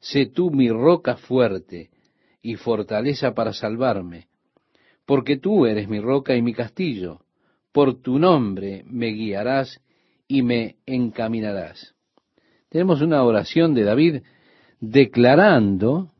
Sé 0.00 0.26
tú 0.26 0.50
mi 0.50 0.68
roca 0.70 1.16
fuerte, 1.16 1.90
y 2.46 2.54
fortaleza 2.54 3.34
para 3.34 3.52
salvarme, 3.52 4.28
porque 5.04 5.36
tú 5.36 5.66
eres 5.66 5.88
mi 5.88 5.98
roca 5.98 6.36
y 6.36 6.42
mi 6.42 6.54
castillo, 6.54 7.22
por 7.72 8.00
tu 8.00 8.20
nombre 8.20 8.84
me 8.86 9.08
guiarás 9.08 9.80
y 10.28 10.42
me 10.42 10.76
encaminarás. 10.86 11.96
Tenemos 12.68 13.02
una 13.02 13.24
oración 13.24 13.74
de 13.74 13.82
David 13.82 14.22
declarando 14.78 16.12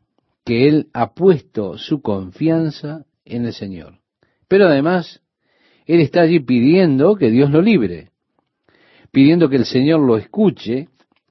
que 0.43 0.67
él 0.67 0.89
ha 0.91 1.13
puesto 1.13 1.77
su 1.77 2.01
confianza 2.01 3.05
en 3.23 3.45
el 3.45 3.53
Señor. 3.53 3.99
Pero 4.49 4.65
además, 4.65 5.21
él 5.85 6.01
está 6.01 6.23
allí 6.23 6.41
pidiendo 6.41 7.15
que 7.15 7.29
Dios 7.29 7.51
lo 7.51 7.61
libre, 7.61 8.11
pidiendo 9.11 9.47
que 9.47 9.55
el 9.55 9.65
Señor 9.65 10.01
lo 10.01 10.17
escuche 10.17 10.89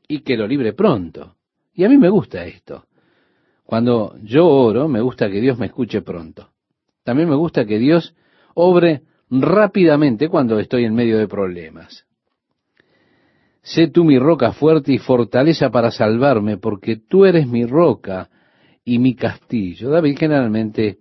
y 0.08 0.20
que 0.20 0.38
lo 0.38 0.46
libre 0.46 0.72
pronto. 0.72 1.36
Y 1.74 1.84
a 1.84 1.90
mí 1.90 1.98
me 1.98 2.08
gusta 2.08 2.46
esto. 2.46 2.86
Cuando 3.66 4.14
yo 4.22 4.46
oro, 4.46 4.88
me 4.88 5.00
gusta 5.00 5.28
que 5.28 5.40
Dios 5.40 5.58
me 5.58 5.66
escuche 5.66 6.00
pronto. 6.00 6.50
También 7.02 7.28
me 7.28 7.34
gusta 7.34 7.66
que 7.66 7.78
Dios 7.78 8.14
obre 8.54 9.02
rápidamente 9.28 10.28
cuando 10.28 10.58
estoy 10.60 10.84
en 10.84 10.94
medio 10.94 11.18
de 11.18 11.26
problemas. 11.26 12.06
Sé 13.62 13.88
tú 13.88 14.04
mi 14.04 14.18
roca 14.18 14.52
fuerte 14.52 14.92
y 14.92 14.98
fortaleza 14.98 15.70
para 15.70 15.90
salvarme, 15.90 16.56
porque 16.56 16.96
tú 16.96 17.24
eres 17.24 17.48
mi 17.48 17.66
roca 17.66 18.30
y 18.84 19.00
mi 19.00 19.16
castillo. 19.16 19.90
David 19.90 20.16
generalmente 20.16 20.98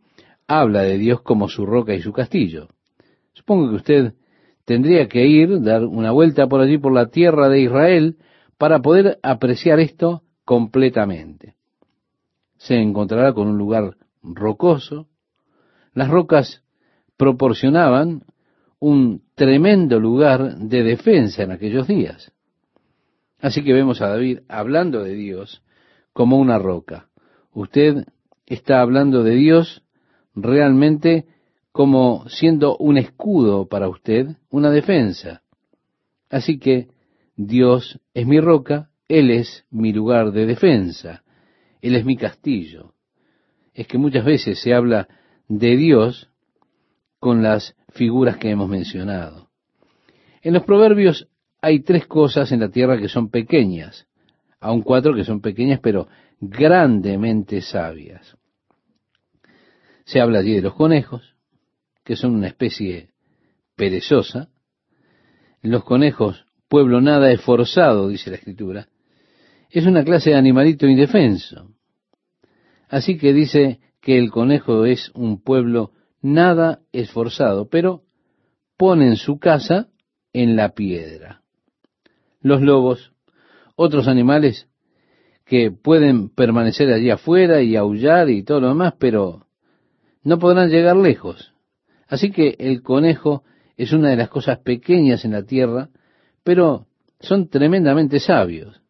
habla 0.48 0.82
de 0.82 0.98
Dios 0.98 1.22
como 1.22 1.48
su 1.48 1.68
roca 1.68 1.94
y 1.94 2.02
su 2.02 2.12
castillo. 2.12 2.70
Supongo 3.34 3.70
que 3.70 3.76
usted 3.76 4.14
tendría 4.66 5.08
que 5.08 5.28
ir, 5.28 5.62
dar 5.62 5.86
una 5.86 6.12
vuelta 6.12 6.48
por 6.48 6.62
allí 6.62 6.80
por 6.80 6.94
la 6.94 7.12
tierra 7.12 7.48
de 7.50 7.62
Israel, 7.62 8.18
para 8.58 8.80
poder 8.80 9.20
apreciar 9.22 9.80
esto 9.80 10.24
completamente. 10.44 11.55
Se 12.66 12.76
encontrará 12.82 13.34
con 13.34 13.48
un 13.48 13.60
lugar 13.60 13.96
rocoso. 14.24 15.08
Las 15.94 16.10
rocas 16.10 16.64
proporcionaban 17.16 18.24
un 18.80 19.22
tremendo 19.36 20.00
lugar 20.00 20.58
de 20.58 20.82
defensa 20.82 21.44
en 21.44 21.52
aquellos 21.52 21.88
días. 21.88 22.32
Así 23.40 23.64
que 23.64 23.72
vemos 23.72 24.02
a 24.02 24.10
David 24.10 24.40
hablando 24.48 25.04
de 25.04 25.14
Dios 25.14 25.62
como 26.12 26.40
una 26.40 26.58
roca. 26.58 27.08
Usted 27.54 28.08
está 28.48 28.82
hablando 28.82 29.22
de 29.22 29.36
Dios 29.36 29.84
realmente 30.34 31.28
como 31.72 32.28
siendo 32.30 32.78
un 32.78 32.98
escudo 32.98 33.68
para 33.68 33.90
usted, 33.90 34.38
una 34.50 34.72
defensa. 34.72 35.44
Así 36.32 36.58
que 36.58 36.88
Dios 37.36 38.00
es 38.16 38.26
mi 38.26 38.40
roca, 38.40 38.90
Él 39.08 39.30
es 39.30 39.66
mi 39.70 39.94
lugar 39.94 40.32
de 40.32 40.48
defensa, 40.48 41.25
Él 41.86 41.96
es 41.96 42.04
mi 42.04 42.18
castillo. 42.18 42.96
Es 43.76 43.86
que 43.86 44.00
muchas 44.00 44.26
veces 44.26 44.60
se 44.60 44.74
habla 44.74 45.08
de 45.48 45.78
Dios 45.78 46.32
con 47.20 47.44
las 47.44 47.76
figuras 47.90 48.38
que 48.38 48.50
hemos 48.50 48.68
mencionado. 48.68 49.52
En 50.42 50.56
los 50.56 50.64
proverbios 50.64 51.28
hay 51.62 51.82
tres 51.82 52.08
cosas 52.08 52.52
en 52.52 52.62
la 52.62 52.70
tierra 52.70 52.98
que 52.98 53.08
son 53.08 53.30
pequeñas, 53.30 54.08
aun 54.60 54.82
cuatro 54.82 55.14
que 55.14 55.24
son 55.24 55.42
pequeñas 55.42 55.80
pero 55.80 56.08
grandemente 56.40 57.62
sabias. 57.62 58.36
Se 60.06 60.20
habla 60.20 60.40
allí 60.40 60.56
de 60.56 60.64
los 60.64 60.74
conejos, 60.74 61.36
que 62.04 62.16
son 62.16 62.34
una 62.34 62.48
especie 62.48 63.10
perezosa. 63.76 64.50
Los 65.62 65.84
conejos, 65.84 66.48
pueblo 66.68 67.00
nada 67.00 67.32
esforzado, 67.32 68.08
dice 68.08 68.32
la 68.32 68.38
escritura, 68.38 68.88
es 69.70 69.86
una 69.86 70.04
clase 70.04 70.32
de 70.32 70.38
animalito 70.38 70.88
indefenso. 70.88 71.75
Así 72.90 73.18
que 73.18 73.34
dice 73.34 73.80
que 74.02 74.18
el 74.18 74.32
conejo 74.32 74.86
es 74.86 75.12
un 75.16 75.42
pueblo 75.42 75.92
nada 76.22 76.82
esforzado, 76.92 77.70
pero 77.70 78.04
ponen 78.78 79.16
su 79.16 79.40
casa 79.40 79.90
en 80.34 80.56
la 80.56 80.70
piedra. 80.70 81.42
Los 82.42 82.62
lobos, 82.62 83.14
otros 83.76 84.08
animales 84.08 84.68
que 85.46 85.72
pueden 85.72 86.30
permanecer 86.30 86.92
allí 86.92 87.10
afuera 87.10 87.62
y 87.62 87.76
aullar 87.76 88.30
y 88.30 88.44
todo 88.44 88.62
lo 88.62 88.70
demás, 88.70 88.96
pero 89.00 89.48
no 90.24 90.40
podrán 90.40 90.70
llegar 90.70 90.96
lejos. 90.96 91.54
Así 92.08 92.32
que 92.32 92.56
el 92.60 92.82
conejo 92.82 93.44
es 93.78 93.94
una 93.94 94.10
de 94.10 94.16
las 94.18 94.30
cosas 94.30 94.60
pequeñas 94.60 95.26
en 95.26 95.32
la 95.32 95.44
tierra, 95.44 95.90
pero 96.44 96.88
son 97.20 97.50
tremendamente 97.50 98.20
sabios. 98.20 98.82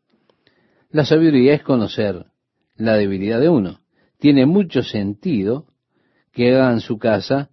La 0.90 1.06
sabiduría 1.06 1.54
es 1.54 1.64
conocer 1.64 2.26
la 2.76 2.96
debilidad 2.96 3.40
de 3.40 3.50
uno. 3.50 3.80
Tiene 4.20 4.46
mucho 4.46 4.84
sentido 4.84 5.68
que 6.32 6.54
hagan 6.54 6.80
su 6.80 6.98
casa 6.98 7.50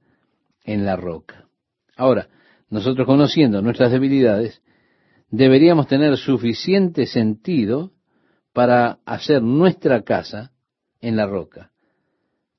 en 0.65 0.85
la 0.85 0.97
roca. 0.97 1.49
Ahora, 1.97 2.29
nosotros 2.71 3.07
conociendo 3.07 3.63
nuestras 3.63 3.93
debilidades, 3.93 4.63
deberíamos 5.31 5.87
tener 5.87 6.17
suficiente 6.17 7.07
sentido 7.07 7.93
para 8.53 8.99
hacer 9.05 9.43
nuestra 9.43 10.03
casa 10.03 10.53
en 11.01 11.17
la 11.17 11.27
roca 11.27 11.73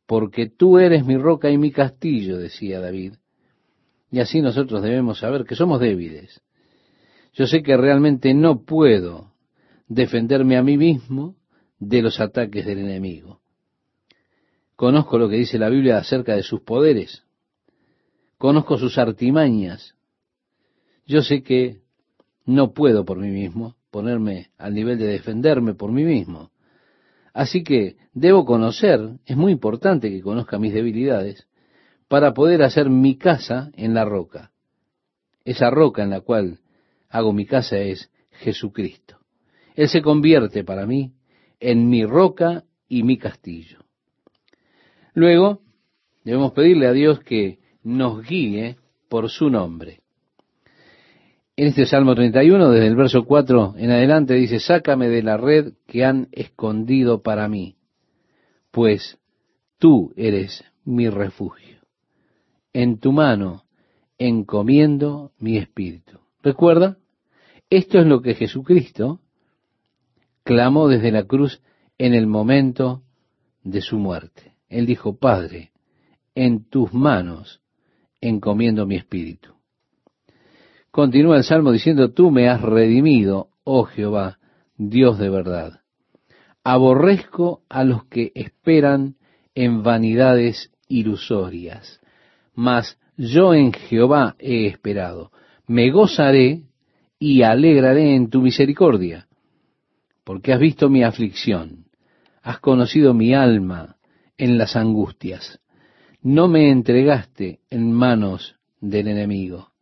porque 0.05 0.47
tú 0.47 0.77
eres 0.77 1.05
mi 1.05 1.17
roca 1.17 1.49
y 1.49 1.57
mi 1.57 1.71
castillo, 1.71 2.37
decía 2.37 2.79
David. 2.79 3.13
Y 4.11 4.19
así 4.19 4.41
nosotros 4.41 4.83
debemos 4.83 5.19
saber 5.19 5.43
que 5.45 5.55
somos 5.55 5.79
débiles. 5.79 6.41
Yo 7.33 7.47
sé 7.47 7.63
que 7.63 7.75
realmente 7.77 8.33
no 8.33 8.63
puedo 8.63 9.33
defenderme 9.87 10.57
a 10.57 10.63
mí 10.63 10.77
mismo 10.77 11.35
de 11.79 12.01
los 12.01 12.19
ataques 12.19 12.65
del 12.65 12.79
enemigo. 12.79 13.41
Conozco 14.75 15.17
lo 15.17 15.29
que 15.29 15.37
dice 15.37 15.57
la 15.57 15.69
Biblia 15.69 15.97
acerca 15.97 16.35
de 16.35 16.43
sus 16.43 16.61
poderes. 16.61 17.23
Conozco 18.37 18.77
sus 18.77 18.97
artimañas. 18.97 19.95
Yo 21.05 21.21
sé 21.21 21.43
que 21.43 21.81
no 22.45 22.73
puedo 22.73 23.05
por 23.05 23.17
mí 23.17 23.29
mismo 23.29 23.75
ponerme 23.91 24.49
al 24.57 24.73
nivel 24.73 24.97
de 24.97 25.07
defenderme 25.07 25.75
por 25.75 25.91
mí 25.91 26.03
mismo. 26.03 26.51
Así 27.33 27.63
que 27.63 27.97
debo 28.13 28.45
conocer, 28.45 29.19
es 29.25 29.37
muy 29.37 29.51
importante 29.51 30.09
que 30.09 30.21
conozca 30.21 30.59
mis 30.59 30.73
debilidades, 30.73 31.47
para 32.07 32.33
poder 32.33 32.63
hacer 32.63 32.89
mi 32.89 33.17
casa 33.17 33.71
en 33.75 33.93
la 33.93 34.05
roca. 34.05 34.51
Esa 35.45 35.69
roca 35.69 36.03
en 36.03 36.09
la 36.09 36.21
cual 36.21 36.59
hago 37.09 37.33
mi 37.33 37.45
casa 37.45 37.77
es 37.77 38.11
Jesucristo. 38.31 39.17
Él 39.75 39.89
se 39.89 40.01
convierte 40.01 40.63
para 40.63 40.85
mí 40.85 41.13
en 41.59 41.89
mi 41.89 42.05
roca 42.05 42.63
y 42.87 43.03
mi 43.03 43.17
castillo. 43.17 43.79
Luego, 45.13 45.61
debemos 46.23 46.53
pedirle 46.53 46.87
a 46.87 46.93
Dios 46.93 47.19
que 47.19 47.59
nos 47.83 48.25
guíe 48.25 48.77
por 49.09 49.29
su 49.29 49.49
nombre. 49.49 50.01
En 51.55 51.67
este 51.67 51.85
Salmo 51.85 52.15
31, 52.15 52.71
desde 52.71 52.87
el 52.87 52.95
verso 52.95 53.25
4 53.25 53.75
en 53.77 53.91
adelante, 53.91 54.33
dice, 54.33 54.59
sácame 54.59 55.07
de 55.09 55.21
la 55.21 55.37
red 55.37 55.73
que 55.85 56.03
han 56.03 56.27
escondido 56.31 57.21
para 57.21 57.47
mí, 57.47 57.75
pues 58.71 59.19
tú 59.77 60.13
eres 60.15 60.63
mi 60.83 61.09
refugio. 61.09 61.77
En 62.73 62.97
tu 62.97 63.11
mano 63.11 63.65
encomiendo 64.17 65.31
mi 65.37 65.57
espíritu. 65.57 66.19
Recuerda, 66.41 66.97
esto 67.69 67.99
es 67.99 68.07
lo 68.07 68.21
que 68.21 68.33
Jesucristo 68.33 69.19
clamó 70.43 70.87
desde 70.87 71.11
la 71.11 71.23
cruz 71.25 71.61
en 71.99 72.15
el 72.15 72.25
momento 72.25 73.03
de 73.63 73.81
su 73.81 73.97
muerte. 73.97 74.52
Él 74.73 74.87
dijo, 74.87 75.17
Padre, 75.17 75.71
en 76.35 76.67
tus 76.67 76.93
manos 76.93 77.61
encomiendo 78.21 78.85
mi 78.85 78.95
espíritu. 78.95 79.53
Continúa 80.89 81.37
el 81.37 81.43
Salmo 81.43 81.71
diciendo, 81.71 82.11
tú 82.11 82.31
me 82.31 82.49
has 82.49 82.61
redimido, 82.61 83.49
oh 83.63 83.83
Jehová, 83.83 84.39
Dios 84.77 85.19
de 85.19 85.29
verdad. 85.29 85.81
Aborrezco 86.63 87.61
a 87.69 87.83
los 87.83 88.05
que 88.05 88.31
esperan 88.35 89.15
en 89.53 89.83
vanidades 89.83 90.71
ilusorias, 90.87 91.99
mas 92.55 92.97
yo 93.17 93.53
en 93.53 93.73
Jehová 93.73 94.35
he 94.39 94.65
esperado. 94.67 95.31
Me 95.67 95.91
gozaré 95.91 96.63
y 97.19 97.43
alegraré 97.43 98.15
en 98.15 98.29
tu 98.29 98.41
misericordia, 98.41 99.27
porque 100.23 100.53
has 100.53 100.59
visto 100.59 100.89
mi 100.89 101.03
aflicción, 101.03 101.85
has 102.41 102.59
conocido 102.59 103.13
mi 103.13 103.33
alma 103.33 103.97
en 104.37 104.57
las 104.57 104.75
angustias. 104.75 105.59
No 106.21 106.47
me 106.47 106.71
entregaste 106.71 107.59
en 107.69 107.91
manos 107.91 108.55
del 108.79 109.07
enemigo 109.07 109.73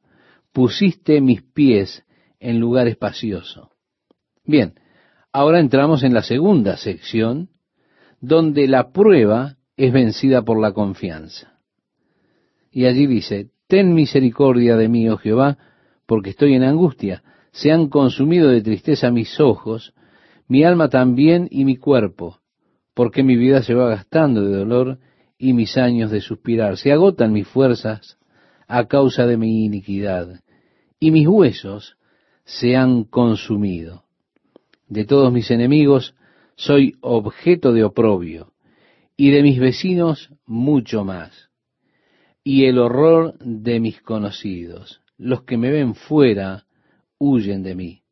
pusiste 0.52 1.22
mis 1.22 1.42
pies 1.42 2.04
en 2.40 2.60
lugar 2.60 2.88
espacioso. 2.88 3.72
Bien, 4.44 4.74
ahora 5.32 5.60
entramos 5.60 6.04
en 6.04 6.14
la 6.14 6.24
segunda 6.24 6.78
sección, 6.78 7.50
donde 8.20 8.68
la 8.68 8.92
prueba 8.92 9.58
es 9.78 9.94
vencida 9.94 10.44
por 10.44 10.60
la 10.60 10.74
confianza. 10.74 11.60
Y 12.72 12.86
allí 12.86 13.08
dice, 13.08 13.50
ten 13.68 13.94
misericordia 13.94 14.76
de 14.76 14.88
mí, 14.88 15.10
oh 15.10 15.18
Jehová, 15.18 15.58
porque 16.06 16.32
estoy 16.32 16.54
en 16.56 16.64
angustia. 16.64 17.24
Se 17.52 17.72
han 17.72 17.90
consumido 17.90 18.50
de 18.50 18.62
tristeza 18.62 19.12
mis 19.12 19.40
ojos, 19.40 19.94
mi 20.48 20.64
alma 20.64 20.90
también 20.90 21.48
y 21.50 21.66
mi 21.66 21.78
cuerpo, 21.78 22.40
porque 23.02 23.24
mi 23.24 23.36
vida 23.36 23.64
se 23.64 23.74
va 23.74 23.90
gastando 23.90 24.44
de 24.46 24.56
dolor 24.56 25.00
y 25.40 25.54
mis 25.54 25.76
años 25.76 26.12
de 26.12 26.22
suspirar. 26.22 26.78
Se 26.78 26.92
agotan 26.92 27.34
mis 27.34 27.48
fuerzas 27.48 28.20
a 28.68 28.88
causa 28.88 29.26
de 29.26 29.38
mi 29.38 29.66
iniquidad, 29.66 30.42
y 31.00 31.10
mis 31.10 31.28
huesos 31.28 31.98
se 32.44 32.76
han 32.76 33.06
consumido. 33.06 34.04
De 34.88 35.04
todos 35.04 35.34
mis 35.34 35.50
enemigos 35.50 36.14
soy 36.56 36.94
objeto 37.02 37.74
de 37.74 37.86
oprobio, 37.86 38.54
y 39.18 39.32
de 39.32 39.42
mis 39.42 39.60
vecinos 39.60 40.30
mucho 40.46 41.04
más. 41.04 41.50
Y 42.44 42.66
el 42.66 42.78
horror 42.78 43.34
de 43.40 43.80
mis 43.80 44.00
conocidos, 44.04 45.02
los 45.18 45.42
que 45.42 45.58
me 45.58 45.72
ven 45.72 45.96
fuera, 45.96 46.68
huyen 47.18 47.64
de 47.64 47.74
mí. 47.74 48.04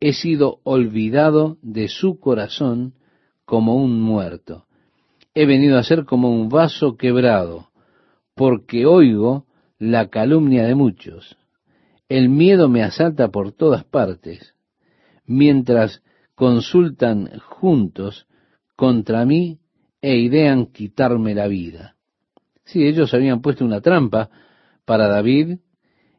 He 0.00 0.14
sido 0.14 0.60
olvidado 0.64 1.58
de 1.60 1.88
su 1.88 2.18
corazón 2.18 2.94
como 3.44 3.76
un 3.76 4.00
muerto. 4.00 4.66
He 5.34 5.46
venido 5.46 5.78
a 5.78 5.82
ser 5.82 6.04
como 6.04 6.30
un 6.30 6.48
vaso 6.48 6.96
quebrado, 6.96 7.70
porque 8.34 8.86
oigo 8.86 9.46
la 9.78 10.08
calumnia 10.08 10.64
de 10.64 10.74
muchos. 10.74 11.36
El 12.08 12.28
miedo 12.28 12.68
me 12.68 12.82
asalta 12.82 13.28
por 13.28 13.52
todas 13.52 13.84
partes, 13.84 14.54
mientras 15.26 16.02
consultan 16.34 17.38
juntos 17.38 18.26
contra 18.76 19.24
mí 19.24 19.58
e 20.00 20.16
idean 20.16 20.66
quitarme 20.66 21.34
la 21.34 21.46
vida. 21.46 21.96
Sí, 22.64 22.84
ellos 22.84 23.14
habían 23.14 23.40
puesto 23.40 23.64
una 23.64 23.80
trampa 23.80 24.30
para 24.84 25.08
David, 25.08 25.58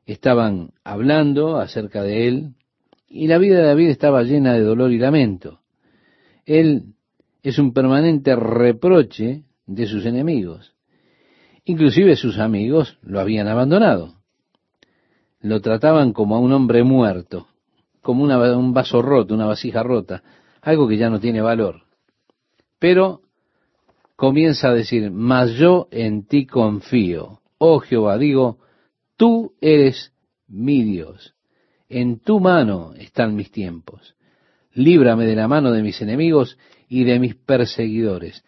estaban 0.05 0.71
hablando 0.83 1.57
acerca 1.57 2.03
de 2.03 2.27
él, 2.27 2.55
y 3.07 3.27
la 3.27 3.37
vida 3.37 3.57
de 3.59 3.67
David 3.67 3.89
estaba 3.89 4.23
llena 4.23 4.53
de 4.53 4.61
dolor 4.61 4.91
y 4.91 4.97
lamento. 4.97 5.59
Él 6.45 6.95
es 7.43 7.59
un 7.59 7.73
permanente 7.73 8.35
reproche 8.35 9.43
de 9.67 9.85
sus 9.85 10.05
enemigos. 10.05 10.73
Inclusive 11.65 12.15
sus 12.15 12.39
amigos 12.39 12.97
lo 13.03 13.19
habían 13.19 13.47
abandonado. 13.47 14.15
Lo 15.41 15.59
trataban 15.59 16.13
como 16.13 16.35
a 16.35 16.39
un 16.39 16.53
hombre 16.53 16.83
muerto, 16.83 17.47
como 18.01 18.23
un 18.23 18.73
vaso 18.73 19.01
roto, 19.01 19.33
una 19.33 19.45
vasija 19.45 19.83
rota, 19.83 20.23
algo 20.61 20.87
que 20.87 20.97
ya 20.97 21.09
no 21.09 21.19
tiene 21.19 21.41
valor. 21.41 21.83
Pero 22.79 23.21
comienza 24.15 24.69
a 24.69 24.73
decir, 24.73 25.11
mas 25.11 25.51
yo 25.51 25.87
en 25.91 26.25
ti 26.25 26.45
confío. 26.45 27.41
Oh 27.57 27.79
Jehová, 27.79 28.17
digo, 28.17 28.57
tú 29.17 29.53
eres 29.59 30.13
mi 30.47 30.83
Dios. 30.83 31.35
En 31.89 32.19
tu 32.19 32.39
mano 32.39 32.93
están 32.97 33.35
mis 33.35 33.51
tiempos. 33.51 34.15
Líbrame 34.73 35.25
de 35.25 35.35
la 35.35 35.47
mano 35.47 35.71
de 35.71 35.83
mis 35.83 36.01
enemigos 36.01 36.57
y 36.93 37.05
de 37.05 37.17
mis 37.17 37.33
perseguidores. 37.33 38.45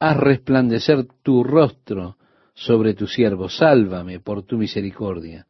Haz 0.00 0.16
resplandecer 0.16 1.06
tu 1.22 1.44
rostro 1.44 2.16
sobre 2.52 2.94
tu 2.94 3.06
siervo. 3.06 3.48
Sálvame 3.48 4.18
por 4.18 4.42
tu 4.42 4.58
misericordia. 4.58 5.46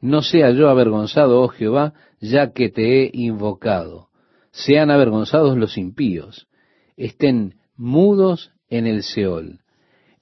No 0.00 0.20
sea 0.20 0.50
yo 0.50 0.68
avergonzado, 0.68 1.40
oh 1.40 1.46
Jehová, 1.46 1.94
ya 2.20 2.50
que 2.50 2.68
te 2.68 3.04
he 3.04 3.10
invocado. 3.12 4.08
Sean 4.50 4.90
avergonzados 4.90 5.56
los 5.56 5.78
impíos. 5.78 6.48
Estén 6.96 7.60
mudos 7.76 8.50
en 8.68 8.88
el 8.88 9.04
Seol. 9.04 9.60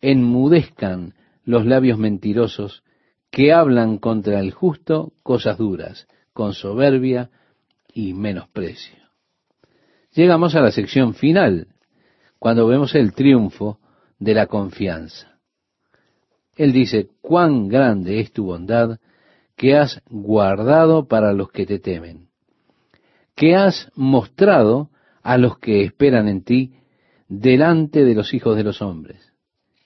Enmudezcan 0.03 1.15
los 1.43 1.65
labios 1.65 1.97
mentirosos 1.97 2.83
que 3.31 3.55
hablan 3.55 3.97
contra 3.97 4.41
el 4.41 4.53
justo 4.53 5.15
cosas 5.23 5.57
duras, 5.57 6.07
con 6.35 6.53
soberbia 6.53 7.31
y 7.95 8.13
menosprecio. 8.13 9.02
Llegamos 10.15 10.55
a 10.55 10.61
la 10.61 10.71
sección 10.71 11.15
final, 11.15 11.69
cuando 12.39 12.67
vemos 12.67 12.95
el 12.95 13.15
triunfo 13.15 13.79
de 14.19 14.35
la 14.35 14.47
confianza. 14.47 15.39
Él 16.55 16.73
dice, 16.73 17.09
cuán 17.23 17.69
grande 17.69 18.21
es 18.21 18.33
tu 18.33 18.45
bondad 18.45 18.99
que 19.57 19.77
has 19.77 20.03
guardado 20.11 21.07
para 21.09 21.33
los 21.33 21.51
que 21.51 21.65
te 21.65 21.79
temen, 21.79 22.29
que 23.35 23.55
has 23.55 23.91
mostrado 23.95 24.91
a 25.23 25.39
los 25.39 25.59
que 25.59 25.83
esperan 25.83 26.29
en 26.29 26.43
ti 26.45 26.75
delante 27.29 28.05
de 28.05 28.15
los 28.15 28.35
hijos 28.35 28.57
de 28.57 28.65
los 28.65 28.83
hombres. 28.83 29.33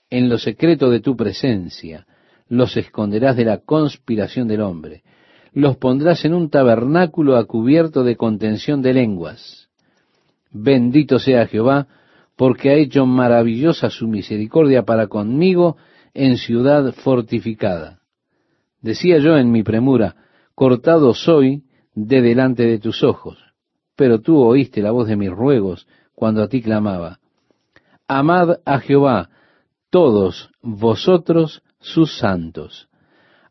En 0.09 0.29
lo 0.29 0.37
secreto 0.37 0.89
de 0.89 0.99
tu 0.99 1.15
presencia 1.15 2.05
los 2.49 2.75
esconderás 2.75 3.37
de 3.37 3.45
la 3.45 3.59
conspiración 3.59 4.47
del 4.47 4.61
hombre, 4.61 5.03
los 5.53 5.77
pondrás 5.77 6.25
en 6.25 6.33
un 6.33 6.49
tabernáculo 6.49 7.37
a 7.37 7.45
cubierto 7.45 8.03
de 8.03 8.15
contención 8.15 8.81
de 8.81 8.93
lenguas. 8.93 9.66
Bendito 10.51 11.19
sea 11.19 11.47
Jehová, 11.47 11.87
porque 12.35 12.69
ha 12.69 12.75
hecho 12.75 13.05
maravillosa 13.05 13.89
su 13.89 14.07
misericordia 14.07 14.83
para 14.83 15.07
conmigo 15.07 15.77
en 16.13 16.37
ciudad 16.37 16.93
fortificada. 16.93 17.99
Decía 18.81 19.17
yo 19.17 19.37
en 19.37 19.51
mi 19.51 19.63
premura, 19.63 20.15
cortado 20.55 21.13
soy 21.13 21.63
de 21.95 22.21
delante 22.21 22.63
de 22.63 22.79
tus 22.79 23.03
ojos, 23.03 23.37
pero 23.95 24.21
tú 24.21 24.37
oíste 24.37 24.81
la 24.81 24.91
voz 24.91 25.07
de 25.07 25.15
mis 25.15 25.31
ruegos 25.31 25.87
cuando 26.13 26.43
a 26.43 26.47
ti 26.47 26.61
clamaba. 26.61 27.19
Amad 28.07 28.59
a 28.65 28.79
Jehová, 28.79 29.29
todos 29.89 30.51
vosotros 30.61 31.63
sus 31.79 32.17
santos. 32.17 32.87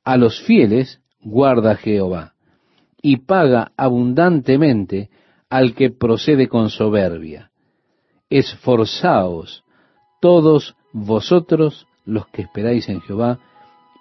A 0.04 0.16
los 0.16 0.40
fieles 0.42 1.00
guarda 1.20 1.74
Jehová, 1.74 2.34
y 3.02 3.18
paga 3.18 3.72
abundantemente 3.76 5.10
al 5.56 5.74
que 5.74 5.90
procede 5.90 6.48
con 6.48 6.68
soberbia. 6.68 7.50
Esforzaos 8.28 9.64
todos 10.20 10.76
vosotros 10.92 11.86
los 12.04 12.26
que 12.28 12.42
esperáis 12.42 12.88
en 12.88 13.00
Jehová, 13.00 13.38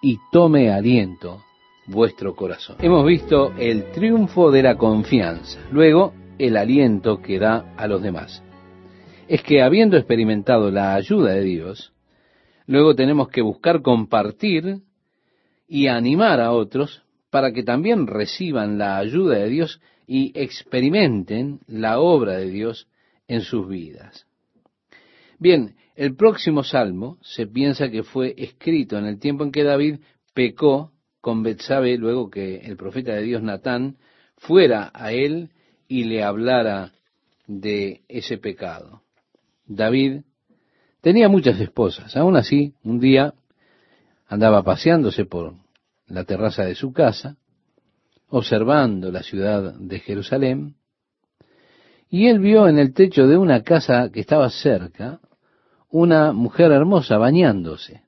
y 0.01 0.17
tome 0.31 0.71
aliento 0.71 1.41
vuestro 1.87 2.35
corazón. 2.35 2.75
Hemos 2.79 3.05
visto 3.05 3.53
el 3.57 3.91
triunfo 3.91 4.51
de 4.51 4.63
la 4.63 4.75
confianza, 4.75 5.59
luego 5.71 6.13
el 6.37 6.57
aliento 6.57 7.21
que 7.21 7.39
da 7.39 7.73
a 7.77 7.87
los 7.87 8.01
demás 8.01 8.43
es 9.27 9.41
que 9.41 9.61
habiendo 9.61 9.97
experimentado 9.97 10.69
la 10.69 10.93
ayuda 10.93 11.31
de 11.31 11.41
Dios, 11.41 11.93
luego 12.67 12.95
tenemos 12.95 13.29
que 13.29 13.41
buscar 13.41 13.81
compartir 13.81 14.81
y 15.67 15.87
animar 15.87 16.39
a 16.41 16.51
otros 16.51 17.03
para 17.31 17.51
que 17.51 17.63
también 17.63 18.07
reciban 18.07 18.77
la 18.77 18.97
ayuda 18.97 19.37
de 19.37 19.49
Dios 19.49 19.81
y 20.07 20.31
experimenten 20.39 21.59
la 21.67 21.99
obra 21.99 22.33
de 22.33 22.49
Dios 22.49 22.87
en 23.27 23.41
sus 23.41 23.67
vidas. 23.67 24.25
Bien, 25.39 25.75
el 25.95 26.15
próximo 26.15 26.63
salmo 26.63 27.17
se 27.21 27.47
piensa 27.47 27.89
que 27.89 28.03
fue 28.03 28.33
escrito 28.37 28.97
en 28.97 29.05
el 29.05 29.19
tiempo 29.19 29.43
en 29.43 29.51
que 29.51 29.63
David 29.63 29.99
pecó 30.33 30.91
con 31.21 31.41
Betsabe 31.41 31.97
luego 31.97 32.29
que 32.29 32.57
el 32.57 32.77
profeta 32.77 33.13
de 33.13 33.23
Dios 33.23 33.41
Natán 33.41 33.97
fuera 34.37 34.91
a 34.93 35.11
él 35.11 35.49
y 35.87 36.03
le 36.03 36.23
hablara 36.23 36.91
de 37.47 38.01
ese 38.07 38.37
pecado. 38.37 39.01
David 39.65 40.21
tenía 41.01 41.29
muchas 41.29 41.59
esposas. 41.59 42.15
Aún 42.15 42.35
así, 42.35 42.73
un 42.83 42.99
día 42.99 43.33
andaba 44.27 44.63
paseándose 44.63 45.25
por 45.25 45.55
la 46.07 46.23
terraza 46.23 46.63
de 46.63 46.75
su 46.75 46.93
casa, 46.93 47.37
observando 48.35 49.11
la 49.11 49.23
ciudad 49.23 49.75
de 49.75 49.99
Jerusalén, 49.99 50.75
y 52.09 52.27
él 52.27 52.39
vio 52.39 52.67
en 52.67 52.77
el 52.77 52.93
techo 52.93 53.27
de 53.27 53.37
una 53.37 53.63
casa 53.63 54.09
que 54.11 54.19
estaba 54.19 54.49
cerca 54.49 55.21
una 55.89 56.33
mujer 56.33 56.73
hermosa 56.73 57.17
bañándose. 57.17 58.01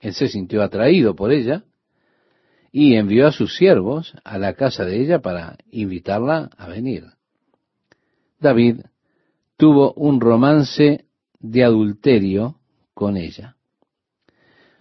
Él 0.00 0.14
se 0.14 0.28
sintió 0.28 0.62
atraído 0.62 1.14
por 1.14 1.32
ella 1.32 1.64
y 2.72 2.94
envió 2.94 3.26
a 3.26 3.32
sus 3.32 3.54
siervos 3.56 4.14
a 4.24 4.38
la 4.38 4.54
casa 4.54 4.86
de 4.86 5.02
ella 5.02 5.20
para 5.20 5.58
invitarla 5.70 6.48
a 6.56 6.68
venir. 6.68 7.04
David 8.40 8.86
tuvo 9.58 9.92
un 9.92 10.18
romance 10.18 11.04
de 11.40 11.62
adulterio 11.62 12.56
con 12.94 13.18
ella. 13.18 13.56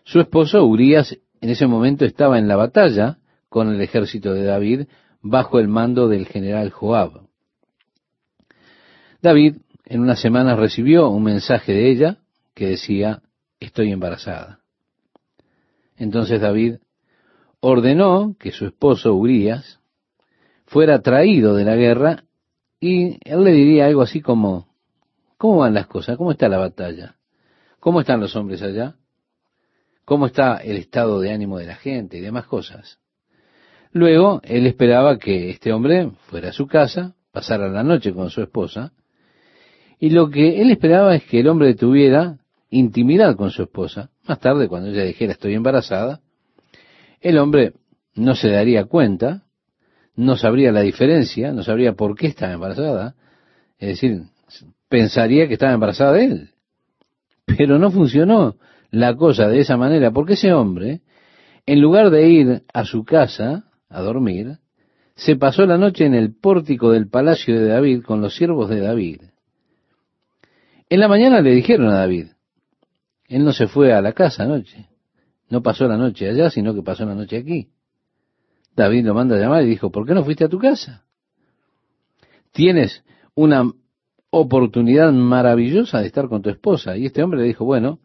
Su 0.06 0.22
esposo 0.22 0.66
Urias 0.66 1.18
en 1.42 1.50
ese 1.50 1.68
momento 1.68 2.06
estaba 2.06 2.40
en 2.40 2.48
la 2.48 2.56
batalla 2.56 3.20
con 3.56 3.74
el 3.74 3.80
ejército 3.80 4.34
de 4.34 4.44
David 4.44 4.88
bajo 5.22 5.60
el 5.60 5.70
mando 5.70 6.10
del 6.10 6.28
general 6.28 6.72
Joab. 6.72 7.22
David 9.22 9.60
en 9.86 10.02
una 10.02 10.18
semana 10.18 10.58
recibió 10.58 11.08
un 11.08 11.24
mensaje 11.24 11.72
de 11.72 11.90
ella 11.90 12.18
que 12.54 12.68
decía, 12.68 13.22
estoy 13.62 13.94
embarazada. 13.94 14.60
Entonces 15.96 16.42
David 16.42 16.80
ordenó 17.62 18.36
que 18.38 18.52
su 18.52 18.66
esposo 18.66 19.14
Urias 19.14 19.80
fuera 20.66 21.02
traído 21.02 21.56
de 21.56 21.64
la 21.64 21.78
guerra 21.78 22.26
y 22.82 23.20
él 23.24 23.46
le 23.46 23.54
diría 23.54 23.86
algo 23.86 24.02
así 24.02 24.20
como, 24.20 24.68
¿cómo 25.38 25.60
van 25.60 25.76
las 25.76 25.88
cosas? 25.88 26.18
¿Cómo 26.18 26.32
está 26.32 26.50
la 26.50 26.58
batalla? 26.58 27.16
¿Cómo 27.80 28.02
están 28.02 28.20
los 28.20 28.36
hombres 28.36 28.62
allá? 28.62 28.98
¿Cómo 30.04 30.26
está 30.26 30.58
el 30.58 30.76
estado 30.76 31.22
de 31.22 31.32
ánimo 31.32 31.58
de 31.58 31.68
la 31.68 31.76
gente 31.76 32.18
y 32.18 32.20
demás 32.20 32.48
cosas? 32.48 33.00
Luego, 33.96 34.42
él 34.44 34.68
esperaba 34.68 35.18
que 35.18 35.52
este 35.52 35.72
hombre 35.72 36.12
fuera 36.28 36.50
a 36.50 36.52
su 36.52 36.68
casa, 36.68 37.16
pasara 37.32 37.70
la 37.70 37.82
noche 37.82 38.12
con 38.14 38.30
su 38.30 38.42
esposa, 38.42 38.92
y 40.02 40.10
lo 40.10 40.30
que 40.30 40.62
él 40.62 40.70
esperaba 40.70 41.16
es 41.16 41.24
que 41.24 41.40
el 41.40 41.48
hombre 41.48 41.76
tuviera 41.76 42.38
intimidad 42.70 43.38
con 43.38 43.52
su 43.52 43.64
esposa. 43.64 44.10
Más 44.28 44.42
tarde, 44.42 44.68
cuando 44.68 44.90
ella 44.90 45.06
dijera 45.06 45.32
estoy 45.32 45.54
embarazada, 45.54 46.20
el 47.22 47.38
hombre 47.38 47.72
no 48.16 48.36
se 48.36 48.50
daría 48.50 48.84
cuenta, 48.84 49.46
no 50.18 50.36
sabría 50.36 50.74
la 50.74 50.82
diferencia, 50.82 51.54
no 51.54 51.64
sabría 51.64 51.94
por 51.94 52.18
qué 52.18 52.28
estaba 52.28 52.52
embarazada, 52.52 53.16
es 53.80 53.88
decir, 53.88 54.24
pensaría 54.90 55.48
que 55.48 55.54
estaba 55.54 55.72
embarazada 55.72 56.12
de 56.12 56.26
él. 56.26 56.50
Pero 57.46 57.80
no 57.80 57.92
funcionó 57.92 58.58
la 58.92 59.16
cosa 59.16 59.48
de 59.48 59.62
esa 59.62 59.78
manera, 59.78 60.12
porque 60.12 60.34
ese 60.34 60.52
hombre, 60.52 61.00
en 61.66 61.80
lugar 61.80 62.10
de 62.10 62.28
ir 62.28 62.64
a 62.74 62.84
su 62.84 63.06
casa 63.06 63.72
a 63.96 64.02
dormir, 64.02 64.58
se 65.16 65.38
pasó 65.38 65.66
la 65.66 65.78
noche 65.78 66.06
en 66.06 66.14
el 66.14 66.36
pórtico 66.36 66.92
del 66.92 67.08
palacio 67.08 67.60
de 67.60 67.68
David 67.68 68.04
con 68.04 68.20
los 68.22 68.36
siervos 68.36 68.70
de 68.70 68.82
David. 68.82 69.22
En 70.90 71.00
la 71.00 71.08
mañana 71.08 71.42
le 71.42 71.52
dijeron 71.52 71.88
a 71.88 72.00
David, 72.00 72.28
él 73.28 73.44
no 73.44 73.54
se 73.54 73.68
fue 73.68 73.94
a 73.94 74.02
la 74.02 74.12
casa 74.14 74.44
anoche, 74.44 74.90
no 75.50 75.64
pasó 75.64 75.88
la 75.88 75.98
noche 75.98 76.30
allá, 76.30 76.50
sino 76.50 76.76
que 76.76 76.82
pasó 76.82 77.06
la 77.06 77.16
noche 77.16 77.38
aquí. 77.38 77.70
David 78.76 79.06
lo 79.06 79.14
manda 79.14 79.38
a 79.38 79.40
llamar 79.40 79.64
y 79.64 79.68
dijo, 79.68 79.90
¿por 79.90 80.06
qué 80.06 80.14
no 80.14 80.26
fuiste 80.26 80.44
a 80.44 80.50
tu 80.50 80.60
casa? 80.60 81.06
Tienes 82.52 83.04
una 83.34 83.72
oportunidad 84.30 85.14
maravillosa 85.14 86.02
de 86.02 86.08
estar 86.08 86.28
con 86.28 86.42
tu 86.42 86.50
esposa. 86.50 86.98
Y 86.98 87.06
este 87.06 87.24
hombre 87.24 87.40
le 87.40 87.48
dijo, 87.48 87.64
bueno, 87.64 88.00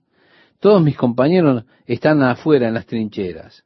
todos 0.60 0.80
mis 0.82 0.96
compañeros 0.96 1.64
están 1.86 2.22
afuera 2.22 2.68
en 2.68 2.74
las 2.74 2.86
trincheras. 2.86 3.64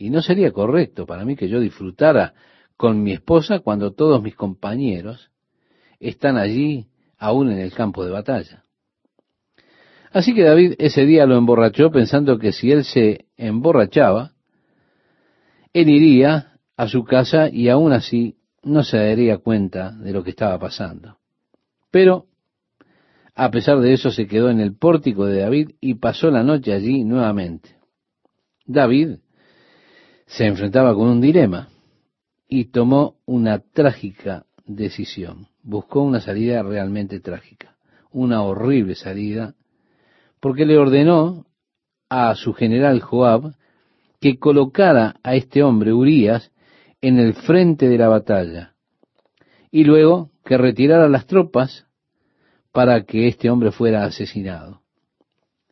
Y 0.00 0.08
no 0.08 0.22
sería 0.22 0.50
correcto 0.50 1.04
para 1.04 1.26
mí 1.26 1.36
que 1.36 1.50
yo 1.50 1.60
disfrutara 1.60 2.32
con 2.78 3.02
mi 3.02 3.12
esposa 3.12 3.58
cuando 3.58 3.92
todos 3.92 4.22
mis 4.22 4.34
compañeros 4.34 5.30
están 5.98 6.38
allí 6.38 6.86
aún 7.18 7.52
en 7.52 7.58
el 7.58 7.70
campo 7.74 8.02
de 8.02 8.10
batalla. 8.10 8.64
Así 10.10 10.34
que 10.34 10.42
David 10.42 10.72
ese 10.78 11.04
día 11.04 11.26
lo 11.26 11.36
emborrachó 11.36 11.90
pensando 11.90 12.38
que 12.38 12.52
si 12.52 12.72
él 12.72 12.84
se 12.84 13.26
emborrachaba, 13.36 14.32
él 15.74 15.90
iría 15.90 16.54
a 16.78 16.88
su 16.88 17.04
casa 17.04 17.50
y 17.50 17.68
aún 17.68 17.92
así 17.92 18.38
no 18.62 18.82
se 18.84 18.96
daría 18.96 19.36
cuenta 19.36 19.90
de 19.90 20.14
lo 20.14 20.24
que 20.24 20.30
estaba 20.30 20.58
pasando. 20.58 21.18
Pero, 21.90 22.24
a 23.34 23.50
pesar 23.50 23.80
de 23.80 23.92
eso, 23.92 24.10
se 24.10 24.26
quedó 24.26 24.48
en 24.48 24.60
el 24.60 24.74
pórtico 24.74 25.26
de 25.26 25.40
David 25.40 25.72
y 25.78 25.96
pasó 25.96 26.30
la 26.30 26.42
noche 26.42 26.72
allí 26.72 27.04
nuevamente. 27.04 27.76
David 28.64 29.18
se 30.30 30.46
enfrentaba 30.46 30.94
con 30.94 31.08
un 31.08 31.20
dilema 31.20 31.68
y 32.48 32.66
tomó 32.66 33.16
una 33.26 33.58
trágica 33.58 34.46
decisión. 34.64 35.48
Buscó 35.62 36.02
una 36.02 36.20
salida 36.20 36.62
realmente 36.62 37.18
trágica, 37.18 37.76
una 38.12 38.42
horrible 38.42 38.94
salida 38.94 39.54
porque 40.38 40.66
le 40.66 40.78
ordenó 40.78 41.46
a 42.08 42.34
su 42.36 42.54
general 42.54 43.00
Joab 43.00 43.54
que 44.20 44.38
colocara 44.38 45.16
a 45.24 45.34
este 45.34 45.64
hombre, 45.64 45.92
Urías, 45.92 46.52
en 47.00 47.18
el 47.18 47.34
frente 47.34 47.88
de 47.88 47.98
la 47.98 48.08
batalla, 48.08 48.74
y 49.70 49.84
luego 49.84 50.30
que 50.44 50.58
retirara 50.58 51.08
las 51.08 51.26
tropas 51.26 51.86
para 52.72 53.02
que 53.04 53.26
este 53.26 53.50
hombre 53.50 53.72
fuera 53.72 54.04
asesinado. 54.04 54.82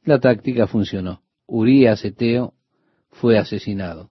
La 0.03 0.19
táctica 0.19 0.67
funcionó. 0.67 1.23
Urías 1.47 2.05
Eteo 2.05 2.55
fue 3.11 3.39
asesinado. 3.39 4.11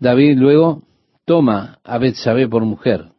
David 0.00 0.38
luego 0.38 0.82
toma 1.24 1.80
a 1.82 1.98
Betsabé 1.98 2.48
por 2.48 2.64
mujer. 2.64 3.12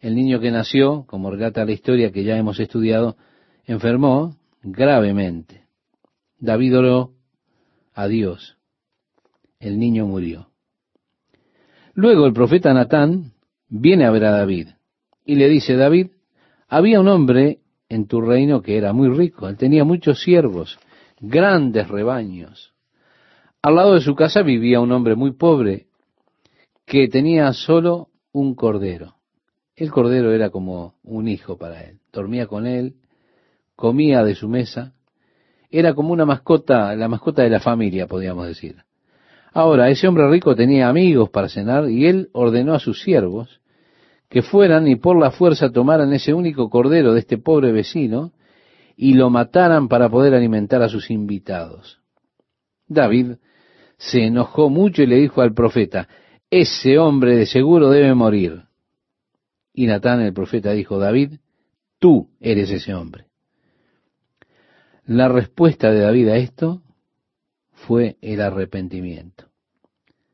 El 0.00 0.14
niño 0.14 0.40
que 0.40 0.50
nació, 0.50 1.04
como 1.06 1.30
relata 1.30 1.64
la 1.64 1.72
historia 1.72 2.12
que 2.12 2.24
ya 2.24 2.36
hemos 2.36 2.60
estudiado, 2.60 3.16
enfermó 3.64 4.36
gravemente. 4.62 5.62
David 6.38 6.78
oró 6.78 7.12
a 7.94 8.08
Dios. 8.08 8.56
El 9.60 9.78
niño 9.78 10.06
murió. 10.06 10.48
Luego 11.94 12.26
el 12.26 12.32
profeta 12.32 12.74
Natán 12.74 13.32
viene 13.68 14.04
a 14.04 14.10
ver 14.10 14.24
a 14.24 14.32
David 14.32 14.68
y 15.24 15.36
le 15.36 15.48
dice, 15.48 15.76
David, 15.76 16.08
había 16.68 17.00
un 17.00 17.08
hombre 17.08 17.60
en 17.88 18.06
tu 18.06 18.20
reino 18.20 18.62
que 18.62 18.76
era 18.76 18.92
muy 18.92 19.08
rico, 19.08 19.48
él 19.48 19.56
tenía 19.56 19.84
muchos 19.84 20.22
siervos, 20.22 20.78
grandes 21.20 21.88
rebaños. 21.88 22.71
Al 23.64 23.76
lado 23.76 23.94
de 23.94 24.00
su 24.00 24.16
casa 24.16 24.42
vivía 24.42 24.80
un 24.80 24.90
hombre 24.90 25.14
muy 25.14 25.34
pobre 25.34 25.86
que 26.84 27.06
tenía 27.06 27.52
solo 27.52 28.08
un 28.32 28.56
cordero. 28.56 29.14
El 29.76 29.92
cordero 29.92 30.32
era 30.32 30.50
como 30.50 30.94
un 31.04 31.28
hijo 31.28 31.56
para 31.56 31.84
él. 31.84 32.00
Dormía 32.12 32.48
con 32.48 32.66
él, 32.66 32.96
comía 33.76 34.24
de 34.24 34.34
su 34.34 34.48
mesa, 34.48 34.94
era 35.70 35.94
como 35.94 36.12
una 36.12 36.26
mascota, 36.26 36.96
la 36.96 37.06
mascota 37.06 37.44
de 37.44 37.50
la 37.50 37.60
familia, 37.60 38.08
podríamos 38.08 38.48
decir. 38.48 38.78
Ahora, 39.52 39.90
ese 39.90 40.08
hombre 40.08 40.28
rico 40.28 40.56
tenía 40.56 40.88
amigos 40.88 41.30
para 41.30 41.48
cenar 41.48 41.88
y 41.88 42.06
él 42.06 42.30
ordenó 42.32 42.74
a 42.74 42.80
sus 42.80 43.00
siervos 43.00 43.60
que 44.28 44.42
fueran 44.42 44.88
y 44.88 44.96
por 44.96 45.16
la 45.16 45.30
fuerza 45.30 45.70
tomaran 45.70 46.12
ese 46.12 46.34
único 46.34 46.68
cordero 46.68 47.12
de 47.12 47.20
este 47.20 47.38
pobre 47.38 47.70
vecino 47.70 48.32
y 48.96 49.14
lo 49.14 49.30
mataran 49.30 49.86
para 49.86 50.08
poder 50.08 50.34
alimentar 50.34 50.82
a 50.82 50.88
sus 50.88 51.12
invitados. 51.12 52.00
David 52.88 53.36
se 54.02 54.24
enojó 54.24 54.68
mucho 54.68 55.02
y 55.02 55.06
le 55.06 55.16
dijo 55.16 55.42
al 55.42 55.54
profeta, 55.54 56.08
ese 56.50 56.98
hombre 56.98 57.36
de 57.36 57.46
seguro 57.46 57.88
debe 57.88 58.14
morir. 58.14 58.64
Y 59.72 59.86
Natán 59.86 60.20
el 60.20 60.32
profeta 60.32 60.72
dijo, 60.72 60.98
David, 60.98 61.38
tú 62.00 62.28
eres 62.40 62.70
ese 62.70 62.94
hombre. 62.94 63.26
La 65.06 65.28
respuesta 65.28 65.92
de 65.92 66.00
David 66.00 66.28
a 66.28 66.36
esto 66.36 66.82
fue 67.70 68.16
el 68.22 68.40
arrepentimiento. 68.40 69.46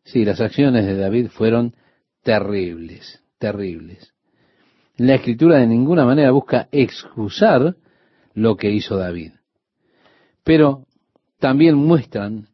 Sí, 0.03 0.25
las 0.25 0.41
acciones 0.41 0.87
de 0.87 0.97
David 0.97 1.29
fueron 1.29 1.75
terribles, 2.23 3.23
terribles. 3.39 4.15
La 4.97 5.17
escritura 5.17 5.59
de 5.59 5.67
ninguna 5.67 6.07
manera 6.07 6.31
busca 6.31 6.69
excusar 6.73 7.77
lo 8.33 8.57
que 8.57 8.71
hizo 8.71 8.97
David, 8.97 9.33
pero 10.43 10.87
también 11.39 11.77
muestran 11.77 12.48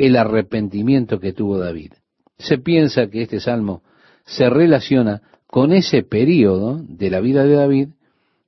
el 0.00 0.16
arrepentimiento 0.16 1.20
que 1.20 1.34
tuvo 1.34 1.58
David. 1.58 1.92
Se 2.38 2.56
piensa 2.56 3.08
que 3.08 3.20
este 3.20 3.38
salmo 3.38 3.82
se 4.24 4.48
relaciona 4.48 5.20
con 5.46 5.74
ese 5.74 6.02
periodo 6.02 6.80
de 6.88 7.10
la 7.10 7.20
vida 7.20 7.44
de 7.44 7.54
David 7.54 7.88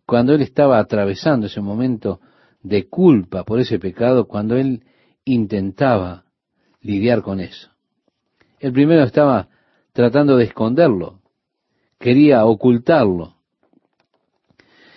cuando 0.07 0.34
él 0.34 0.40
estaba 0.40 0.78
atravesando 0.78 1.48
ese 1.48 1.61
momento 1.61 2.20
de 2.62 2.88
culpa 2.88 3.44
por 3.44 3.61
ese 3.61 3.78
pecado 3.78 4.26
cuando 4.26 4.57
él 4.57 4.84
intentaba 5.26 6.24
lidiar 6.80 7.20
con 7.20 7.38
eso. 7.38 7.68
El 8.59 8.72
primero 8.72 9.03
estaba 9.03 9.48
tratando 9.92 10.38
de 10.38 10.44
esconderlo, 10.44 11.20
quería 11.98 12.46
ocultarlo, 12.46 13.34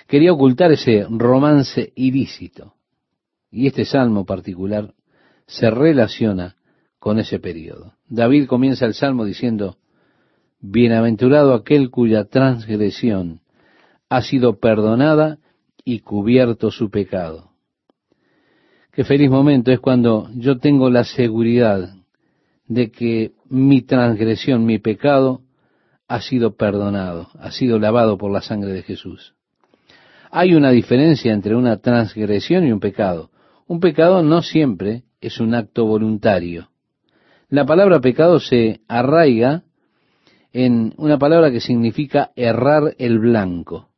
quería 0.08 0.32
ocultar 0.32 0.72
ese 0.72 1.06
romance 1.10 1.92
ilícito. 1.96 2.76
Y 3.52 3.68
este 3.68 3.84
salmo 3.84 4.26
particular 4.26 4.94
se 5.48 5.70
relaciona 5.70 6.56
con 7.00 7.20
ese 7.20 7.40
periodo. 7.40 7.94
David 8.08 8.48
comienza 8.48 8.86
el 8.86 8.94
salmo 8.94 9.26
diciendo, 9.26 9.78
Bienaventurado 10.60 11.54
aquel 11.54 11.92
cuya 11.92 12.26
transgresión 12.26 13.42
ha 14.10 14.22
sido 14.22 14.60
perdonada 14.60 15.38
y 15.84 16.00
cubierto 16.00 16.72
su 16.72 16.90
pecado. 16.90 17.52
Qué 18.92 19.04
feliz 19.04 19.30
momento 19.30 19.72
es 19.72 19.80
cuando 19.80 20.30
yo 20.36 20.58
tengo 20.58 20.90
la 20.90 21.04
seguridad 21.04 21.94
de 22.68 22.92
que 22.92 23.34
mi 23.50 23.82
transgresión, 23.82 24.66
mi 24.66 24.80
pecado, 24.80 25.42
ha 26.08 26.22
sido 26.22 26.56
perdonado, 26.56 27.30
ha 27.40 27.52
sido 27.52 27.78
lavado 27.78 28.18
por 28.18 28.32
la 28.32 28.42
sangre 28.42 28.72
de 28.72 28.84
Jesús. 28.84 29.36
Hay 30.32 30.56
una 30.56 30.72
diferencia 30.72 31.34
entre 31.34 31.56
una 31.56 31.78
transgresión 31.78 32.66
y 32.66 32.72
un 32.72 32.80
pecado. 32.80 33.30
Un 33.68 33.80
pecado 33.80 34.24
no 34.24 34.42
siempre 34.42 35.04
es 35.28 35.40
un 35.40 35.56
acto 35.56 35.86
voluntario. 35.86 36.70
La 37.50 37.66
palabra 37.66 38.00
pecado 38.00 38.40
se 38.40 38.82
arraiga 38.88 39.64
en 40.52 40.94
una 40.98 41.18
palabra 41.18 41.52
que 41.52 41.60
significa 41.60 42.32
errar 42.36 42.96
el 42.98 43.20
blanco. 43.20 43.90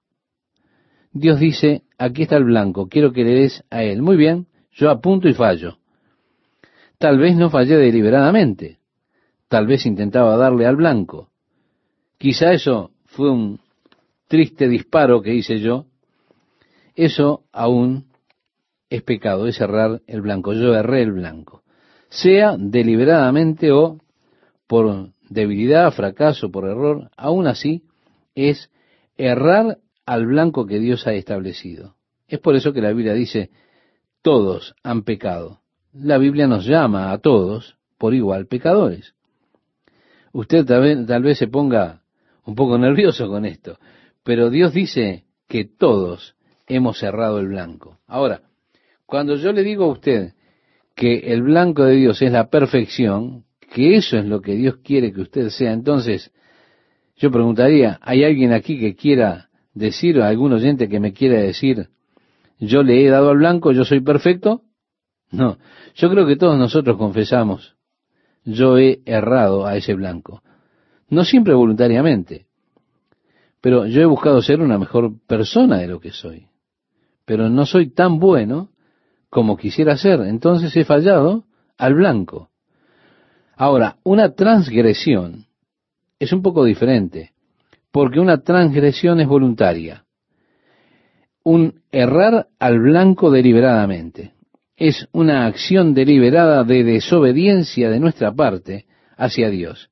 Dios 1.12 1.40
dice, 1.40 1.84
aquí 1.98 2.24
está 2.24 2.38
el 2.38 2.46
blanco, 2.46 2.88
quiero 2.90 3.12
que 3.14 3.24
le 3.24 3.34
des 3.34 3.64
a 3.70 3.84
él. 3.84 4.02
Muy 4.02 4.18
bien, 4.18 4.48
yo 4.72 4.90
apunto 4.90 5.28
y 5.28 5.34
fallo. 5.34 5.78
Tal 6.98 7.18
vez 7.18 7.36
no 7.36 7.50
fallé 7.50 7.78
deliberadamente. 7.78 8.80
Tal 9.48 9.66
vez 9.66 9.86
intentaba 9.86 10.36
darle 10.36 10.66
al 10.66 10.76
blanco. 10.76 11.30
Quizá 12.18 12.52
eso 12.52 12.92
fue 13.06 13.32
un 13.32 13.60
triste 14.28 14.68
disparo 14.68 15.22
que 15.22 15.34
hice 15.34 15.60
yo. 15.60 15.86
Eso 16.96 17.44
aún 17.52 18.08
es 18.90 19.04
pecado, 19.04 19.48
es 19.48 19.60
errar 19.60 20.02
el 20.08 20.22
blanco. 20.22 20.54
Yo 20.54 20.74
erré 20.76 21.02
el 21.02 21.12
blanco. 21.12 21.64
Sea 22.10 22.56
deliberadamente 22.58 23.72
o 23.72 24.00
por 24.68 25.10
debilidad, 25.30 25.92
fracaso, 25.92 26.52
por 26.52 26.66
error, 26.66 27.10
aún 27.18 27.48
así 27.48 27.84
es 28.36 28.72
errar 29.18 29.80
al 30.06 30.26
blanco 30.26 30.66
que 30.66 30.80
Dios 30.80 31.08
ha 31.08 31.14
establecido. 31.14 31.96
Es 32.28 32.40
por 32.40 32.56
eso 32.56 32.74
que 32.74 32.82
la 32.82 32.92
Biblia 32.92 33.14
dice, 33.14 33.50
todos 34.22 34.76
han 34.84 35.04
pecado. 35.04 35.62
La 35.94 36.18
Biblia 36.18 36.48
nos 36.48 36.66
llama 36.66 37.12
a 37.12 37.18
todos 37.20 37.78
por 37.98 38.14
igual 38.14 38.48
pecadores. 38.48 39.16
Usted 40.34 40.66
tal 40.66 41.24
vez, 41.24 41.38
se 41.38 41.48
ponga 41.48 42.02
un 42.46 42.56
poco 42.56 42.78
nervioso 42.78 43.28
con 43.28 43.46
esto, 43.46 43.80
pero 44.24 44.50
Dios 44.50 44.74
dice 44.74 45.26
que 45.48 45.66
todos 45.66 46.36
hemos 46.68 47.00
cerrado 47.00 47.40
el 47.40 47.48
blanco. 47.48 48.00
Ahora, 48.08 48.42
cuando 49.08 49.38
yo 49.38 49.54
le 49.54 49.64
digo 49.64 49.86
a 49.86 49.94
usted 49.94 50.34
que 50.94 51.32
el 51.34 51.42
blanco 51.42 51.86
de 51.86 51.96
Dios 51.96 52.22
es 52.22 52.32
la 52.32 52.50
perfección, 52.50 53.46
que 53.74 53.96
eso 53.96 54.18
es 54.18 54.26
lo 54.26 54.42
que 54.42 54.56
Dios 54.56 54.78
quiere 54.84 55.14
que 55.14 55.22
usted 55.22 55.50
sea, 55.50 55.72
entonces 55.72 56.32
yo 57.16 57.32
preguntaría, 57.32 58.00
¿hay 58.02 58.24
alguien 58.24 58.52
aquí 58.52 58.80
que 58.80 58.96
quiera 58.96 59.50
decir, 59.74 60.20
o 60.20 60.24
algún 60.24 60.54
oyente 60.54 60.90
que 60.90 61.00
me 61.00 61.14
quiera 61.14 61.40
decir, 61.40 61.88
yo 62.60 62.84
le 62.84 63.06
he 63.06 63.10
dado 63.10 63.30
al 63.30 63.38
blanco, 63.38 63.72
yo 63.72 63.86
soy 63.86 64.02
perfecto. 64.02 64.64
No, 65.32 65.58
yo 65.96 66.10
creo 66.10 66.28
que 66.28 66.36
todos 66.36 66.58
nosotros 66.58 66.98
confesamos, 66.98 67.76
yo 68.44 68.78
he 68.78 69.02
errado 69.06 69.66
a 69.66 69.78
ese 69.78 69.94
blanco. 69.94 70.42
No 71.10 71.24
siempre 71.24 71.54
voluntariamente, 71.54 72.46
Pero 73.62 73.88
yo 73.88 74.02
he 74.02 74.06
buscado 74.06 74.42
ser 74.42 74.62
una 74.62 74.78
mejor 74.78 75.14
persona 75.26 75.78
de 75.78 75.88
lo 75.88 76.00
que 76.00 76.12
soy. 76.12 76.48
Pero 77.26 77.50
no 77.50 77.66
soy 77.66 77.90
tan 77.90 78.20
bueno 78.20 78.70
como 79.30 79.58
quisiera 79.58 79.98
ser. 79.98 80.22
Entonces 80.22 80.76
he 80.76 80.86
fallado 80.86 81.46
al 81.78 81.94
blanco. 81.94 82.50
Ahora, 83.56 83.98
una 84.04 84.34
transgresión 84.34 85.46
es 86.20 86.32
un 86.32 86.42
poco 86.42 86.64
diferente, 86.64 87.32
porque 87.92 88.20
una 88.20 88.42
transgresión 88.42 89.20
es 89.20 89.28
voluntaria. 89.28 90.06
Un 91.44 91.82
errar 91.92 92.48
al 92.60 92.80
blanco 92.80 93.32
deliberadamente 93.32 94.34
es 94.76 95.08
una 95.12 95.48
acción 95.48 95.96
deliberada 95.96 96.64
de 96.64 96.84
desobediencia 96.84 97.90
de 97.90 98.00
nuestra 98.00 98.32
parte 98.32 98.86
hacia 99.18 99.50
Dios. 99.50 99.90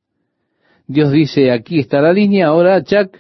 Dios 0.85 1.11
dice, 1.11 1.51
aquí 1.51 1.79
está 1.79 2.01
la 2.01 2.13
línea, 2.13 2.47
ahora 2.47 2.83
Chuck, 2.83 3.17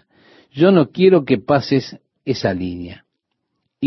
yo 0.51 0.71
no 0.71 0.91
quiero 0.91 1.25
que 1.25 1.39
pases 1.39 1.97
esa 2.23 2.53
línea. 2.53 3.04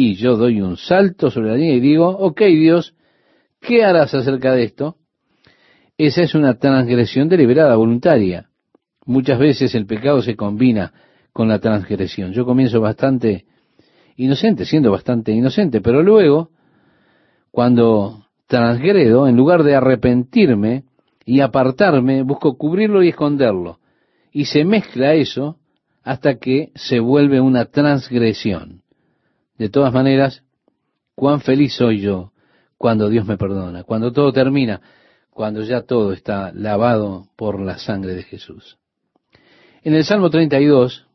Y 0.01 0.15
yo 0.15 0.37
doy 0.37 0.61
un 0.61 0.77
salto 0.77 1.29
sobre 1.29 1.49
la 1.49 1.57
línea 1.57 1.75
y 1.75 1.81
digo, 1.81 2.07
ok 2.07 2.43
Dios, 2.43 2.95
¿qué 3.61 3.83
harás 3.83 4.15
acerca 4.15 4.53
de 4.53 4.63
esto? 4.63 4.95
Esa 5.97 6.23
es 6.23 6.37
una 6.37 6.57
transgresión 6.57 7.29
deliberada, 7.29 7.75
voluntaria. 7.75 8.49
Muchas 9.07 9.41
veces 9.41 9.75
el 9.75 9.87
pecado 9.87 10.23
se 10.23 10.37
combina 10.37 10.93
con 11.33 11.49
la 11.49 11.59
transgresión. 11.59 12.33
Yo 12.33 12.45
comienzo 12.47 12.81
bastante 12.81 13.47
inocente, 14.15 14.67
siendo 14.67 14.93
bastante 14.93 15.33
inocente, 15.33 15.81
pero 15.81 16.01
luego, 16.01 16.51
cuando 17.51 18.25
transgredo, 18.47 19.27
en 19.27 19.37
lugar 19.37 19.65
de 19.65 19.75
arrepentirme 19.75 20.85
y 21.25 21.41
apartarme, 21.41 22.23
busco 22.23 22.57
cubrirlo 22.57 23.03
y 23.03 23.09
esconderlo. 23.09 23.81
Y 24.31 24.45
se 24.45 24.65
mezcla 24.65 25.15
eso 25.15 25.57
hasta 26.05 26.37
que 26.37 26.71
se 26.77 27.01
vuelve 27.01 27.41
una 27.41 27.65
transgresión. 27.65 28.83
De 29.59 29.69
todas 29.69 29.93
maneras, 29.93 30.45
cuán 31.15 31.41
feliz 31.41 31.75
soy 31.75 32.01
yo 32.01 32.33
cuando 32.77 33.09
Dios 33.09 33.27
me 33.27 33.37
perdona, 33.37 33.83
cuando 33.83 34.13
todo 34.13 34.33
termina, 34.33 34.81
cuando 35.31 35.63
ya 35.63 35.83
todo 35.83 36.13
está 36.13 36.53
lavado 36.53 37.27
por 37.37 37.61
la 37.61 37.79
sangre 37.79 38.15
de 38.15 38.23
Jesús. 38.23 38.79
En 39.83 39.95
el 39.95 40.05
Salmo 40.05 40.31
32, 40.31 41.07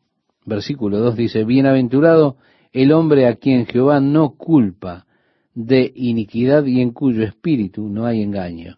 versículo 0.46 1.00
2 1.00 1.16
dice, 1.16 1.44
Bienaventurado 1.46 2.38
el 2.74 2.91
hombre 2.91 3.28
a 3.28 3.36
quien 3.36 3.66
Jehová 3.66 4.00
no 4.00 4.36
culpa 4.36 5.06
de 5.54 5.91
iniquidad 5.96 6.66
y 6.66 6.82
en 6.82 6.91
cuyo 6.91 7.24
espíritu 7.24 7.88
no 7.88 8.06
hay 8.06 8.22
engaño. 8.22 8.78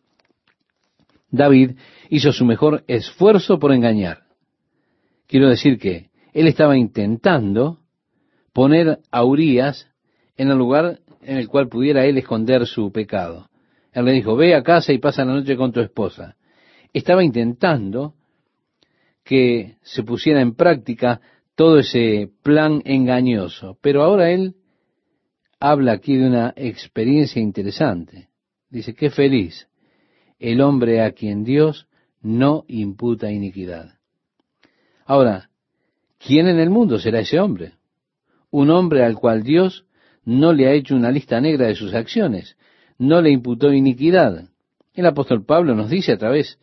David 1.32 1.72
hizo 2.10 2.32
su 2.32 2.46
mejor 2.46 2.84
esfuerzo 2.88 3.58
por 3.58 3.72
engañar. 3.74 4.24
Quiero 5.28 5.50
decir 5.50 5.80
que 5.80 6.10
él 6.34 6.48
estaba 6.48 6.78
intentando 6.78 7.80
poner 8.56 9.00
a 9.12 9.26
Urias 9.26 9.86
en 10.38 10.50
el 10.50 10.58
lugar 10.58 11.02
en 11.22 11.38
el 11.38 11.50
cual 11.50 11.68
pudiera 11.68 12.06
él 12.06 12.18
esconder 12.18 12.66
su 12.66 12.90
pecado. 12.90 13.50
Él 13.92 14.06
le 14.06 14.14
dijo, 14.14 14.38
ve 14.38 14.56
a 14.56 14.64
casa 14.64 14.94
y 14.94 14.98
pasa 14.98 15.26
la 15.26 15.34
noche 15.34 15.58
con 15.58 15.74
tu 15.74 15.82
esposa. 15.82 16.38
Estaba 16.94 17.22
intentando 17.22 18.14
que 19.26 19.76
se 19.82 20.04
pusiera 20.04 20.40
en 20.40 20.56
práctica 20.56 21.20
todo 21.56 21.80
ese 21.80 22.30
plan 22.44 22.82
engañoso. 22.86 23.78
Pero 23.82 24.04
ahora 24.04 24.32
él 24.32 24.56
habla 25.60 25.92
aquí 25.92 26.16
de 26.16 26.28
una 26.28 26.54
experiencia 26.56 27.42
interesante. 27.42 28.30
Dice, 28.70 28.96
qué 28.96 29.10
feliz 29.10 29.68
el 30.40 30.62
hombre 30.62 31.02
a 31.02 31.12
quien 31.12 31.44
Dios 31.44 31.88
no 32.22 32.64
imputa 32.70 33.30
iniquidad. 33.30 33.96
Ahora, 35.06 35.50
¿quién 36.26 36.48
en 36.48 36.60
el 36.60 36.70
mundo 36.70 37.00
será 37.00 37.20
ese 37.20 37.38
hombre? 37.38 37.74
Un 38.58 38.70
hombre 38.70 39.04
al 39.04 39.16
cual 39.16 39.44
Dios 39.44 39.84
no 40.24 40.54
le 40.54 40.68
ha 40.68 40.72
hecho 40.72 40.96
una 40.96 41.12
lista 41.12 41.42
negra 41.42 41.68
de 41.68 41.76
sus 41.76 41.94
acciones, 41.94 42.56
no 42.98 43.22
le 43.22 43.30
imputó 43.30 43.74
iniquidad. 43.74 44.48
El 44.94 45.06
apóstol 45.08 45.44
Pablo 45.44 45.76
nos 45.76 45.90
dice 45.90 46.14
a 46.14 46.18
través 46.18 46.58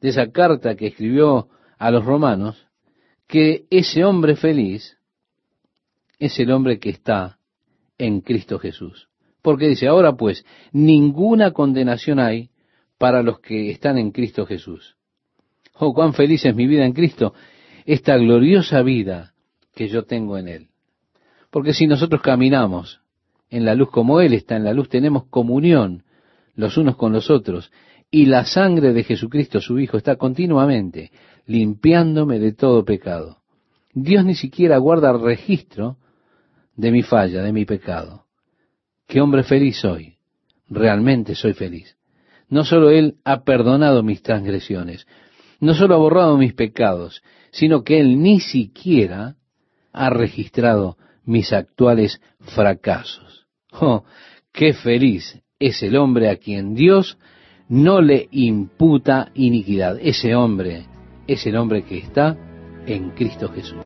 de 0.00 0.08
esa 0.08 0.32
carta 0.32 0.74
que 0.74 0.88
escribió 0.88 1.48
a 1.78 1.92
los 1.92 2.04
romanos 2.04 2.66
que 3.28 3.66
ese 3.70 4.04
hombre 4.04 4.34
feliz 4.34 4.98
es 6.18 6.36
el 6.40 6.50
hombre 6.50 6.80
que 6.80 6.90
está 6.90 7.38
en 7.96 8.22
Cristo 8.22 8.58
Jesús. 8.58 9.08
Porque 9.40 9.68
dice, 9.68 9.86
ahora 9.86 10.16
pues, 10.16 10.44
ninguna 10.72 11.52
condenación 11.52 12.18
hay 12.18 12.50
para 12.98 13.22
los 13.22 13.38
que 13.38 13.70
están 13.70 13.98
en 13.98 14.10
Cristo 14.10 14.46
Jesús. 14.46 14.96
Oh, 15.74 15.94
cuán 15.94 16.12
feliz 16.12 16.44
es 16.44 16.56
mi 16.56 16.66
vida 16.66 16.84
en 16.84 16.92
Cristo, 16.92 17.34
esta 17.84 18.16
gloriosa 18.16 18.82
vida 18.82 19.32
que 19.76 19.86
yo 19.86 20.06
tengo 20.06 20.38
en 20.38 20.48
Él. 20.48 20.70
Porque 21.56 21.72
si 21.72 21.86
nosotros 21.86 22.20
caminamos 22.20 23.00
en 23.48 23.64
la 23.64 23.74
luz 23.74 23.88
como 23.90 24.20
Él 24.20 24.34
está 24.34 24.56
en 24.56 24.64
la 24.64 24.74
luz, 24.74 24.90
tenemos 24.90 25.24
comunión 25.30 26.02
los 26.54 26.76
unos 26.76 26.96
con 26.96 27.14
los 27.14 27.30
otros. 27.30 27.72
Y 28.10 28.26
la 28.26 28.44
sangre 28.44 28.92
de 28.92 29.02
Jesucristo, 29.04 29.62
su 29.62 29.78
Hijo, 29.78 29.96
está 29.96 30.16
continuamente 30.16 31.10
limpiándome 31.46 32.38
de 32.38 32.52
todo 32.52 32.84
pecado. 32.84 33.38
Dios 33.94 34.22
ni 34.26 34.34
siquiera 34.34 34.76
guarda 34.76 35.14
registro 35.14 35.96
de 36.74 36.90
mi 36.90 37.02
falla, 37.02 37.40
de 37.40 37.54
mi 37.54 37.64
pecado. 37.64 38.26
Qué 39.06 39.22
hombre 39.22 39.42
feliz 39.42 39.80
soy. 39.80 40.18
Realmente 40.68 41.34
soy 41.34 41.54
feliz. 41.54 41.96
No 42.50 42.64
solo 42.64 42.90
Él 42.90 43.16
ha 43.24 43.44
perdonado 43.44 44.02
mis 44.02 44.20
transgresiones, 44.20 45.06
no 45.60 45.72
solo 45.72 45.94
ha 45.94 45.98
borrado 45.98 46.36
mis 46.36 46.52
pecados, 46.52 47.22
sino 47.50 47.82
que 47.82 47.98
Él 47.98 48.20
ni 48.20 48.40
siquiera 48.40 49.36
ha 49.94 50.10
registrado 50.10 50.98
mis 51.26 51.52
actuales 51.52 52.20
fracasos. 52.38 53.46
Oh, 53.72 54.04
qué 54.52 54.72
feliz 54.72 55.38
es 55.58 55.82
el 55.82 55.96
hombre 55.96 56.30
a 56.30 56.36
quien 56.36 56.74
Dios 56.74 57.18
no 57.68 58.00
le 58.00 58.28
imputa 58.30 59.30
iniquidad. 59.34 59.98
Ese 60.00 60.34
hombre 60.34 60.86
es 61.26 61.46
el 61.46 61.56
hombre 61.56 61.82
que 61.82 61.98
está 61.98 62.36
en 62.86 63.10
Cristo 63.10 63.48
Jesús. 63.48 63.74